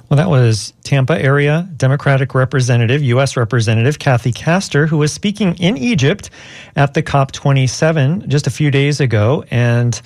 Well, 0.09 0.17
that 0.17 0.29
was 0.29 0.73
Tampa 0.83 1.21
area 1.21 1.67
Democratic 1.75 2.33
Representative, 2.33 3.03
U.S. 3.03 3.35
Representative 3.35 3.99
Kathy 3.99 4.31
Castor, 4.31 4.87
who 4.87 4.97
was 4.97 5.11
speaking 5.11 5.55
in 5.57 5.77
Egypt 5.77 6.29
at 6.75 6.93
the 6.93 7.03
COP27 7.03 8.27
just 8.27 8.47
a 8.47 8.51
few 8.51 8.71
days 8.71 8.99
ago. 8.99 9.43
And 9.51 10.01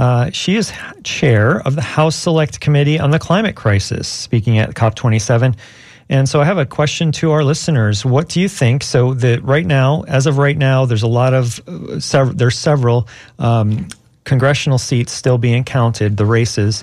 uh, 0.00 0.30
she 0.30 0.56
is 0.56 0.72
chair 1.04 1.60
of 1.60 1.74
the 1.74 1.82
House 1.82 2.16
Select 2.16 2.58
Committee 2.58 2.98
on 2.98 3.10
the 3.10 3.18
Climate 3.18 3.54
Crisis, 3.54 4.08
speaking 4.08 4.56
at 4.56 4.70
COP27. 4.70 5.54
And 6.08 6.26
so 6.26 6.40
I 6.40 6.44
have 6.46 6.56
a 6.56 6.64
question 6.64 7.12
to 7.12 7.32
our 7.32 7.44
listeners. 7.44 8.02
What 8.02 8.30
do 8.30 8.40
you 8.40 8.48
think? 8.48 8.82
So 8.82 9.12
that 9.12 9.44
right 9.44 9.66
now, 9.66 10.04
as 10.08 10.26
of 10.26 10.38
right 10.38 10.56
now, 10.56 10.86
there's 10.86 11.02
a 11.02 11.06
lot 11.06 11.34
of 11.34 11.60
uh, 11.68 12.00
sev- 12.00 12.38
there's 12.38 12.58
several 12.58 13.08
um, 13.38 13.88
congressional 14.24 14.78
seats 14.78 15.12
still 15.12 15.36
being 15.36 15.64
counted, 15.64 16.16
the 16.16 16.24
races. 16.24 16.82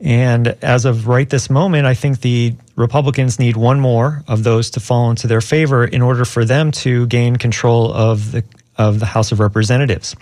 And 0.00 0.48
as 0.60 0.86
of 0.86 1.06
right 1.06 1.30
this 1.30 1.48
moment, 1.48 1.86
I 1.86 1.94
think 1.94 2.20
the 2.20 2.56
Republicans 2.74 3.38
need 3.38 3.56
one 3.56 3.78
more 3.78 4.24
of 4.26 4.42
those 4.42 4.70
to 4.70 4.80
fall 4.80 5.08
into 5.10 5.28
their 5.28 5.40
favor 5.40 5.84
in 5.84 6.02
order 6.02 6.24
for 6.24 6.44
them 6.44 6.72
to 6.72 7.06
gain 7.06 7.36
control 7.36 7.94
of 7.94 8.32
the 8.32 8.42
of 8.76 8.98
the 8.98 9.06
House 9.06 9.30
of 9.30 9.38
Representatives. 9.38 10.16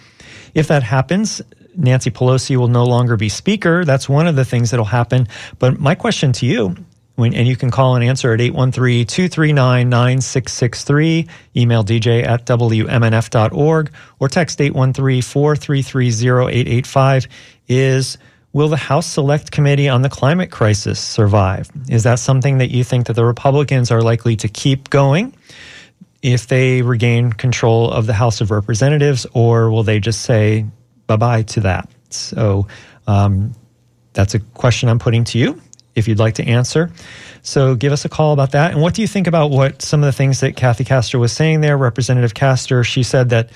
If 0.55 0.69
that 0.69 0.83
happens, 0.83 1.43
Nancy 1.77 2.11
Pelosi 2.11 2.57
will 2.57 2.69
no 2.69 2.85
longer 2.85 3.17
be 3.17 3.29
speaker. 3.29 3.85
That's 3.85 4.09
one 4.09 4.27
of 4.27 4.37
the 4.37 4.45
things 4.45 4.71
that'll 4.71 4.85
happen. 4.85 5.29
But 5.59 5.79
my 5.79 5.95
question 5.95 6.33
to 6.35 6.47
you, 6.47 6.77
when, 7.17 7.35
and 7.35 7.47
you 7.47 7.57
can 7.57 7.71
call 7.71 7.95
and 7.95 8.03
answer 8.05 8.33
at 8.33 8.41
813-239-9663, 8.41 11.29
email 11.57 11.85
dj 11.85 12.27
at 12.27 12.47
wmnf.org, 12.47 13.93
or 14.19 14.29
text 14.29 14.59
813-433-0885, 14.59 17.27
is 17.69 18.19
will 18.53 18.69
the 18.69 18.77
House 18.77 19.07
Select 19.07 19.51
Committee 19.51 19.89
on 19.89 20.03
the 20.03 20.09
Climate 20.09 20.51
Crisis 20.51 21.01
survive? 21.01 21.71
Is 21.89 22.03
that 22.03 22.19
something 22.19 22.59
that 22.59 22.71
you 22.71 22.85
think 22.85 23.07
that 23.07 23.15
the 23.15 23.25
Republicans 23.25 23.91
are 23.91 24.03
likely 24.03 24.37
to 24.37 24.49
keep 24.49 24.91
going? 24.91 25.35
if 26.25 26.47
they 26.47 26.81
regain 26.81 27.35
control 27.35 27.91
of 27.91 28.07
the 28.07 28.15
House 28.15 28.41
of 28.41 28.51
Representatives, 28.51 29.27
or 29.35 29.71
will 29.71 29.83
they 29.83 30.01
just 30.01 30.23
say, 30.23 30.65
bye 31.07 31.17
bye 31.17 31.43
to 31.43 31.61
that. 31.61 31.88
So 32.11 32.67
um, 33.07 33.55
that's 34.12 34.35
a 34.35 34.40
question 34.40 34.88
I'm 34.88 34.99
putting 34.99 35.25
to 35.25 35.38
you 35.38 35.61
if 35.95 36.09
you'd 36.09 36.19
like 36.19 36.35
to 36.35 36.45
answer. 36.45 36.90
So 37.43 37.75
give 37.75 37.93
us 37.93 38.05
a 38.05 38.09
call 38.09 38.33
about 38.33 38.53
that. 38.53 38.73
And 38.73 38.81
what 38.81 38.95
do 38.95 39.03
you 39.03 39.09
think 39.09 39.27
about 39.27 39.51
what 39.51 39.83
some 39.83 40.03
of 40.03 40.07
the 40.07 40.12
things 40.12 40.40
that 40.40 40.57
Kathy 40.57 40.85
Castor 40.85 41.19
was 41.19 41.33
saying 41.33 41.61
there? 41.61 41.77
Representative 41.77 42.35
Castor, 42.35 42.85
she 42.85 43.03
said 43.03 43.31
that 43.31 43.51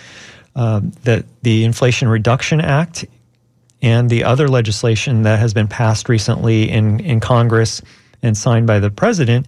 um, 0.55 0.93
that 1.05 1.25
the 1.43 1.65
Inflation 1.65 2.09
Reduction 2.09 2.61
Act 2.61 3.05
and 3.81 4.11
the 4.11 4.25
other 4.25 4.49
legislation 4.49 5.23
that 5.23 5.39
has 5.39 5.55
been 5.55 5.69
passed 5.69 6.09
recently 6.09 6.69
in, 6.69 7.01
in 7.01 7.21
Congress 7.21 7.81
and 8.23 8.37
signed 8.37 8.67
by 8.67 8.81
the 8.81 8.91
president 8.91 9.47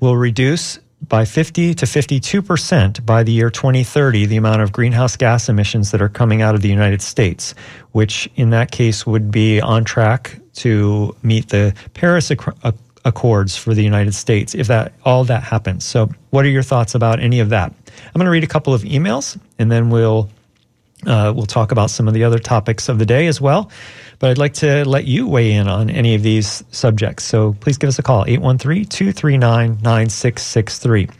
will 0.00 0.16
reduce 0.16 0.78
by 1.08 1.24
50 1.24 1.74
to 1.74 1.86
52% 1.86 3.04
by 3.04 3.22
the 3.22 3.32
year 3.32 3.50
2030 3.50 4.26
the 4.26 4.36
amount 4.36 4.62
of 4.62 4.72
greenhouse 4.72 5.16
gas 5.16 5.48
emissions 5.48 5.90
that 5.90 6.00
are 6.00 6.08
coming 6.08 6.42
out 6.42 6.54
of 6.54 6.62
the 6.62 6.68
United 6.68 7.02
States, 7.02 7.54
which 7.92 8.28
in 8.36 8.50
that 8.50 8.70
case 8.70 9.06
would 9.06 9.30
be 9.30 9.60
on 9.60 9.84
track 9.84 10.38
to 10.54 11.14
meet 11.22 11.48
the 11.48 11.74
Paris 11.94 12.30
Accords 13.04 13.56
for 13.56 13.74
the 13.74 13.82
United 13.82 14.14
States 14.14 14.54
if 14.54 14.68
that 14.68 14.92
all 15.04 15.24
that 15.24 15.42
happens. 15.42 15.84
So, 15.84 16.10
what 16.30 16.44
are 16.44 16.50
your 16.50 16.62
thoughts 16.62 16.94
about 16.94 17.20
any 17.20 17.40
of 17.40 17.50
that? 17.50 17.72
I'm 17.72 18.12
going 18.14 18.24
to 18.24 18.30
read 18.30 18.44
a 18.44 18.48
couple 18.48 18.72
of 18.72 18.82
emails 18.82 19.38
and 19.58 19.70
then 19.70 19.90
we'll 19.90 20.30
uh, 21.06 21.32
we'll 21.34 21.46
talk 21.46 21.72
about 21.72 21.90
some 21.90 22.08
of 22.08 22.14
the 22.14 22.24
other 22.24 22.38
topics 22.38 22.88
of 22.88 22.98
the 22.98 23.06
day 23.06 23.26
as 23.26 23.40
well. 23.40 23.70
But 24.24 24.30
I'd 24.30 24.38
like 24.38 24.54
to 24.54 24.88
let 24.88 25.04
you 25.04 25.28
weigh 25.28 25.52
in 25.52 25.68
on 25.68 25.90
any 25.90 26.14
of 26.14 26.22
these 26.22 26.64
subjects. 26.70 27.24
So 27.24 27.52
please 27.60 27.76
give 27.76 27.88
us 27.88 27.98
a 27.98 28.02
call, 28.02 28.24
813 28.26 28.86
239 28.86 29.80
9663. 29.82 31.10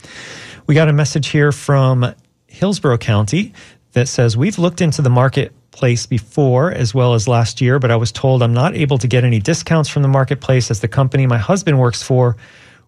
We 0.66 0.74
got 0.74 0.88
a 0.88 0.92
message 0.94 1.26
here 1.26 1.52
from 1.52 2.14
Hillsborough 2.46 2.96
County 2.96 3.52
that 3.92 4.08
says 4.08 4.38
we've 4.38 4.58
looked 4.58 4.80
into 4.80 5.02
the 5.02 5.10
marketplace 5.10 6.06
before 6.06 6.72
as 6.72 6.94
well 6.94 7.12
as 7.12 7.28
last 7.28 7.60
year, 7.60 7.78
but 7.78 7.90
I 7.90 7.96
was 7.96 8.10
told 8.10 8.42
I'm 8.42 8.54
not 8.54 8.74
able 8.74 8.96
to 8.96 9.06
get 9.06 9.22
any 9.22 9.38
discounts 9.38 9.90
from 9.90 10.00
the 10.00 10.08
marketplace 10.08 10.70
as 10.70 10.80
the 10.80 10.88
company 10.88 11.26
my 11.26 11.36
husband 11.36 11.78
works 11.78 12.02
for 12.02 12.38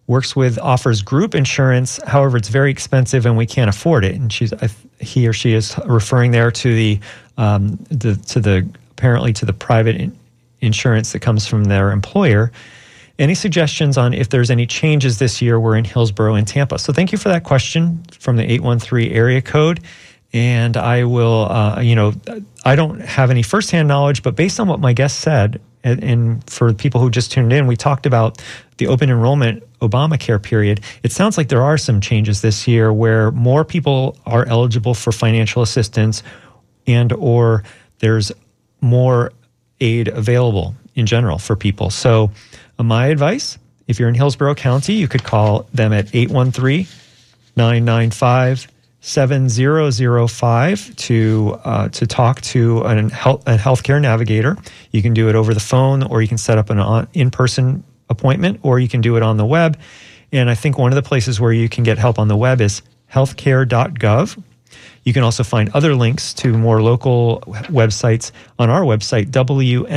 works 0.07 0.35
with 0.35 0.57
offers 0.57 1.03
group 1.03 1.35
insurance. 1.35 1.99
However, 2.07 2.37
it's 2.37 2.49
very 2.49 2.71
expensive 2.71 3.27
and 3.27 3.37
we 3.37 3.45
can't 3.45 3.69
afford 3.69 4.03
it. 4.03 4.15
And 4.15 4.33
she's 4.33 4.51
he 4.99 5.27
or 5.27 5.33
she 5.33 5.53
is 5.53 5.77
referring 5.85 6.31
there 6.31 6.49
to 6.49 6.73
the, 6.73 6.99
um, 7.37 7.75
the 7.91 8.15
to 8.15 8.39
the 8.39 8.67
apparently 8.97 9.31
to 9.31 9.45
the 9.45 9.53
private 9.53 9.95
in, 9.95 10.17
insurance 10.59 11.13
that 11.13 11.19
comes 11.19 11.45
from 11.45 11.65
their 11.65 11.91
employer. 11.91 12.51
Any 13.19 13.35
suggestions 13.35 13.97
on 13.97 14.13
if 14.13 14.29
there's 14.29 14.49
any 14.49 14.65
changes 14.65 15.19
this 15.19 15.41
year? 15.41 15.59
We're 15.59 15.75
in 15.75 15.85
Hillsborough 15.85 16.35
and 16.35 16.47
Tampa. 16.47 16.79
So 16.79 16.93
thank 16.93 17.11
you 17.11 17.17
for 17.17 17.29
that 17.29 17.43
question 17.43 18.03
from 18.11 18.37
the 18.37 18.43
813 18.51 19.11
area 19.11 19.41
code. 19.41 19.81
And 20.33 20.75
I 20.75 21.05
will, 21.05 21.49
uh, 21.49 21.79
you 21.81 21.95
know, 21.95 22.13
I 22.65 22.75
don't 22.75 22.99
have 22.99 23.31
any 23.31 23.43
firsthand 23.43 23.87
knowledge, 23.87 24.23
but 24.23 24.35
based 24.35 24.59
on 24.59 24.67
what 24.67 24.79
my 24.79 24.93
guest 24.93 25.19
said, 25.19 25.61
and, 25.83 26.03
and 26.03 26.49
for 26.49 26.73
people 26.73 26.99
who 26.99 27.09
just 27.09 27.31
tuned 27.31 27.53
in, 27.53 27.65
we 27.65 27.75
talked 27.75 28.05
about 28.05 28.41
the 28.77 28.87
open 28.87 29.09
enrollment 29.09 29.63
Obamacare 29.79 30.41
period. 30.41 30.81
It 31.01 31.11
sounds 31.11 31.37
like 31.37 31.49
there 31.49 31.63
are 31.63 31.77
some 31.77 32.01
changes 32.01 32.41
this 32.41 32.67
year 32.67 32.91
where 32.91 33.31
more 33.31 33.63
people 33.63 34.17
are 34.25 34.45
eligible 34.47 34.93
for 34.93 35.11
financial 35.11 35.61
assistance 35.61 36.23
and 36.87 37.13
or 37.13 37.63
there's 37.99 38.31
more 38.87 39.31
aid 39.79 40.07
available 40.07 40.75
in 40.95 41.05
general 41.05 41.37
for 41.37 41.55
people. 41.55 41.89
So, 41.89 42.31
uh, 42.79 42.83
my 42.83 43.07
advice 43.07 43.57
if 43.87 43.99
you're 43.99 44.09
in 44.09 44.15
Hillsborough 44.15 44.55
County, 44.55 44.93
you 44.93 45.07
could 45.07 45.23
call 45.23 45.67
them 45.73 45.93
at 45.93 46.13
813 46.13 46.87
995 47.55 48.67
7005 48.99 50.95
to 50.95 51.59
uh, 51.63 51.87
to 51.89 52.07
talk 52.07 52.41
to 52.41 52.81
an 52.81 53.09
health, 53.09 53.43
a 53.47 53.55
healthcare 53.55 54.01
navigator. 54.01 54.57
You 54.91 55.01
can 55.01 55.13
do 55.13 55.29
it 55.29 55.35
over 55.35 55.53
the 55.53 55.61
phone, 55.61 56.03
or 56.03 56.21
you 56.21 56.27
can 56.27 56.37
set 56.37 56.57
up 56.57 56.69
an 56.69 57.07
in 57.13 57.31
person 57.31 57.83
appointment, 58.09 58.59
or 58.63 58.79
you 58.79 58.89
can 58.89 59.01
do 59.01 59.15
it 59.15 59.23
on 59.23 59.37
the 59.37 59.45
web. 59.45 59.79
And 60.33 60.49
I 60.49 60.55
think 60.55 60.77
one 60.77 60.91
of 60.91 60.95
the 60.95 61.07
places 61.07 61.39
where 61.39 61.53
you 61.53 61.69
can 61.69 61.85
get 61.85 61.97
help 61.97 62.19
on 62.19 62.27
the 62.27 62.35
web 62.35 62.59
is 62.59 62.81
healthcare.gov. 63.11 64.43
You 65.07 65.13
can 65.13 65.23
also 65.23 65.45
find 65.45 65.69
other 65.73 65.95
links 65.95 66.33
to 66.33 66.51
more 66.57 66.83
local 66.83 67.39
websites 67.69 68.33
on 68.59 68.69
our 68.69 68.81
website, 68.81 69.27
WMNF.org. 69.27 69.93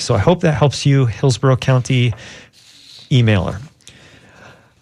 So 0.00 0.16
I 0.16 0.18
hope 0.18 0.40
that 0.40 0.54
helps 0.54 0.84
you, 0.84 1.06
Hillsborough 1.06 1.58
County 1.58 2.12
emailer. 3.12 3.62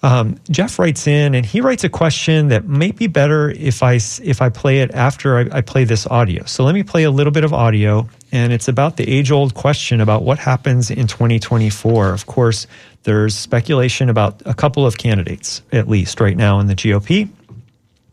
Um, 0.03 0.39
Jeff 0.51 0.79
writes 0.79 1.07
in 1.07 1.35
and 1.35 1.45
he 1.45 1.61
writes 1.61 1.85
a 1.85 1.91
question 1.91 2.49
that 2.49 2.64
may 2.64 2.93
be 2.93 3.09
better 3.09 3.51
if 3.51 3.83
I, 3.83 3.97
if 4.23 4.41
I 4.41 4.49
play 4.49 4.79
it 4.79 4.91
after 4.93 5.37
I, 5.37 5.59
I 5.59 5.61
play 5.61 5.85
this 5.85 6.07
audio. 6.07 6.47
So 6.47 6.64
let 6.64 6.75
me 6.75 6.83
play 6.83 7.03
a 7.05 7.11
little 7.11 7.31
bit 7.31 7.45
of 7.45 7.53
audio, 7.53 8.09
and 8.33 8.55
it's 8.55 8.68
about 8.68 8.97
the 8.97 9.07
age 9.07 9.31
old 9.31 9.53
question 9.53 10.01
about 10.01 10.23
what 10.23 10.39
happens 10.39 10.91
in 10.91 11.09
2024. 11.09 12.14
Of 12.14 12.25
course, 12.25 12.66
there's 13.03 13.35
speculation 13.35 14.09
about 14.09 14.41
a 14.47 14.55
couple 14.55 14.87
of 14.87 14.97
candidates, 14.97 15.61
at 15.73 15.91
least 15.91 16.20
right 16.20 16.39
now 16.39 16.59
in 16.59 16.68
the 16.68 16.75
GOP. 16.75 17.29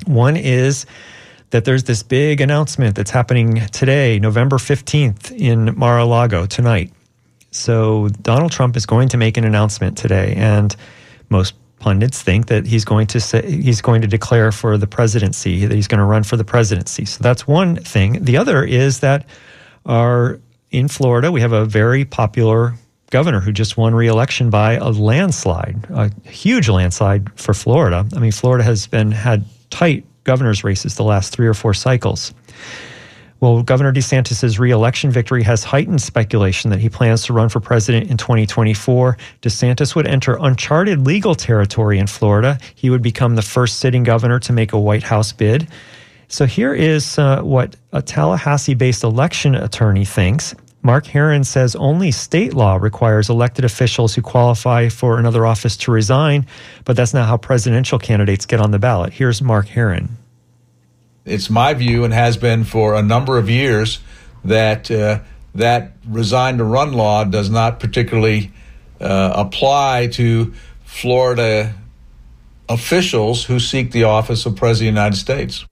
One 0.09 0.37
is 0.37 0.87
that 1.51 1.65
there's 1.65 1.83
this 1.83 2.01
big 2.01 2.41
announcement 2.41 2.95
that's 2.95 3.11
happening 3.11 3.61
today, 3.67 4.17
November 4.17 4.57
15th, 4.57 5.31
in 5.31 5.77
Mar 5.77 5.99
a 5.99 6.05
Lago 6.05 6.47
tonight. 6.47 6.91
So 7.51 8.09
Donald 8.23 8.51
Trump 8.51 8.75
is 8.75 8.87
going 8.87 9.09
to 9.09 9.17
make 9.17 9.37
an 9.37 9.43
announcement 9.43 9.99
today, 9.99 10.33
and 10.35 10.75
most 11.29 11.53
pundits 11.77 12.23
think 12.23 12.47
that 12.47 12.65
he's 12.65 12.85
going 12.85 13.05
to 13.07 13.19
say 13.19 13.49
he's 13.49 13.81
going 13.81 14.01
to 14.01 14.07
declare 14.07 14.51
for 14.51 14.79
the 14.79 14.87
presidency, 14.87 15.67
that 15.67 15.75
he's 15.75 15.87
going 15.87 15.99
to 15.99 16.05
run 16.05 16.23
for 16.23 16.37
the 16.37 16.43
presidency. 16.43 17.05
So 17.05 17.21
that's 17.21 17.47
one 17.47 17.75
thing. 17.75 18.23
The 18.23 18.37
other 18.37 18.63
is 18.63 19.01
that 19.01 19.27
our 19.85 20.39
in 20.71 20.87
Florida 20.87 21.31
we 21.31 21.41
have 21.41 21.53
a 21.53 21.65
very 21.65 22.03
popular 22.03 22.73
governor 23.11 23.41
who 23.41 23.51
just 23.51 23.77
won 23.77 23.93
re-election 23.93 24.49
by 24.49 24.73
a 24.73 24.89
landslide, 24.89 25.85
a 25.91 26.11
huge 26.27 26.67
landslide 26.67 27.31
for 27.39 27.53
Florida. 27.53 28.07
I 28.15 28.19
mean, 28.19 28.31
Florida 28.31 28.63
has 28.63 28.87
been 28.87 29.11
had 29.11 29.45
tight 29.69 30.05
governor's 30.23 30.63
races 30.63 30.95
the 30.95 31.03
last 31.03 31.33
three 31.33 31.47
or 31.47 31.53
four 31.53 31.73
cycles. 31.73 32.33
Well, 33.39 33.63
Governor 33.63 33.93
DeSantis' 33.93 34.59
reelection 34.59 35.11
victory 35.11 35.43
has 35.43 35.63
heightened 35.63 36.01
speculation 36.01 36.71
that 36.71 36.79
he 36.79 36.89
plans 36.89 37.23
to 37.25 37.33
run 37.33 37.47
for 37.47 37.61
president 37.61 38.11
in 38.11 38.17
2024. 38.17 39.17
DeSantis 39.41 39.95
would 39.95 40.07
enter 40.07 40.37
uncharted 40.41 41.05
legal 41.05 41.35
territory 41.35 41.99
in 41.99 42.07
Florida. 42.07 42.59
He 42.75 42.89
would 42.89 43.01
become 43.01 43.35
the 43.35 43.41
first 43.41 43.79
sitting 43.79 44.03
governor 44.03 44.39
to 44.39 44.51
make 44.51 44.73
a 44.73 44.79
White 44.79 45.03
House 45.03 45.31
bid. 45.31 45.69
So 46.27 46.45
here 46.45 46.73
is 46.73 47.17
uh, 47.17 47.41
what 47.41 47.77
a 47.93 48.01
Tallahassee 48.01 48.73
based 48.73 49.05
election 49.05 49.55
attorney 49.55 50.03
thinks. 50.03 50.53
Mark 50.81 51.05
Herron 51.05 51.43
says 51.43 51.75
only 51.75 52.11
state 52.11 52.53
law 52.53 52.75
requires 52.75 53.29
elected 53.29 53.65
officials 53.65 54.15
who 54.15 54.21
qualify 54.21 54.89
for 54.89 55.19
another 55.19 55.45
office 55.45 55.75
to 55.77 55.91
resign, 55.91 56.45
but 56.85 56.95
that's 56.95 57.13
not 57.13 57.27
how 57.27 57.37
presidential 57.37 57.99
candidates 57.99 58.45
get 58.45 58.61
on 58.61 58.71
the 58.71 58.79
ballot. 58.79 59.11
Here's 59.13 59.41
Mark 59.41 59.67
Herron 59.67 60.17
it's 61.29 61.49
my 61.49 61.73
view 61.73 62.03
and 62.03 62.13
has 62.13 62.37
been 62.37 62.63
for 62.63 62.95
a 62.95 63.03
number 63.03 63.37
of 63.37 63.49
years 63.49 63.99
that 64.43 64.89
uh, 64.89 65.19
that 65.55 65.93
resign 66.07 66.57
to 66.57 66.63
run 66.63 66.93
law 66.93 67.23
does 67.23 67.49
not 67.49 67.79
particularly 67.79 68.51
uh, 68.99 69.33
apply 69.35 70.07
to 70.07 70.53
Florida 70.83 71.73
officials 72.67 73.45
who 73.45 73.59
seek 73.59 73.91
the 73.91 74.03
office 74.03 74.45
of 74.45 74.55
President 74.55 74.89
of 74.89 74.95
the 74.95 75.01
United 75.01 75.17
States. 75.17 75.65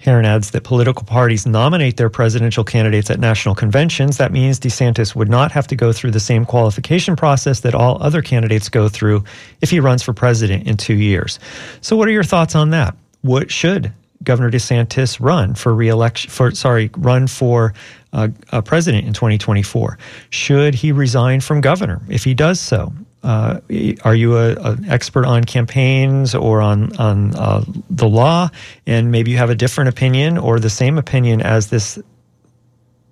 Herron 0.00 0.24
adds 0.24 0.50
that 0.50 0.64
political 0.64 1.04
parties 1.04 1.46
nominate 1.46 1.98
their 1.98 2.08
presidential 2.08 2.64
candidates 2.64 3.10
at 3.10 3.20
national 3.20 3.54
conventions. 3.54 4.16
That 4.16 4.32
means 4.32 4.58
DeSantis 4.58 5.14
would 5.14 5.28
not 5.28 5.52
have 5.52 5.66
to 5.68 5.76
go 5.76 5.92
through 5.92 6.12
the 6.12 6.20
same 6.20 6.46
qualification 6.46 7.16
process 7.16 7.60
that 7.60 7.74
all 7.74 8.02
other 8.02 8.22
candidates 8.22 8.70
go 8.70 8.88
through 8.88 9.24
if 9.60 9.70
he 9.70 9.78
runs 9.78 10.02
for 10.02 10.14
president 10.14 10.66
in 10.66 10.78
two 10.78 10.94
years. 10.94 11.38
So, 11.82 11.96
what 11.96 12.08
are 12.08 12.12
your 12.12 12.24
thoughts 12.24 12.54
on 12.54 12.70
that? 12.70 12.96
What 13.20 13.50
should 13.50 13.92
Governor 14.22 14.50
DeSantis 14.50 15.18
run 15.20 15.54
for 15.54 15.74
reelection 15.74 16.30
for 16.30 16.50
sorry 16.52 16.90
run 16.96 17.26
for 17.26 17.74
uh, 18.14 18.28
president 18.64 19.06
in 19.06 19.12
2024? 19.12 19.98
Should 20.30 20.74
he 20.74 20.92
resign 20.92 21.40
from 21.40 21.60
governor? 21.60 22.00
If 22.08 22.24
he 22.24 22.32
does 22.32 22.58
so, 22.58 22.92
uh, 23.22 23.60
are 24.02 24.14
you 24.14 24.38
an 24.38 24.88
expert 24.88 25.26
on 25.26 25.44
campaigns 25.44 26.34
or 26.34 26.60
on 26.60 26.96
on 26.96 27.34
uh, 27.36 27.64
the 27.90 28.08
law? 28.08 28.48
And 28.86 29.10
maybe 29.10 29.30
you 29.30 29.36
have 29.36 29.50
a 29.50 29.54
different 29.54 29.88
opinion 29.88 30.38
or 30.38 30.58
the 30.58 30.70
same 30.70 30.96
opinion 30.96 31.42
as 31.42 31.68
this 31.68 31.98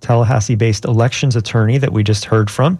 Tallahassee-based 0.01 0.85
elections 0.85 1.35
attorney 1.35 1.77
that 1.77 1.93
we 1.93 2.03
just 2.03 2.25
heard 2.25 2.49
from. 2.49 2.79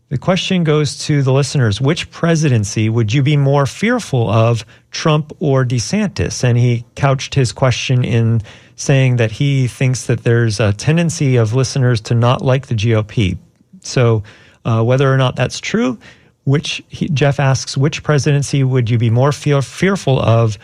the 0.10 0.20
question 0.20 0.64
goes 0.64 1.00
to 1.06 1.24
the 1.24 1.34
listeners. 1.34 1.82
Which 1.82 2.12
presidency 2.12 2.90
would 2.90 3.12
you 3.12 3.24
be 3.24 3.38
more 3.38 3.66
fearful 3.66 4.30
of, 4.30 4.64
Trump 4.92 5.34
or 5.40 5.66
DeSantis? 5.66 6.44
And 6.44 6.56
he 6.58 6.86
couched 6.96 7.34
his 7.34 7.52
question 7.52 8.06
in 8.06 8.42
saying 8.76 9.16
that 9.16 9.32
he 9.32 9.68
thinks 9.68 10.06
that 10.06 10.24
there's 10.24 10.60
a 10.60 10.74
tendency 10.74 11.38
of 11.38 11.56
listeners 11.56 12.02
to 12.02 12.14
not 12.14 12.44
like 12.44 12.68
the 12.68 12.76
GOP. 12.76 13.40
So, 13.82 14.22
uh, 14.64 14.84
whether 14.84 15.12
or 15.12 15.18
not 15.18 15.36
that's 15.36 15.60
true, 15.60 15.98
which 16.46 16.82
he, 16.88 17.10
Jeff 17.10 17.40
asks, 17.40 17.76
which 17.76 18.02
presidency 18.02 18.64
would 18.64 18.90
you 18.90 18.98
be 18.98 19.10
more 19.10 19.32
fear, 19.32 19.62
fearful 19.62 20.20
of, 20.20 20.58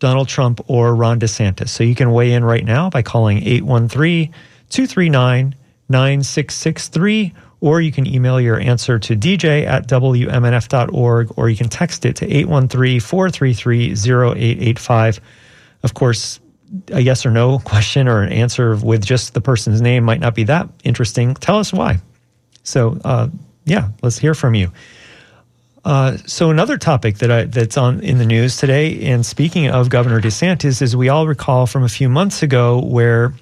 Donald 0.00 0.28
Trump 0.28 0.60
or 0.68 0.94
Ron 0.94 1.18
DeSantis? 1.18 1.70
So 1.70 1.84
you 1.84 1.94
can 1.94 2.12
weigh 2.12 2.32
in 2.32 2.44
right 2.44 2.64
now 2.64 2.90
by 2.90 3.02
calling 3.02 3.38
813 3.42 4.32
239 4.70 5.54
9663, 5.88 7.34
or 7.60 7.80
you 7.80 7.90
can 7.90 8.06
email 8.06 8.40
your 8.40 8.60
answer 8.60 8.98
to 8.98 9.16
dj 9.16 9.64
at 9.66 9.88
wmnf.org, 9.88 11.32
or 11.36 11.48
you 11.48 11.56
can 11.56 11.68
text 11.68 12.04
it 12.04 12.16
to 12.16 12.26
813 12.26 13.00
433 13.00 13.92
0885. 13.92 15.20
Of 15.82 15.94
course, 15.94 16.40
a 16.88 17.00
yes 17.00 17.24
or 17.24 17.30
no 17.30 17.58
question 17.58 18.08
or 18.08 18.22
an 18.22 18.32
answer 18.32 18.76
with 18.76 19.04
just 19.04 19.34
the 19.34 19.40
person's 19.40 19.80
name 19.80 20.04
might 20.04 20.20
not 20.20 20.34
be 20.34 20.44
that 20.44 20.68
interesting. 20.84 21.34
Tell 21.34 21.58
us 21.58 21.72
why. 21.72 21.98
So, 22.62 23.00
uh, 23.04 23.28
yeah, 23.64 23.88
let's 24.02 24.18
hear 24.18 24.34
from 24.34 24.54
you. 24.54 24.70
Uh, 25.88 26.18
so 26.26 26.50
another 26.50 26.76
topic 26.76 27.16
that 27.16 27.30
I, 27.30 27.44
that's 27.44 27.78
on 27.78 28.00
in 28.00 28.18
the 28.18 28.26
news 28.26 28.58
today, 28.58 29.06
and 29.06 29.24
speaking 29.24 29.68
of 29.68 29.88
Governor 29.88 30.20
DeSantis, 30.20 30.82
is 30.82 30.94
we 30.94 31.08
all 31.08 31.26
recall 31.26 31.66
from 31.66 31.82
a 31.82 31.88
few 31.88 32.10
months 32.10 32.42
ago 32.42 32.78
where 32.84 33.32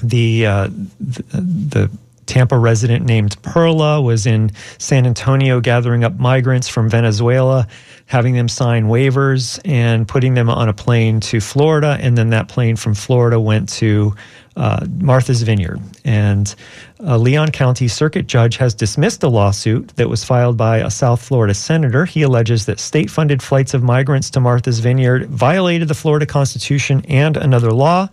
the 0.00 0.46
uh, 0.46 0.68
the, 1.00 1.22
the 1.32 1.90
Tampa 2.32 2.56
resident 2.56 3.04
named 3.04 3.36
Perla 3.42 4.00
was 4.00 4.24
in 4.24 4.52
San 4.78 5.06
Antonio 5.06 5.60
gathering 5.60 6.02
up 6.02 6.18
migrants 6.18 6.66
from 6.66 6.88
Venezuela, 6.88 7.68
having 8.06 8.32
them 8.32 8.48
sign 8.48 8.86
waivers 8.86 9.60
and 9.66 10.08
putting 10.08 10.32
them 10.32 10.48
on 10.48 10.66
a 10.66 10.72
plane 10.72 11.20
to 11.20 11.40
Florida. 11.40 11.98
And 12.00 12.16
then 12.16 12.30
that 12.30 12.48
plane 12.48 12.76
from 12.76 12.94
Florida 12.94 13.38
went 13.38 13.68
to 13.74 14.14
uh, 14.56 14.86
Martha's 14.96 15.42
Vineyard. 15.42 15.78
And 16.06 16.54
a 17.00 17.18
Leon 17.18 17.50
County 17.50 17.86
Circuit 17.86 18.28
Judge 18.28 18.56
has 18.56 18.72
dismissed 18.72 19.22
a 19.22 19.28
lawsuit 19.28 19.88
that 19.96 20.08
was 20.08 20.24
filed 20.24 20.56
by 20.56 20.78
a 20.78 20.90
South 20.90 21.22
Florida 21.22 21.52
senator. 21.52 22.06
He 22.06 22.22
alleges 22.22 22.64
that 22.64 22.80
state 22.80 23.10
funded 23.10 23.42
flights 23.42 23.74
of 23.74 23.82
migrants 23.82 24.30
to 24.30 24.40
Martha's 24.40 24.80
Vineyard 24.80 25.26
violated 25.26 25.86
the 25.86 25.94
Florida 25.94 26.24
Constitution 26.24 27.04
and 27.08 27.36
another 27.36 27.72
law. 27.72 28.08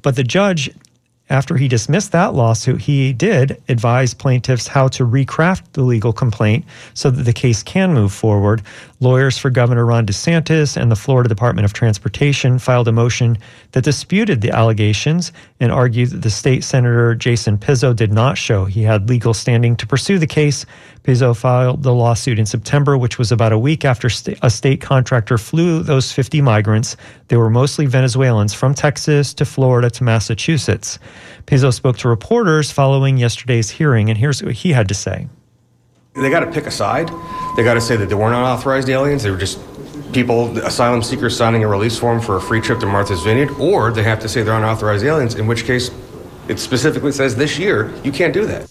But 0.00 0.16
the 0.16 0.24
judge 0.24 0.70
after 1.30 1.56
he 1.56 1.68
dismissed 1.68 2.12
that 2.12 2.34
lawsuit, 2.34 2.80
he 2.80 3.12
did 3.12 3.60
advise 3.68 4.14
plaintiffs 4.14 4.66
how 4.66 4.88
to 4.88 5.04
recraft 5.04 5.62
the 5.72 5.82
legal 5.82 6.12
complaint 6.12 6.64
so 6.94 7.10
that 7.10 7.24
the 7.24 7.32
case 7.32 7.62
can 7.62 7.92
move 7.92 8.12
forward. 8.12 8.62
Lawyers 9.00 9.36
for 9.36 9.50
Governor 9.50 9.84
Ron 9.84 10.06
DeSantis 10.06 10.76
and 10.76 10.90
the 10.90 10.96
Florida 10.96 11.28
Department 11.28 11.64
of 11.66 11.72
Transportation 11.72 12.58
filed 12.58 12.88
a 12.88 12.92
motion 12.92 13.36
that 13.72 13.84
disputed 13.84 14.40
the 14.40 14.50
allegations 14.50 15.30
and 15.60 15.70
argued 15.70 16.10
that 16.10 16.22
the 16.22 16.30
state 16.30 16.64
senator 16.64 17.14
Jason 17.14 17.58
Pizzo 17.58 17.94
did 17.94 18.12
not 18.12 18.38
show 18.38 18.64
he 18.64 18.82
had 18.82 19.08
legal 19.08 19.34
standing 19.34 19.76
to 19.76 19.86
pursue 19.86 20.18
the 20.18 20.26
case. 20.26 20.64
Pizzo 21.04 21.36
filed 21.36 21.82
the 21.82 21.94
lawsuit 21.94 22.38
in 22.38 22.46
September, 22.46 22.98
which 22.98 23.18
was 23.18 23.30
about 23.30 23.52
a 23.52 23.58
week 23.58 23.84
after 23.84 24.08
a 24.42 24.50
state 24.50 24.80
contractor 24.80 25.38
flew 25.38 25.82
those 25.82 26.10
50 26.10 26.40
migrants. 26.40 26.96
They 27.28 27.36
were 27.36 27.50
mostly 27.50 27.86
Venezuelans 27.86 28.54
from 28.54 28.74
Texas 28.74 29.32
to 29.34 29.44
Florida 29.44 29.90
to 29.90 30.04
Massachusetts. 30.04 30.98
Pizzo 31.46 31.72
spoke 31.72 31.98
to 31.98 32.08
reporters 32.08 32.70
following 32.70 33.16
yesterday's 33.16 33.70
hearing, 33.70 34.08
and 34.08 34.18
here's 34.18 34.42
what 34.42 34.54
he 34.54 34.72
had 34.72 34.88
to 34.88 34.94
say. 34.94 35.28
They 36.14 36.30
got 36.30 36.40
to 36.40 36.50
pick 36.50 36.66
a 36.66 36.70
side. 36.70 37.08
They 37.56 37.62
got 37.62 37.74
to 37.74 37.80
say 37.80 37.96
that 37.96 38.08
they 38.08 38.14
weren't 38.14 38.34
unauthorized 38.34 38.88
aliens. 38.88 39.22
They 39.22 39.30
were 39.30 39.36
just 39.36 39.60
people, 40.12 40.56
asylum 40.58 41.02
seekers 41.02 41.36
signing 41.36 41.64
a 41.64 41.68
release 41.68 41.98
form 41.98 42.20
for 42.20 42.36
a 42.36 42.40
free 42.40 42.60
trip 42.60 42.80
to 42.80 42.86
Martha's 42.86 43.22
Vineyard, 43.22 43.50
or 43.58 43.92
they 43.92 44.02
have 44.02 44.20
to 44.20 44.28
say 44.28 44.42
they're 44.42 44.56
unauthorized 44.56 45.04
aliens, 45.04 45.34
in 45.34 45.46
which 45.46 45.64
case 45.64 45.90
it 46.48 46.58
specifically 46.58 47.12
says 47.12 47.36
this 47.36 47.58
year 47.58 47.92
you 48.02 48.10
can't 48.10 48.32
do 48.34 48.46
that. 48.46 48.68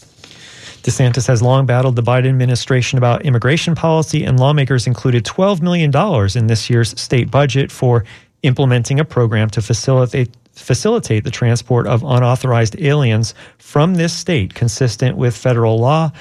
DeSantis 0.87 1.27
has 1.27 1.41
long 1.41 1.65
battled 1.65 1.97
the 1.97 2.03
Biden 2.03 2.29
administration 2.29 2.97
about 2.97 3.25
immigration 3.25 3.75
policy, 3.75 4.23
and 4.23 4.39
lawmakers 4.39 4.87
included 4.87 5.25
$12 5.25 5.61
million 5.61 5.91
in 6.37 6.47
this 6.47 6.69
year's 6.69 6.99
state 6.99 7.29
budget 7.29 7.71
for 7.71 8.05
implementing 8.43 8.99
a 8.99 9.05
program 9.05 9.49
to 9.49 9.61
facilitate 9.61 10.29
facilitate 10.57 11.23
the 11.23 11.31
transport 11.31 11.87
of 11.87 12.03
unauthorized 12.03 12.79
aliens 12.81 13.33
from 13.57 13.95
this 13.95 14.13
state 14.13 14.53
consistent 14.53 15.17
with 15.17 15.35
federal 15.35 15.77
law. 15.79 16.11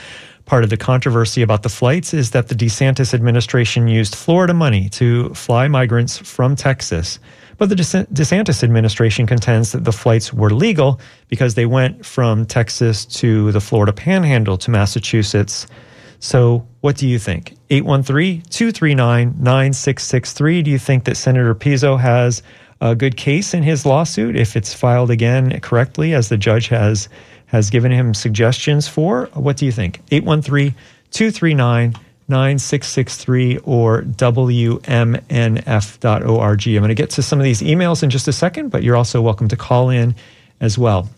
Part 0.44 0.62
of 0.62 0.70
the 0.70 0.76
controversy 0.76 1.42
about 1.42 1.64
the 1.64 1.68
flights 1.68 2.14
is 2.14 2.30
that 2.30 2.48
the 2.48 2.54
DeSantis 2.54 3.12
administration 3.12 3.88
used 3.88 4.14
Florida 4.14 4.54
money 4.54 4.88
to 4.90 5.34
fly 5.34 5.66
migrants 5.66 6.18
from 6.18 6.54
Texas. 6.54 7.18
But 7.58 7.68
the 7.70 7.74
DeSantis 7.74 8.62
administration 8.62 9.26
contends 9.26 9.72
that 9.72 9.84
the 9.84 9.92
flights 9.92 10.32
were 10.32 10.50
legal 10.50 11.00
because 11.28 11.54
they 11.54 11.66
went 11.66 12.04
from 12.04 12.44
Texas 12.44 13.06
to 13.06 13.50
the 13.50 13.60
Florida 13.60 13.92
panhandle 13.92 14.58
to 14.58 14.70
Massachusetts. 14.70 15.66
So, 16.18 16.66
what 16.80 16.96
do 16.96 17.08
you 17.08 17.18
think? 17.18 17.56
813 17.70 18.42
239 18.42 19.34
9663. 19.38 20.62
Do 20.62 20.70
you 20.70 20.78
think 20.78 21.04
that 21.04 21.16
Senator 21.16 21.54
Pizzo 21.54 21.98
has 21.98 22.42
a 22.80 22.94
good 22.94 23.16
case 23.16 23.54
in 23.54 23.62
his 23.62 23.86
lawsuit 23.86 24.36
if 24.36 24.56
it's 24.56 24.74
filed 24.74 25.10
again 25.10 25.58
correctly, 25.60 26.14
as 26.14 26.28
the 26.28 26.36
judge 26.36 26.68
has? 26.68 27.08
has 27.46 27.70
given 27.70 27.92
him 27.92 28.12
suggestions 28.12 28.88
for. 28.88 29.30
What 29.34 29.56
do 29.56 29.66
you 29.66 29.72
think? 29.72 30.00
813 30.10 30.74
239 31.10 31.94
9663 32.28 33.58
or 33.58 34.02
WMNF.org. 34.02 36.66
I'm 36.66 36.74
going 36.74 36.88
to 36.88 36.94
get 36.94 37.10
to 37.10 37.22
some 37.22 37.38
of 37.38 37.44
these 37.44 37.62
emails 37.62 38.02
in 38.02 38.10
just 38.10 38.26
a 38.26 38.32
second, 38.32 38.70
but 38.70 38.82
you're 38.82 38.96
also 38.96 39.22
welcome 39.22 39.46
to 39.48 39.56
call 39.56 39.90
in 39.90 40.16
as 40.60 40.76
well. 40.76 41.08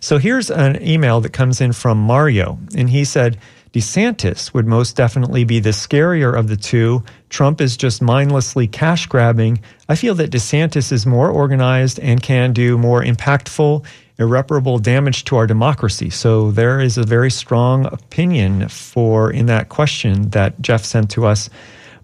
So 0.00 0.18
here's 0.18 0.50
an 0.50 0.82
email 0.82 1.20
that 1.20 1.32
comes 1.32 1.60
in 1.60 1.72
from 1.72 1.98
Mario, 1.98 2.58
and 2.74 2.90
he 2.90 3.04
said, 3.04 3.38
DeSantis 3.72 4.54
would 4.54 4.66
most 4.66 4.96
definitely 4.96 5.44
be 5.44 5.60
the 5.60 5.70
scarier 5.70 6.36
of 6.36 6.48
the 6.48 6.56
two. 6.56 7.04
Trump 7.28 7.60
is 7.60 7.76
just 7.76 8.00
mindlessly 8.00 8.66
cash 8.66 9.06
grabbing. 9.06 9.60
I 9.88 9.94
feel 9.94 10.14
that 10.16 10.30
DeSantis 10.30 10.90
is 10.92 11.06
more 11.06 11.30
organized 11.30 11.98
and 12.00 12.22
can 12.22 12.52
do 12.52 12.78
more 12.78 13.02
impactful 13.02 13.84
irreparable 14.18 14.78
damage 14.78 15.24
to 15.24 15.36
our 15.36 15.46
democracy. 15.46 16.10
So 16.10 16.50
there 16.50 16.80
is 16.80 16.98
a 16.98 17.04
very 17.04 17.30
strong 17.30 17.86
opinion 17.86 18.68
for 18.68 19.30
in 19.30 19.46
that 19.46 19.68
question 19.68 20.30
that 20.30 20.60
Jeff 20.60 20.84
sent 20.84 21.10
to 21.12 21.26
us. 21.26 21.48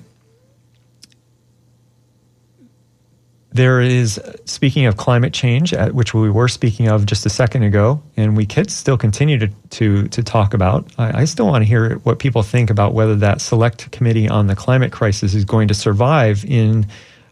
There 3.53 3.81
is, 3.81 4.21
speaking 4.45 4.87
of 4.87 4.97
climate 4.97 5.33
change, 5.33 5.75
uh, 5.75 5.89
which 5.89 6.15
we 6.15 6.31
were 6.31 6.47
speaking 6.47 6.87
of 6.87 7.05
just 7.05 7.27
a 7.27 7.31
second 7.31 7.65
ago, 7.65 8.01
and 8.17 8.37
we 8.37 8.47
could 8.47 8.71
still 8.71 8.97
continue 8.97 9.39
to, 9.39 9.49
to, 9.71 10.07
to 10.09 10.23
talk 10.23 10.55
about. 10.55 10.87
I, 10.99 11.23
I 11.23 11.25
still 11.25 11.47
want 11.47 11.63
to 11.63 11.69
hear 11.69 11.97
what 11.99 12.21
people 12.21 12.45
think 12.45 12.71
about 12.71 12.95
whether 12.95 13.17
that 13.17 13.41
select 13.41 13.91
committee 13.91 14.29
on 14.29 14.47
the 14.47 14.55
climate 14.55 14.93
crisis 14.93 15.35
is 15.35 15.45
going 15.45 15.67
to 15.67 15.75
survive 15.75 16.45
in 16.45 16.87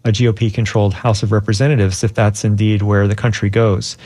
a 0.05 0.11
GOP 0.11 0.53
controlled 0.53 0.93
House 0.93 1.23
of 1.23 1.31
Representatives 1.31 2.03
if 2.03 2.15
that's 2.15 2.45
indeed 2.45 2.83
where 2.83 3.07
the 3.07 3.15
country 3.15 3.49
goes. 3.49 3.97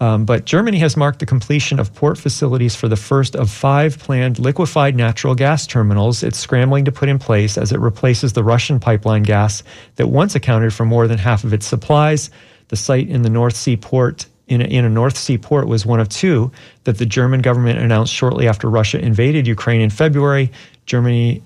Um, 0.00 0.24
but 0.24 0.46
Germany 0.46 0.78
has 0.78 0.96
marked 0.96 1.18
the 1.18 1.26
completion 1.26 1.78
of 1.78 1.94
port 1.94 2.16
facilities 2.16 2.74
for 2.74 2.88
the 2.88 2.96
first 2.96 3.36
of 3.36 3.50
five 3.50 3.98
planned 3.98 4.38
liquefied 4.38 4.96
natural 4.96 5.34
gas 5.34 5.66
terminals 5.66 6.22
it's 6.22 6.38
scrambling 6.38 6.86
to 6.86 6.92
put 6.92 7.10
in 7.10 7.18
place 7.18 7.58
as 7.58 7.70
it 7.70 7.78
replaces 7.78 8.32
the 8.32 8.42
Russian 8.42 8.80
pipeline 8.80 9.22
gas 9.22 9.62
that 9.96 10.06
once 10.06 10.34
accounted 10.34 10.72
for 10.72 10.86
more 10.86 11.06
than 11.06 11.18
half 11.18 11.44
of 11.44 11.52
its 11.52 11.66
supplies. 11.66 12.30
The 12.68 12.76
site 12.76 13.08
in 13.08 13.22
the 13.22 13.30
North 13.30 13.56
Sea 13.56 13.76
port 13.76 14.26
in 14.50 14.60
a, 14.60 14.64
in 14.64 14.84
a 14.84 14.90
North 14.90 15.16
Sea 15.16 15.38
port 15.38 15.66
was 15.68 15.86
one 15.86 16.00
of 16.00 16.08
two 16.08 16.50
that 16.84 16.98
the 16.98 17.06
German 17.06 17.40
government 17.40 17.78
announced 17.78 18.12
shortly 18.12 18.48
after 18.48 18.68
Russia 18.68 18.98
invaded 18.98 19.46
Ukraine 19.46 19.80
in 19.80 19.88
February. 19.88 20.50
Germany, 20.86 21.40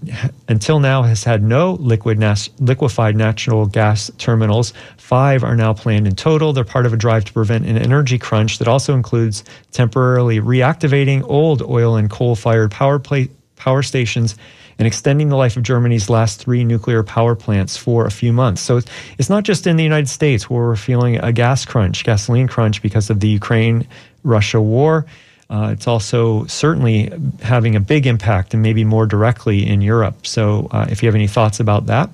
until 0.48 0.80
now, 0.80 1.02
has 1.02 1.22
had 1.22 1.42
no 1.42 1.74
liquid 1.74 2.18
nas- 2.18 2.48
liquefied 2.58 3.14
natural 3.14 3.66
gas 3.66 4.10
terminals. 4.16 4.72
Five 4.96 5.44
are 5.44 5.54
now 5.54 5.74
planned 5.74 6.06
in 6.06 6.16
total. 6.16 6.54
They're 6.54 6.64
part 6.64 6.86
of 6.86 6.94
a 6.94 6.96
drive 6.96 7.26
to 7.26 7.32
prevent 7.32 7.66
an 7.66 7.76
energy 7.76 8.18
crunch 8.18 8.58
that 8.58 8.68
also 8.68 8.94
includes 8.94 9.44
temporarily 9.70 10.40
reactivating 10.40 11.22
old 11.28 11.60
oil 11.60 11.96
and 11.96 12.08
coal 12.08 12.36
fired 12.36 12.70
power, 12.70 12.98
play- 12.98 13.28
power 13.56 13.82
stations 13.82 14.34
and 14.78 14.86
extending 14.86 15.28
the 15.28 15.36
life 15.36 15.56
of 15.56 15.62
Germany's 15.62 16.10
last 16.10 16.40
three 16.40 16.64
nuclear 16.64 17.02
power 17.02 17.34
plants 17.34 17.76
for 17.76 18.06
a 18.06 18.10
few 18.10 18.32
months. 18.32 18.60
So 18.60 18.80
it's 19.18 19.30
not 19.30 19.44
just 19.44 19.66
in 19.66 19.76
the 19.76 19.82
United 19.82 20.08
States 20.08 20.50
where 20.50 20.62
we're 20.62 20.76
feeling 20.76 21.16
a 21.16 21.32
gas 21.32 21.64
crunch, 21.64 22.04
gasoline 22.04 22.48
crunch 22.48 22.82
because 22.82 23.10
of 23.10 23.20
the 23.20 23.28
Ukraine 23.28 23.86
Russia 24.22 24.60
war. 24.60 25.06
Uh, 25.50 25.70
it's 25.72 25.86
also 25.86 26.46
certainly 26.46 27.12
having 27.42 27.76
a 27.76 27.80
big 27.80 28.06
impact 28.06 28.54
and 28.54 28.62
maybe 28.62 28.82
more 28.82 29.06
directly 29.06 29.66
in 29.66 29.82
Europe. 29.82 30.26
So 30.26 30.68
uh, 30.70 30.86
if 30.88 31.02
you 31.02 31.06
have 31.06 31.14
any 31.14 31.28
thoughts 31.28 31.60
about 31.60 31.86
that, 31.86 32.10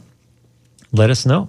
let 0.93 1.11
us 1.11 1.25
know. 1.25 1.49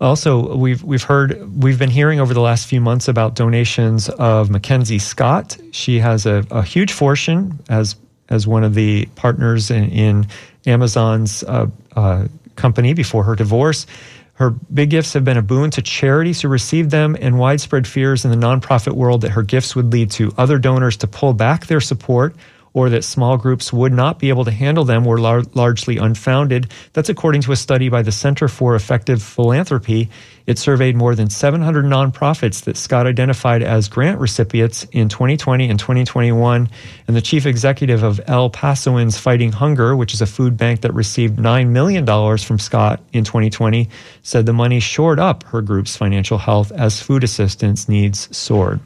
Also, 0.00 0.56
we've 0.56 0.82
we've 0.82 1.04
heard 1.04 1.62
we've 1.62 1.78
been 1.78 1.90
hearing 1.90 2.20
over 2.20 2.34
the 2.34 2.40
last 2.40 2.66
few 2.66 2.80
months 2.80 3.08
about 3.08 3.34
donations 3.34 4.08
of 4.10 4.50
Mackenzie 4.50 4.98
Scott. 4.98 5.56
She 5.70 6.00
has 6.00 6.26
a, 6.26 6.44
a 6.50 6.62
huge 6.62 6.92
fortune 6.92 7.58
as 7.70 7.96
as 8.28 8.46
one 8.46 8.64
of 8.64 8.74
the 8.74 9.06
partners 9.16 9.70
in, 9.70 9.90
in 9.90 10.26
Amazon's 10.66 11.42
uh, 11.44 11.66
uh, 11.94 12.26
company 12.56 12.94
before 12.94 13.24
her 13.24 13.34
divorce. 13.34 13.86
Her 14.34 14.50
big 14.50 14.90
gifts 14.90 15.12
have 15.12 15.24
been 15.24 15.36
a 15.36 15.42
boon 15.42 15.70
to 15.72 15.82
charities 15.82 16.42
who 16.42 16.48
received 16.48 16.90
them 16.90 17.16
and 17.20 17.38
widespread 17.38 17.86
fears 17.86 18.24
in 18.24 18.32
the 18.32 18.36
nonprofit 18.36 18.92
world 18.92 19.20
that 19.20 19.30
her 19.30 19.42
gifts 19.42 19.76
would 19.76 19.92
lead 19.92 20.10
to 20.12 20.32
other 20.36 20.58
donors 20.58 20.96
to 20.98 21.06
pull 21.06 21.34
back 21.34 21.66
their 21.66 21.80
support 21.80 22.34
or 22.72 22.90
that 22.90 23.04
small 23.04 23.36
groups 23.38 23.72
would 23.72 23.92
not 23.92 24.18
be 24.18 24.28
able 24.28 24.44
to 24.44 24.50
handle 24.50 24.84
them 24.84 25.04
were 25.04 25.20
lar- 25.20 25.44
largely 25.54 25.96
unfounded. 25.96 26.72
That's 26.92 27.08
according 27.08 27.42
to 27.42 27.52
a 27.52 27.56
study 27.56 27.88
by 27.88 28.02
the 28.02 28.10
Center 28.10 28.48
for 28.48 28.74
Effective 28.74 29.22
Philanthropy. 29.22 30.10
It 30.46 30.58
surveyed 30.58 30.94
more 30.94 31.14
than 31.14 31.30
700 31.30 31.86
nonprofits 31.86 32.64
that 32.64 32.76
Scott 32.76 33.06
identified 33.06 33.62
as 33.62 33.88
grant 33.88 34.20
recipients 34.20 34.84
in 34.92 35.08
2020 35.08 35.70
and 35.70 35.78
2021. 35.78 36.68
And 37.08 37.16
the 37.16 37.22
chief 37.22 37.46
executive 37.46 38.02
of 38.02 38.20
El 38.26 38.50
Pasoans 38.50 39.18
Fighting 39.18 39.52
Hunger, 39.52 39.96
which 39.96 40.12
is 40.12 40.20
a 40.20 40.26
food 40.26 40.58
bank 40.58 40.82
that 40.82 40.92
received 40.92 41.38
$9 41.38 41.68
million 41.68 42.04
from 42.38 42.58
Scott 42.58 43.00
in 43.14 43.24
2020, 43.24 43.88
said 44.22 44.44
the 44.44 44.52
money 44.52 44.80
shored 44.80 45.18
up 45.18 45.44
her 45.44 45.62
group's 45.62 45.96
financial 45.96 46.36
health 46.36 46.70
as 46.72 47.00
food 47.00 47.24
assistance 47.24 47.88
needs 47.88 48.36
soared. 48.36 48.80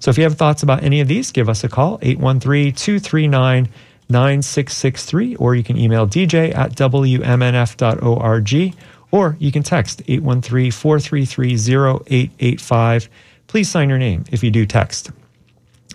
So 0.00 0.10
if 0.10 0.16
you 0.16 0.24
have 0.24 0.38
thoughts 0.38 0.62
about 0.62 0.82
any 0.82 1.00
of 1.00 1.08
these, 1.08 1.30
give 1.30 1.50
us 1.50 1.62
a 1.62 1.68
call, 1.68 1.98
813 2.00 2.72
239 2.72 3.68
9663, 4.08 5.36
or 5.36 5.54
you 5.54 5.62
can 5.62 5.78
email 5.78 6.06
dj 6.06 6.54
at 6.54 6.74
wmnf.org 6.74 8.74
or 9.12 9.36
you 9.38 9.52
can 9.52 9.62
text 9.62 10.02
813 10.08 10.72
433 10.72 11.54
0885. 11.54 13.08
Please 13.46 13.70
sign 13.70 13.88
your 13.88 13.98
name 13.98 14.24
if 14.32 14.42
you 14.42 14.50
do 14.50 14.66
text. 14.66 15.10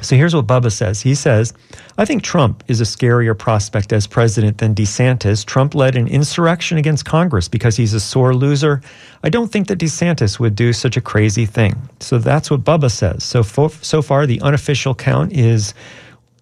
So 0.01 0.15
here's 0.15 0.35
what 0.35 0.45
Bubba 0.45 0.71
says. 0.71 1.01
He 1.01 1.15
says, 1.15 1.53
I 1.97 2.05
think 2.05 2.21
Trump 2.21 2.63
is 2.67 2.79
a 2.79 2.83
scarier 2.83 3.35
prospect 3.35 3.91
as 3.91 4.05
president 4.05 4.59
than 4.59 4.75
DeSantis. 4.75 5.43
Trump 5.43 5.73
led 5.73 5.95
an 5.95 6.07
insurrection 6.07 6.77
against 6.77 7.05
Congress 7.05 7.47
because 7.47 7.75
he's 7.75 7.95
a 7.95 7.99
sore 7.99 8.35
loser. 8.35 8.81
I 9.23 9.29
don't 9.29 9.51
think 9.51 9.67
that 9.69 9.79
DeSantis 9.79 10.39
would 10.39 10.55
do 10.55 10.71
such 10.71 10.97
a 10.97 11.01
crazy 11.01 11.47
thing. 11.47 11.73
So 11.99 12.19
that's 12.19 12.51
what 12.51 12.63
Bubba 12.63 12.91
says. 12.91 13.23
So, 13.23 13.41
for, 13.41 13.71
so 13.71 14.03
far, 14.03 14.27
the 14.27 14.39
unofficial 14.41 14.93
count 14.93 15.33
is 15.33 15.73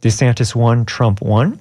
DeSantis 0.01 0.53
won, 0.53 0.83
Trump 0.83 1.21
won. 1.21 1.57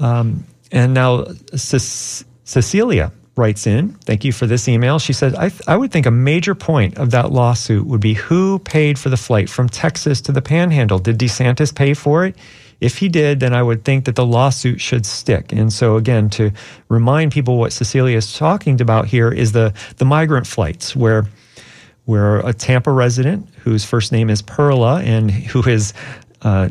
Um, 0.00 0.44
and 0.72 0.94
now 0.94 1.26
Ce- 1.54 2.24
Cecilia 2.42 3.12
writes 3.34 3.66
in, 3.66 3.92
thank 4.04 4.24
you 4.24 4.32
for 4.32 4.46
this 4.46 4.68
email. 4.68 4.98
She 4.98 5.12
says, 5.12 5.34
I, 5.34 5.48
th- 5.48 5.62
I 5.66 5.76
would 5.76 5.90
think 5.90 6.06
a 6.06 6.10
major 6.10 6.54
point 6.54 6.98
of 6.98 7.12
that 7.12 7.32
lawsuit 7.32 7.86
would 7.86 8.00
be 8.00 8.14
who 8.14 8.58
paid 8.58 8.98
for 8.98 9.08
the 9.08 9.16
flight 9.16 9.48
from 9.48 9.68
Texas 9.68 10.20
to 10.22 10.32
the 10.32 10.42
panhandle. 10.42 10.98
Did 10.98 11.18
DeSantis 11.18 11.74
pay 11.74 11.94
for 11.94 12.26
it? 12.26 12.36
If 12.80 12.98
he 12.98 13.08
did, 13.08 13.40
then 13.40 13.54
I 13.54 13.62
would 13.62 13.84
think 13.84 14.04
that 14.06 14.16
the 14.16 14.26
lawsuit 14.26 14.80
should 14.80 15.06
stick. 15.06 15.52
And 15.52 15.72
so, 15.72 15.96
again, 15.96 16.28
to 16.30 16.50
remind 16.88 17.32
people 17.32 17.56
what 17.56 17.72
Cecilia 17.72 18.16
is 18.16 18.36
talking 18.36 18.80
about 18.80 19.06
here 19.06 19.30
is 19.30 19.52
the, 19.52 19.72
the 19.98 20.04
migrant 20.04 20.46
flights 20.46 20.94
where 20.96 21.26
where 22.04 22.40
a 22.40 22.52
Tampa 22.52 22.90
resident 22.90 23.48
whose 23.60 23.84
first 23.84 24.10
name 24.10 24.28
is 24.28 24.42
Perla 24.42 25.00
and 25.02 25.30
who 25.30 25.62
is 25.68 25.94
uh, 26.42 26.68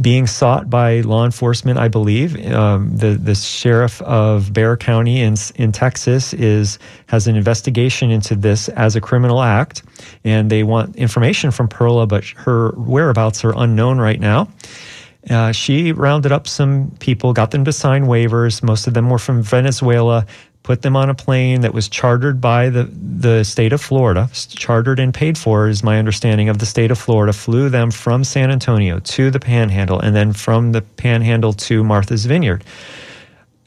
being 0.00 0.26
sought 0.26 0.68
by 0.68 1.00
law 1.00 1.24
enforcement, 1.24 1.78
I 1.78 1.88
believe. 1.88 2.34
Um, 2.52 2.96
the 2.96 3.10
the 3.10 3.34
sheriff 3.34 4.02
of 4.02 4.52
Bexar 4.52 4.76
County 4.78 5.20
in 5.20 5.36
in 5.54 5.72
Texas 5.72 6.34
is 6.34 6.78
has 7.06 7.26
an 7.26 7.36
investigation 7.36 8.10
into 8.10 8.34
this 8.34 8.68
as 8.70 8.96
a 8.96 9.00
criminal 9.00 9.40
act, 9.40 9.82
and 10.24 10.50
they 10.50 10.64
want 10.64 10.96
information 10.96 11.50
from 11.52 11.68
Perla, 11.68 12.06
but 12.06 12.24
her 12.24 12.70
whereabouts 12.72 13.44
are 13.44 13.54
unknown 13.56 13.98
right 13.98 14.18
now. 14.18 14.48
Uh, 15.30 15.52
she 15.52 15.92
rounded 15.92 16.32
up 16.32 16.46
some 16.46 16.90
people, 16.98 17.32
got 17.32 17.50
them 17.50 17.64
to 17.64 17.72
sign 17.72 18.04
waivers. 18.04 18.62
Most 18.62 18.86
of 18.86 18.94
them 18.94 19.08
were 19.08 19.18
from 19.18 19.42
Venezuela 19.42 20.26
put 20.64 20.80
them 20.80 20.96
on 20.96 21.10
a 21.10 21.14
plane 21.14 21.60
that 21.60 21.74
was 21.74 21.88
chartered 21.88 22.40
by 22.40 22.70
the, 22.70 22.84
the 22.84 23.44
state 23.44 23.72
of 23.72 23.80
Florida, 23.80 24.28
chartered 24.32 24.98
and 24.98 25.12
paid 25.12 25.38
for, 25.38 25.68
is 25.68 25.84
my 25.84 25.98
understanding 25.98 26.48
of 26.48 26.58
the 26.58 26.66
state 26.66 26.90
of 26.90 26.98
Florida, 26.98 27.32
flew 27.32 27.68
them 27.68 27.90
from 27.90 28.24
San 28.24 28.50
Antonio 28.50 28.98
to 28.98 29.30
the 29.30 29.38
Panhandle 29.38 30.00
and 30.00 30.16
then 30.16 30.32
from 30.32 30.72
the 30.72 30.80
Panhandle 30.80 31.52
to 31.52 31.84
Martha's 31.84 32.24
Vineyard. 32.24 32.64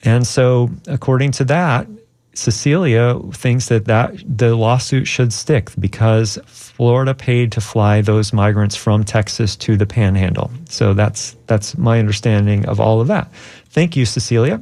And 0.04 0.26
so, 0.26 0.72
according 0.88 1.32
to 1.34 1.46
that, 1.46 1.88
Cecilia 2.34 3.20
thinks 3.32 3.68
that, 3.68 3.86
that 3.86 4.16
the 4.26 4.56
lawsuit 4.56 5.08
should 5.08 5.34
stick 5.34 5.70
because 5.80 6.40
Florida 6.46 7.14
paid 7.14 7.52
to 7.52 7.62
fly 7.62 8.02
those 8.02 8.34
migrants 8.34 8.76
from 8.76 9.04
Texas 9.04 9.56
to 9.58 9.78
the 9.78 9.86
Panhandle. 9.86 10.52
So 10.70 10.94
that's 10.94 11.36
that's 11.48 11.78
my 11.78 11.98
understanding 12.00 12.66
of 12.68 12.80
all 12.80 13.02
of 13.02 13.08
that. 13.08 13.34
Thank 13.70 13.96
you, 13.96 14.06
Cecilia. 14.06 14.62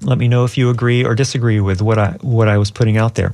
Let 0.00 0.18
me 0.18 0.28
know 0.28 0.44
if 0.44 0.56
you 0.56 0.70
agree 0.70 1.04
or 1.04 1.14
disagree 1.14 1.60
with 1.60 1.82
what 1.82 1.98
I 1.98 2.16
what 2.20 2.48
I 2.48 2.58
was 2.58 2.70
putting 2.70 2.96
out 2.96 3.16
there. 3.16 3.32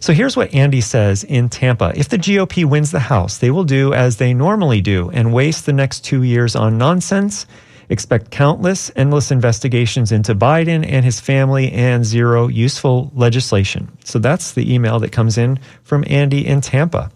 So 0.00 0.12
here's 0.12 0.36
what 0.36 0.54
Andy 0.54 0.80
says 0.80 1.24
in 1.24 1.48
Tampa. 1.48 1.92
If 1.96 2.08
the 2.08 2.18
GOP 2.18 2.64
wins 2.64 2.92
the 2.92 3.00
House, 3.00 3.38
they 3.38 3.50
will 3.50 3.64
do 3.64 3.92
as 3.92 4.16
they 4.16 4.32
normally 4.32 4.80
do 4.80 5.10
and 5.10 5.32
waste 5.32 5.66
the 5.66 5.72
next 5.72 6.04
2 6.04 6.22
years 6.22 6.54
on 6.54 6.78
nonsense. 6.78 7.46
Expect 7.90 8.30
countless 8.30 8.92
endless 8.96 9.30
investigations 9.30 10.12
into 10.12 10.34
Biden 10.34 10.84
and 10.86 11.04
his 11.04 11.20
family 11.20 11.72
and 11.72 12.04
zero 12.04 12.46
useful 12.46 13.10
legislation. 13.14 13.88
So 14.04 14.18
that's 14.18 14.52
the 14.52 14.72
email 14.72 15.00
that 15.00 15.10
comes 15.10 15.38
in 15.38 15.58
from 15.84 16.04
Andy 16.06 16.46
in 16.46 16.60
Tampa. 16.60 17.10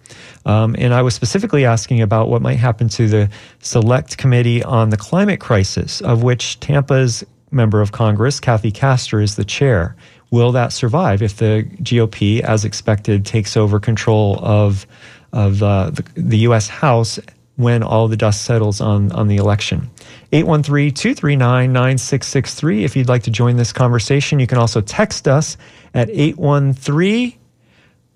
Um, 0.46 0.74
and 0.78 0.94
I 0.94 1.02
was 1.02 1.14
specifically 1.14 1.66
asking 1.66 2.00
about 2.00 2.28
what 2.28 2.42
might 2.42 2.58
happen 2.58 2.88
to 2.90 3.06
the 3.06 3.30
Select 3.60 4.16
Committee 4.16 4.62
on 4.64 4.90
the 4.90 4.96
Climate 4.96 5.40
Crisis, 5.40 6.00
of 6.00 6.22
which 6.22 6.58
Tampa's 6.58 7.22
member 7.52 7.80
of 7.80 7.92
Congress, 7.92 8.40
Kathy 8.40 8.70
Castor, 8.70 9.20
is 9.20 9.36
the 9.36 9.44
chair. 9.44 9.94
Will 10.30 10.52
that 10.52 10.72
survive 10.72 11.22
if 11.22 11.36
the 11.36 11.68
GOP, 11.82 12.40
as 12.40 12.64
expected, 12.64 13.26
takes 13.26 13.56
over 13.56 13.78
control 13.78 14.38
of 14.42 14.86
of 15.32 15.62
uh, 15.62 15.90
the, 15.90 16.04
the, 16.14 16.38
U.S. 16.38 16.68
House 16.68 17.18
when 17.56 17.82
all 17.82 18.06
the 18.06 18.16
dust 18.16 18.42
settles 18.42 18.80
on 18.80 19.10
on 19.12 19.28
the 19.28 19.36
election? 19.36 19.90
813-239-9663 20.32 22.82
if 22.82 22.96
you'd 22.96 23.08
like 23.08 23.22
to 23.24 23.30
join 23.30 23.56
this 23.56 23.72
conversation 23.72 24.40
you 24.40 24.46
can 24.46 24.56
also 24.56 24.80
text 24.80 25.28
us 25.28 25.58
at 25.92 26.08
813 26.10 27.34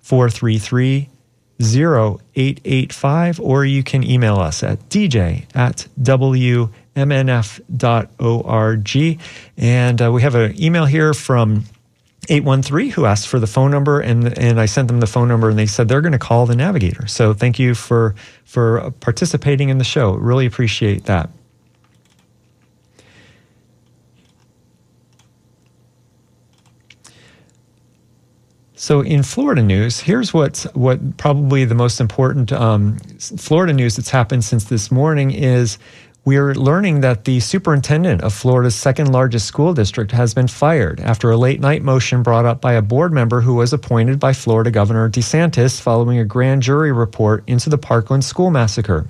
433 0.01 1.11
0885 1.61 3.41
or 3.41 3.67
you 3.67 3.83
can 3.83 4.03
email 4.03 4.37
us 4.37 4.63
at 4.63 4.79
dj 4.89 5.45
at 5.55 5.87
w 6.03 6.71
mnf.org. 6.97 8.91
And 9.57 10.03
uh, 10.03 10.11
we 10.11 10.23
have 10.23 10.35
an 10.35 10.61
email 10.61 10.87
here 10.87 11.15
from 11.15 11.65
813 12.29 12.91
who 12.91 13.07
asked 13.07 13.29
for 13.29 13.39
the 13.39 13.47
phone 13.47 13.71
number 13.71 14.01
and 14.01 14.37
and 14.37 14.61
I 14.61 14.67
sent 14.67 14.89
them 14.89 14.99
the 15.01 15.07
phone 15.07 15.29
number 15.29 15.49
and 15.49 15.57
they 15.59 15.67
said 15.67 15.87
they're 15.89 16.01
going 16.01 16.13
to 16.13 16.19
call 16.19 16.47
the 16.47 16.57
navigator. 16.57 17.07
So 17.07 17.33
thank 17.33 17.59
you 17.59 17.75
for 17.75 18.15
for 18.45 18.91
participating 19.01 19.69
in 19.69 19.79
the 19.79 19.85
show. 19.85 20.15
Really 20.15 20.47
appreciate 20.47 21.05
that. 21.05 21.31
So 28.79 29.01
in 29.01 29.23
Florida 29.23 29.63
news, 29.63 29.99
here's 29.99 30.35
what's 30.35 30.65
what 30.75 31.17
probably 31.17 31.65
the 31.65 31.75
most 31.75 32.01
important 32.01 32.53
um, 32.53 32.99
Florida 33.19 33.73
news 33.73 33.97
that's 33.97 34.11
happened 34.11 34.45
since 34.45 34.65
this 34.65 34.93
morning 34.93 35.33
is 35.33 35.79
we're 36.27 36.55
learning 36.55 37.03
that 37.03 37.25
the 37.25 37.39
superintendent 37.39 38.21
of 38.21 38.35
Florida's 38.35 38.75
second 38.75 39.13
largest 39.13 39.47
school 39.47 39.73
district 39.73 40.11
has 40.11 40.35
been 40.35 40.49
fired 40.49 40.99
after 40.99 41.31
a 41.31 41.37
late 41.37 41.61
night 41.61 41.83
motion 41.83 42.25
brought 42.25 42.45
up 42.45 42.61
by 42.61 42.73
a 42.73 42.83
board 42.83 43.13
member 43.13 43.41
who 43.41 43.55
was 43.55 43.73
appointed 43.73 44.19
by 44.19 44.33
Florida 44.33 44.73
Governor 44.73 45.09
DeSantis 45.09 45.81
following 45.81 46.19
a 46.19 46.25
grand 46.25 46.63
jury 46.63 46.91
report 46.91 47.45
into 47.47 47.71
the 47.71 47.79
Parkland 47.79 48.25
school 48.25 48.51
massacre. 48.51 49.07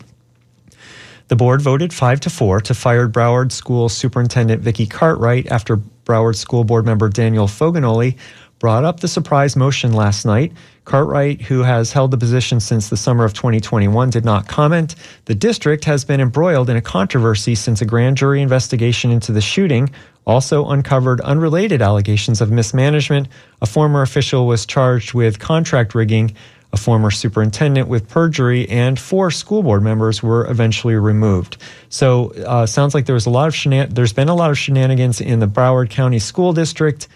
The 1.29 1.37
board 1.37 1.63
voted 1.63 1.95
5 1.95 2.21
to 2.21 2.31
4 2.31 2.61
to 2.61 2.75
fire 2.75 3.09
Broward 3.09 3.51
School 3.51 3.89
Superintendent 3.89 4.61
Vicki 4.61 4.87
Cartwright 4.87 5.47
after 5.47 5.79
Broward 6.05 6.37
School 6.37 6.65
Board 6.65 6.85
member 6.85 7.09
Daniel 7.09 7.47
Foganholi 7.47 8.19
brought 8.59 8.85
up 8.85 9.01
the 9.01 9.09
surprise 9.09 9.57
motion 9.57 9.93
last 9.93 10.25
night. 10.25 10.53
Cartwright, 10.85 11.43
who 11.43 11.63
has 11.63 11.93
held 11.93 12.11
the 12.11 12.17
position 12.17 12.61
since 12.61 12.89
the 12.89 12.97
summer 12.97 13.25
of 13.25 13.35
2021, 13.35 14.11
did 14.11 14.25
not 14.25 14.49
comment. 14.49 14.95
The 15.25 15.35
district 15.35 15.85
has 15.85 16.05
been 16.05 16.21
embroiled 16.21 16.71
in 16.71 16.77
a 16.77 16.81
controversy 16.81 17.55
since 17.55 17.83
a 17.83 17.85
grand 17.85 18.17
jury 18.17 18.41
investigation 18.41 19.11
into 19.11 19.33
the 19.33 19.41
shooting 19.41 19.91
also 20.27 20.69
uncovered 20.69 21.21
unrelated 21.21 21.81
allegations 21.81 22.41
of 22.41 22.51
mismanagement. 22.51 23.29
A 23.63 23.67
former 23.67 24.03
official 24.03 24.47
was 24.47 24.67
charged 24.67 25.15
with 25.15 25.39
contract 25.39 25.95
rigging, 25.95 26.35
a 26.73 26.77
former 26.77 27.11
superintendent 27.11 27.89
with 27.89 28.09
perjury, 28.09 28.69
and 28.69 28.99
four 28.99 29.31
school 29.31 29.63
board 29.63 29.83
members 29.83 30.23
were 30.23 30.51
eventually 30.51 30.97
removed. 30.97 31.57
So, 31.89 32.33
uh, 32.45 32.67
sounds 32.67 32.93
like 32.93 33.07
there 33.07 33.15
was 33.15 33.27
a 33.27 33.31
lot 33.31 33.47
of 33.47 33.55
shenan- 33.55 33.95
there's 33.95 34.13
been 34.13 34.29
a 34.29 34.35
lot 34.35 34.51
of 34.51 34.59
shenanigans 34.59 35.21
in 35.21 35.39
the 35.39 35.47
Broward 35.47 35.91
County 35.91 36.19
School 36.19 36.53
District. 36.53 37.07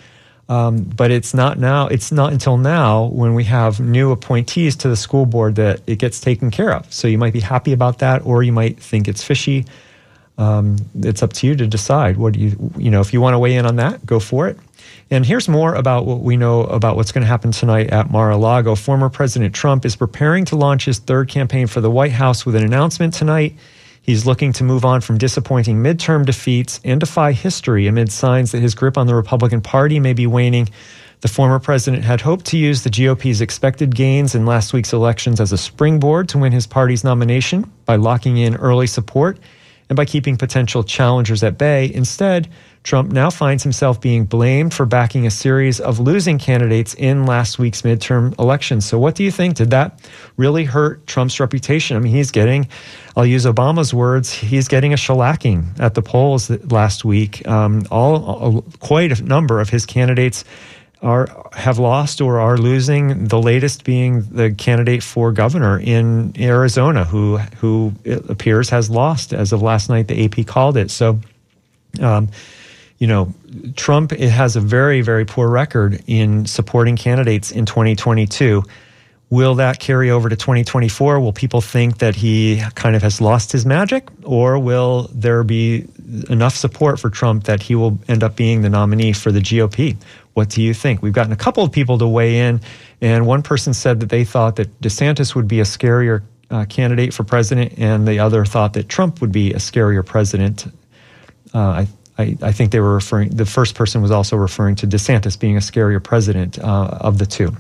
Um, 0.51 0.83
but 0.83 1.13
it's 1.13 1.33
not 1.33 1.61
now. 1.61 1.87
It's 1.87 2.11
not 2.11 2.33
until 2.33 2.57
now 2.57 3.05
when 3.05 3.35
we 3.35 3.45
have 3.45 3.79
new 3.79 4.11
appointees 4.11 4.75
to 4.77 4.89
the 4.89 4.97
school 4.97 5.25
board 5.25 5.55
that 5.55 5.81
it 5.87 6.01
gets 6.01 6.21
taken 6.21 6.51
care 6.51 6.75
of. 6.75 6.93
So 6.93 7.07
you 7.07 7.19
might 7.19 7.33
be 7.33 7.39
happy 7.39 7.73
about 7.73 8.01
that, 8.01 8.27
or 8.27 8.43
you 8.43 8.51
might 8.51 8.81
think 8.81 9.07
it's 9.07 9.23
fishy. 9.23 9.65
Um, 10.39 10.79
it's 10.97 11.23
up 11.23 11.33
to 11.35 11.47
you 11.47 11.55
to 11.55 11.69
decide. 11.69 12.17
What 12.17 12.33
do 12.33 12.41
you, 12.41 12.73
you 12.77 12.91
know, 12.91 13.01
if 13.01 13.13
you 13.13 13.21
want 13.21 13.35
to 13.35 13.39
weigh 13.39 13.55
in 13.55 13.65
on 13.65 13.77
that, 13.77 14.05
go 14.05 14.19
for 14.19 14.49
it. 14.49 14.59
And 15.09 15.25
here's 15.25 15.49
more 15.49 15.73
about 15.77 16.05
what 16.05 16.19
we 16.19 16.37
know 16.37 16.63
about 16.63 16.97
what's 16.97 17.13
going 17.13 17.23
to 17.23 17.29
happen 17.29 17.53
tonight 17.53 17.91
at 17.91 18.11
Mar 18.11 18.31
a 18.31 18.37
Lago. 18.37 18.75
Former 18.75 19.09
President 19.09 19.55
Trump 19.55 19.85
is 19.85 19.95
preparing 19.95 20.45
to 20.47 20.57
launch 20.57 20.85
his 20.85 20.99
third 20.99 21.29
campaign 21.29 21.69
for 21.69 21.81
the 21.81 21.91
White 21.91 22.13
House 22.13 22.45
with 22.45 22.57
an 22.57 22.65
announcement 22.65 23.15
tonight. 23.15 23.55
He's 24.11 24.27
looking 24.27 24.53
to 24.55 24.65
move 24.65 24.85
on 24.85 25.03
from 25.03 25.19
disappointing 25.19 25.85
midterm 25.85 26.27
defeats 26.27 26.81
and 26.83 26.99
defy 26.99 27.31
history 27.31 27.87
amid 27.87 28.11
signs 28.11 28.51
that 28.51 28.61
his 28.61 28.75
grip 28.75 28.99
on 28.99 29.07
the 29.07 29.15
Republican 29.15 29.61
Party 29.61 30.01
may 30.01 30.15
be 30.15 30.27
waning. 30.27 30.69
The 31.21 31.29
former 31.29 31.61
president 31.61 32.03
had 32.03 32.21
hoped 32.21 32.45
to 32.47 32.59
use 32.59 32.83
the 32.83 32.91
GOP's 32.91 33.41
expected 33.41 33.95
gains 33.95 34.35
in 34.35 34.47
last 34.47 34.73
week's 34.73 34.93
elections 34.93 35.41
as 35.41 35.53
a 35.53 35.57
springboard 35.57 36.29
to 36.31 36.39
win 36.39 36.51
his 36.51 36.67
party's 36.67 37.05
nomination 37.05 37.71
by 37.85 37.95
locking 37.95 38.37
in 38.37 38.57
early 38.57 38.89
support 38.89 39.39
and 39.91 39.97
by 39.97 40.05
keeping 40.05 40.37
potential 40.37 40.85
challengers 40.85 41.43
at 41.43 41.59
bay. 41.59 41.93
Instead, 41.93 42.49
Trump 42.85 43.13
now 43.13 43.29
finds 43.29 43.63
himself 43.63 44.01
being 44.01 44.25
blamed 44.25 44.73
for 44.73 44.87
backing 44.87 45.27
a 45.27 45.31
series 45.31 45.81
of 45.81 45.99
losing 45.99 46.39
candidates 46.39 46.95
in 46.95 47.27
last 47.27 47.59
week's 47.59 47.83
midterm 47.83 48.39
elections. 48.39 48.87
So, 48.87 48.99
what 48.99 49.17
do 49.17 49.25
you 49.25 49.31
think? 49.31 49.57
Did 49.57 49.71
that 49.71 50.01
really 50.37 50.65
hurt 50.65 51.07
Trump's 51.07 51.41
reputation? 51.41 51.97
I 51.97 52.01
mean, 52.01 52.15
he's 52.15 52.31
getting, 52.31 52.69
I'll 53.17 53.27
use 53.27 53.45
Obama's 53.45 53.93
words, 53.93 54.33
he's 54.33 54.69
getting 54.69 54.95
a 54.95 54.97
shellacking 54.97 55.79
at 55.79 55.95
the 55.95 56.03
polls 56.03 56.49
last 56.71 57.05
week. 57.05 57.47
Um, 57.47 57.83
all, 57.91 58.63
quite 58.79 59.19
a 59.19 59.23
number 59.23 59.61
of 59.61 59.69
his 59.69 59.85
candidates 59.85 60.45
are 61.03 61.29
have 61.53 61.79
lost 61.79 62.21
or 62.21 62.41
are 62.41 62.59
losing. 62.59 63.27
The 63.27 63.41
latest 63.41 63.85
being 63.85 64.23
the 64.31 64.53
candidate 64.53 65.03
for 65.03 65.33
governor 65.33 65.79
in 65.79 66.35
Arizona, 66.39 67.05
who 67.05 67.39
who 67.39 67.93
appears 68.29 68.71
has 68.71 68.91
lost 68.91 69.33
as 69.33 69.53
of 69.53 69.63
last 69.63 69.89
night. 69.89 70.09
The 70.09 70.25
AP 70.25 70.47
called 70.47 70.77
it 70.77 70.91
so. 70.91 71.19
Um, 72.01 72.29
you 72.99 73.07
know, 73.07 73.33
Trump 73.77 74.13
it 74.13 74.29
has 74.29 74.57
a 74.57 74.61
very, 74.61 75.01
very 75.01 75.25
poor 75.25 75.49
record 75.49 76.05
in 76.07 76.45
supporting 76.45 76.97
candidates 76.97 77.51
in 77.51 77.65
2022. 77.65 78.63
Will 79.31 79.55
that 79.55 79.79
carry 79.79 80.11
over 80.11 80.29
to 80.29 80.35
2024? 80.35 81.21
Will 81.21 81.33
people 81.33 81.61
think 81.61 81.99
that 81.99 82.17
he 82.17 82.61
kind 82.75 82.97
of 82.97 83.03
has 83.03 83.21
lost 83.21 83.53
his 83.53 83.65
magic? 83.65 84.09
Or 84.25 84.59
will 84.59 85.09
there 85.15 85.45
be 85.45 85.87
enough 86.29 86.57
support 86.57 86.99
for 86.99 87.11
Trump 87.11 87.45
that 87.45 87.63
he 87.63 87.77
will 87.77 87.97
end 88.09 88.25
up 88.25 88.35
being 88.35 88.63
the 88.63 88.69
nominee 88.69 89.13
for 89.13 89.31
the 89.31 89.39
GOP? 89.39 89.97
What 90.35 90.49
do 90.49 90.61
you 90.61 90.75
think? 90.75 91.01
We've 91.01 91.13
gotten 91.13 91.33
a 91.33 91.37
couple 91.37 91.63
of 91.63 91.71
people 91.71 91.97
to 91.99 92.09
weigh 92.09 92.41
in, 92.41 92.61
and 93.01 93.25
one 93.25 93.43
person 93.43 93.73
said 93.73 94.01
that 94.01 94.09
they 94.09 94.25
thought 94.25 94.57
that 94.57 94.81
DeSantis 94.81 95.37
would 95.37 95.47
be 95.47 95.61
a 95.61 95.65
scarier 95.65 96.23
uh, 96.51 96.65
candidate 96.65 97.15
for 97.15 97.23
president, 97.23 97.75
and 97.79 98.09
the 98.09 98.19
other 98.19 98.45
thought 98.45 98.73
that 98.73 98.89
Trump 98.89 99.21
would 99.21 99.31
be 99.31 99.53
a 99.53 99.59
scarier 99.59 100.05
president. 100.05 100.67
Uh, 101.55 101.59
I 101.59 101.89
I, 102.19 102.37
I, 102.43 102.53
think 102.53 102.71
they 102.71 102.81
were 102.81 102.93
referring, 102.93 103.31
the 103.31 103.47
first 103.47 103.75
person 103.75 104.03
was 104.03 104.11
also 104.11 104.37
referring 104.37 104.75
to 104.77 104.87
DeSantis 104.87 105.39
being 105.39 105.57
a 105.57 105.61
scarier 105.61 106.03
president 106.03 106.59
uh, 106.59 106.99
of 107.01 107.17
the 107.17 107.25
two. 107.25 107.57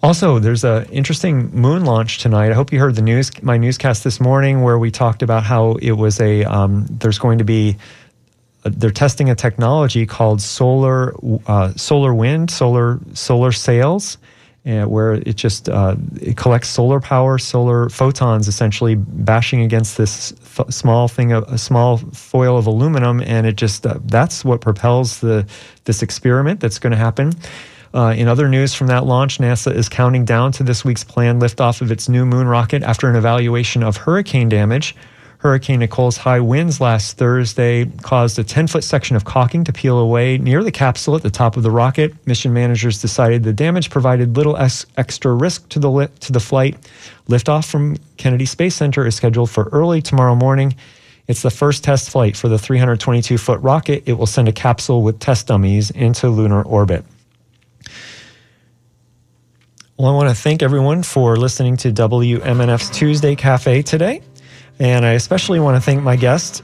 Also, 0.00 0.38
there's 0.38 0.62
an 0.62 0.84
interesting 0.86 1.50
moon 1.52 1.84
launch 1.84 2.18
tonight. 2.18 2.50
I 2.52 2.54
hope 2.54 2.72
you 2.72 2.78
heard 2.78 2.94
the 2.94 3.02
news, 3.02 3.30
my 3.42 3.56
newscast 3.56 4.04
this 4.04 4.20
morning, 4.20 4.62
where 4.62 4.78
we 4.78 4.92
talked 4.92 5.22
about 5.22 5.42
how 5.42 5.72
it 5.82 5.92
was 5.92 6.20
a, 6.20 6.44
um, 6.44 6.86
there's 6.88 7.18
going 7.18 7.38
to 7.38 7.44
be, 7.44 7.76
uh, 8.64 8.70
they're 8.72 8.92
testing 8.92 9.28
a 9.28 9.34
technology 9.34 10.06
called 10.06 10.40
solar, 10.40 11.14
uh, 11.48 11.72
solar 11.74 12.14
wind, 12.14 12.48
solar, 12.48 13.00
solar 13.14 13.50
sails 13.50 14.18
where 14.64 15.14
it 15.14 15.34
just 15.34 15.68
uh, 15.68 15.96
it 16.20 16.36
collects 16.36 16.68
solar 16.68 17.00
power, 17.00 17.38
solar 17.38 17.88
photons, 17.88 18.48
essentially 18.48 18.94
bashing 18.94 19.62
against 19.62 19.96
this 19.96 20.32
f- 20.32 20.70
small 20.70 21.08
thing, 21.08 21.32
a, 21.32 21.40
a, 21.42 21.56
small 21.56 21.96
foil 21.96 22.58
of 22.58 22.66
aluminum, 22.66 23.22
and 23.22 23.46
it 23.46 23.56
just 23.56 23.86
uh, 23.86 23.98
that's 24.04 24.44
what 24.44 24.60
propels 24.60 25.20
the 25.20 25.46
this 25.84 26.02
experiment 26.02 26.60
that's 26.60 26.78
going 26.78 26.90
to 26.90 26.98
happen. 26.98 27.32
Uh, 27.94 28.14
in 28.16 28.28
other 28.28 28.48
news 28.48 28.74
from 28.74 28.86
that 28.88 29.06
launch, 29.06 29.38
NASA 29.38 29.74
is 29.74 29.88
counting 29.88 30.24
down 30.24 30.52
to 30.52 30.62
this 30.62 30.84
week's 30.84 31.04
planned 31.04 31.40
liftoff 31.40 31.80
of 31.80 31.90
its 31.90 32.08
new 32.08 32.26
moon 32.26 32.46
rocket 32.46 32.82
after 32.82 33.08
an 33.08 33.16
evaluation 33.16 33.82
of 33.82 33.96
hurricane 33.96 34.48
damage. 34.48 34.94
Hurricane 35.38 35.78
Nicole's 35.78 36.16
high 36.16 36.40
winds 36.40 36.80
last 36.80 37.16
Thursday 37.16 37.86
caused 38.02 38.40
a 38.40 38.44
10 38.44 38.66
foot 38.66 38.82
section 38.82 39.14
of 39.14 39.24
caulking 39.24 39.62
to 39.64 39.72
peel 39.72 39.98
away 39.98 40.36
near 40.36 40.64
the 40.64 40.72
capsule 40.72 41.14
at 41.14 41.22
the 41.22 41.30
top 41.30 41.56
of 41.56 41.62
the 41.62 41.70
rocket. 41.70 42.12
Mission 42.26 42.52
managers 42.52 43.00
decided 43.00 43.44
the 43.44 43.52
damage 43.52 43.88
provided 43.88 44.36
little 44.36 44.56
ex- 44.56 44.84
extra 44.96 45.32
risk 45.32 45.68
to 45.68 45.78
the, 45.78 45.90
li- 45.90 46.08
to 46.20 46.32
the 46.32 46.40
flight. 46.40 46.76
Liftoff 47.28 47.70
from 47.70 47.96
Kennedy 48.16 48.46
Space 48.46 48.74
Center 48.74 49.06
is 49.06 49.14
scheduled 49.14 49.48
for 49.48 49.68
early 49.70 50.02
tomorrow 50.02 50.34
morning. 50.34 50.74
It's 51.28 51.42
the 51.42 51.50
first 51.50 51.84
test 51.84 52.10
flight 52.10 52.36
for 52.36 52.48
the 52.48 52.58
322 52.58 53.38
foot 53.38 53.60
rocket. 53.60 54.02
It 54.06 54.14
will 54.14 54.26
send 54.26 54.48
a 54.48 54.52
capsule 54.52 55.02
with 55.04 55.20
test 55.20 55.46
dummies 55.46 55.92
into 55.92 56.28
lunar 56.28 56.62
orbit. 56.62 57.04
Well, 59.98 60.12
I 60.12 60.14
want 60.14 60.28
to 60.28 60.34
thank 60.36 60.62
everyone 60.62 61.02
for 61.02 61.36
listening 61.36 61.76
to 61.78 61.90
WMNF's 61.90 62.88
Tuesday 62.90 63.34
Cafe 63.34 63.82
today. 63.82 64.22
And 64.78 65.04
I 65.04 65.14
especially 65.14 65.58
want 65.58 65.74
to 65.76 65.80
thank 65.80 66.04
my 66.04 66.14
guest, 66.14 66.62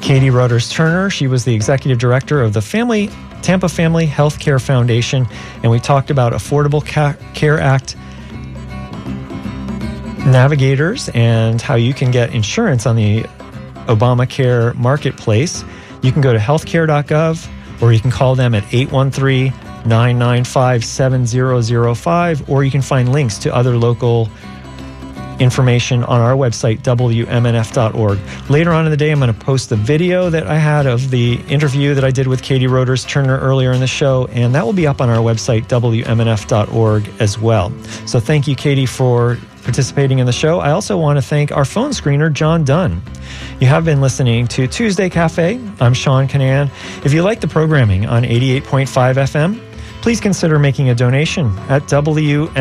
Katie 0.00 0.30
Roders 0.30 0.70
Turner. 0.70 1.10
She 1.10 1.26
was 1.26 1.44
the 1.44 1.52
executive 1.52 1.98
director 1.98 2.40
of 2.42 2.52
the 2.52 2.62
Family 2.62 3.10
Tampa 3.42 3.68
Family 3.68 4.06
Healthcare 4.06 4.62
Foundation, 4.62 5.26
and 5.64 5.72
we 5.72 5.80
talked 5.80 6.10
about 6.10 6.32
Affordable 6.32 6.80
Care 7.34 7.58
Act 7.58 7.96
navigators 10.24 11.10
and 11.12 11.60
how 11.60 11.74
you 11.74 11.92
can 11.92 12.12
get 12.12 12.32
insurance 12.32 12.86
on 12.86 12.94
the 12.94 13.24
Obamacare 13.88 14.76
marketplace. 14.76 15.64
You 16.02 16.12
can 16.12 16.22
go 16.22 16.32
to 16.32 16.38
healthcare.gov 16.38 17.48
or 17.84 17.92
you 17.92 18.00
can 18.00 18.10
call 18.10 18.34
them 18.34 18.54
at 18.54 18.64
813 18.72 19.52
995 19.86 20.84
7005, 20.84 22.48
or 22.48 22.64
you 22.64 22.70
can 22.70 22.80
find 22.80 23.12
links 23.12 23.36
to 23.36 23.54
other 23.54 23.76
local 23.76 24.30
information 25.38 26.02
on 26.04 26.20
our 26.20 26.32
website, 26.32 26.78
WMNF.org. 26.78 28.18
Later 28.48 28.72
on 28.72 28.86
in 28.86 28.90
the 28.90 28.96
day, 28.96 29.10
I'm 29.10 29.18
going 29.18 29.34
to 29.34 29.38
post 29.38 29.68
the 29.68 29.76
video 29.76 30.30
that 30.30 30.46
I 30.46 30.56
had 30.56 30.86
of 30.86 31.10
the 31.10 31.34
interview 31.48 31.92
that 31.92 32.04
I 32.04 32.10
did 32.10 32.26
with 32.26 32.42
Katie 32.42 32.68
Roders 32.68 33.04
Turner 33.04 33.38
earlier 33.38 33.72
in 33.72 33.80
the 33.80 33.86
show, 33.86 34.28
and 34.28 34.54
that 34.54 34.64
will 34.64 34.72
be 34.72 34.86
up 34.86 35.02
on 35.02 35.10
our 35.10 35.18
website, 35.18 35.66
WMNF.org 35.66 37.10
as 37.20 37.38
well. 37.38 37.70
So 38.06 38.18
thank 38.18 38.48
you, 38.48 38.56
Katie, 38.56 38.86
for 38.86 39.36
participating 39.64 40.20
in 40.20 40.26
the 40.26 40.32
show. 40.32 40.60
I 40.60 40.70
also 40.70 40.96
want 40.96 41.16
to 41.16 41.22
thank 41.22 41.50
our 41.50 41.64
phone 41.64 41.90
screener, 41.90 42.32
John 42.32 42.64
Dunn. 42.64 43.02
You 43.60 43.66
have 43.66 43.84
been 43.84 44.00
listening 44.00 44.46
to 44.48 44.68
Tuesday 44.68 45.10
Cafe. 45.10 45.60
I'm 45.80 45.94
Sean 45.94 46.28
Kinane. 46.28 46.70
If 47.04 47.12
you 47.12 47.22
like 47.22 47.40
the 47.40 47.48
programming 47.48 48.06
on 48.06 48.22
88.5 48.22 48.86
FM, 48.86 49.60
please 50.02 50.20
consider 50.20 50.58
making 50.58 50.90
a 50.90 50.94
donation 50.94 51.46
at 51.68 51.82
WMNF.org. 51.84 52.56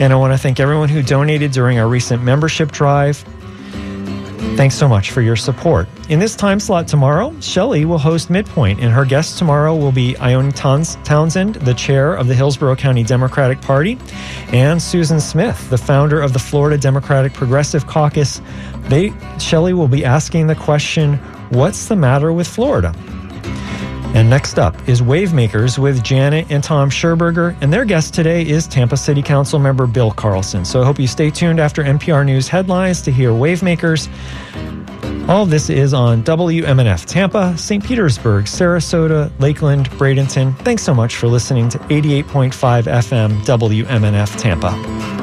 And 0.00 0.12
I 0.12 0.16
want 0.16 0.32
to 0.34 0.38
thank 0.38 0.60
everyone 0.60 0.88
who 0.90 1.02
donated 1.02 1.50
during 1.52 1.78
our 1.78 1.88
recent 1.88 2.22
membership 2.22 2.70
drive. 2.70 3.24
Thanks 4.58 4.74
so 4.74 4.88
much 4.88 5.12
for 5.12 5.20
your 5.20 5.36
support. 5.36 5.86
In 6.08 6.18
this 6.18 6.34
time 6.34 6.58
slot 6.58 6.88
tomorrow, 6.88 7.32
Shelley 7.38 7.84
will 7.84 7.96
host 7.96 8.28
Midpoint, 8.28 8.80
and 8.80 8.92
her 8.92 9.04
guest 9.04 9.38
tomorrow 9.38 9.76
will 9.76 9.92
be 9.92 10.16
Ione 10.16 10.50
Townsend, 10.50 11.54
the 11.54 11.74
chair 11.74 12.14
of 12.14 12.26
the 12.26 12.34
Hillsborough 12.34 12.74
County 12.74 13.04
Democratic 13.04 13.60
Party, 13.60 13.96
and 14.48 14.82
Susan 14.82 15.20
Smith, 15.20 15.70
the 15.70 15.78
founder 15.78 16.20
of 16.20 16.32
the 16.32 16.40
Florida 16.40 16.76
Democratic 16.76 17.34
Progressive 17.34 17.86
Caucus. 17.86 18.40
They, 18.88 19.12
Shelley 19.38 19.74
will 19.74 19.86
be 19.86 20.04
asking 20.04 20.48
the 20.48 20.56
question, 20.56 21.18
What's 21.50 21.86
the 21.86 21.94
matter 21.94 22.32
with 22.32 22.48
Florida? 22.48 22.92
And 24.14 24.30
next 24.30 24.58
up 24.58 24.74
is 24.88 25.02
Wavemakers 25.02 25.78
with 25.78 26.02
Janet 26.02 26.50
and 26.50 26.64
Tom 26.64 26.90
Scherberger. 26.90 27.56
And 27.60 27.72
their 27.72 27.84
guest 27.84 28.14
today 28.14 28.46
is 28.46 28.66
Tampa 28.66 28.96
City 28.96 29.22
Council 29.22 29.58
member 29.58 29.86
Bill 29.86 30.10
Carlson. 30.10 30.64
So 30.64 30.82
I 30.82 30.84
hope 30.84 30.98
you 30.98 31.06
stay 31.06 31.30
tuned 31.30 31.60
after 31.60 31.84
NPR 31.84 32.24
News 32.24 32.48
headlines 32.48 33.02
to 33.02 33.12
hear 33.12 33.30
Wavemakers. 33.30 34.08
All 35.28 35.44
this 35.44 35.68
is 35.68 35.92
on 35.92 36.22
WMNF 36.22 37.04
Tampa, 37.04 37.56
St. 37.58 37.84
Petersburg, 37.84 38.46
Sarasota, 38.46 39.30
Lakeland, 39.38 39.90
Bradenton. 39.90 40.56
Thanks 40.60 40.82
so 40.82 40.94
much 40.94 41.16
for 41.16 41.26
listening 41.26 41.68
to 41.68 41.78
88.5 41.78 42.52
FM 42.84 43.32
WMNF 43.42 44.40
Tampa. 44.40 45.17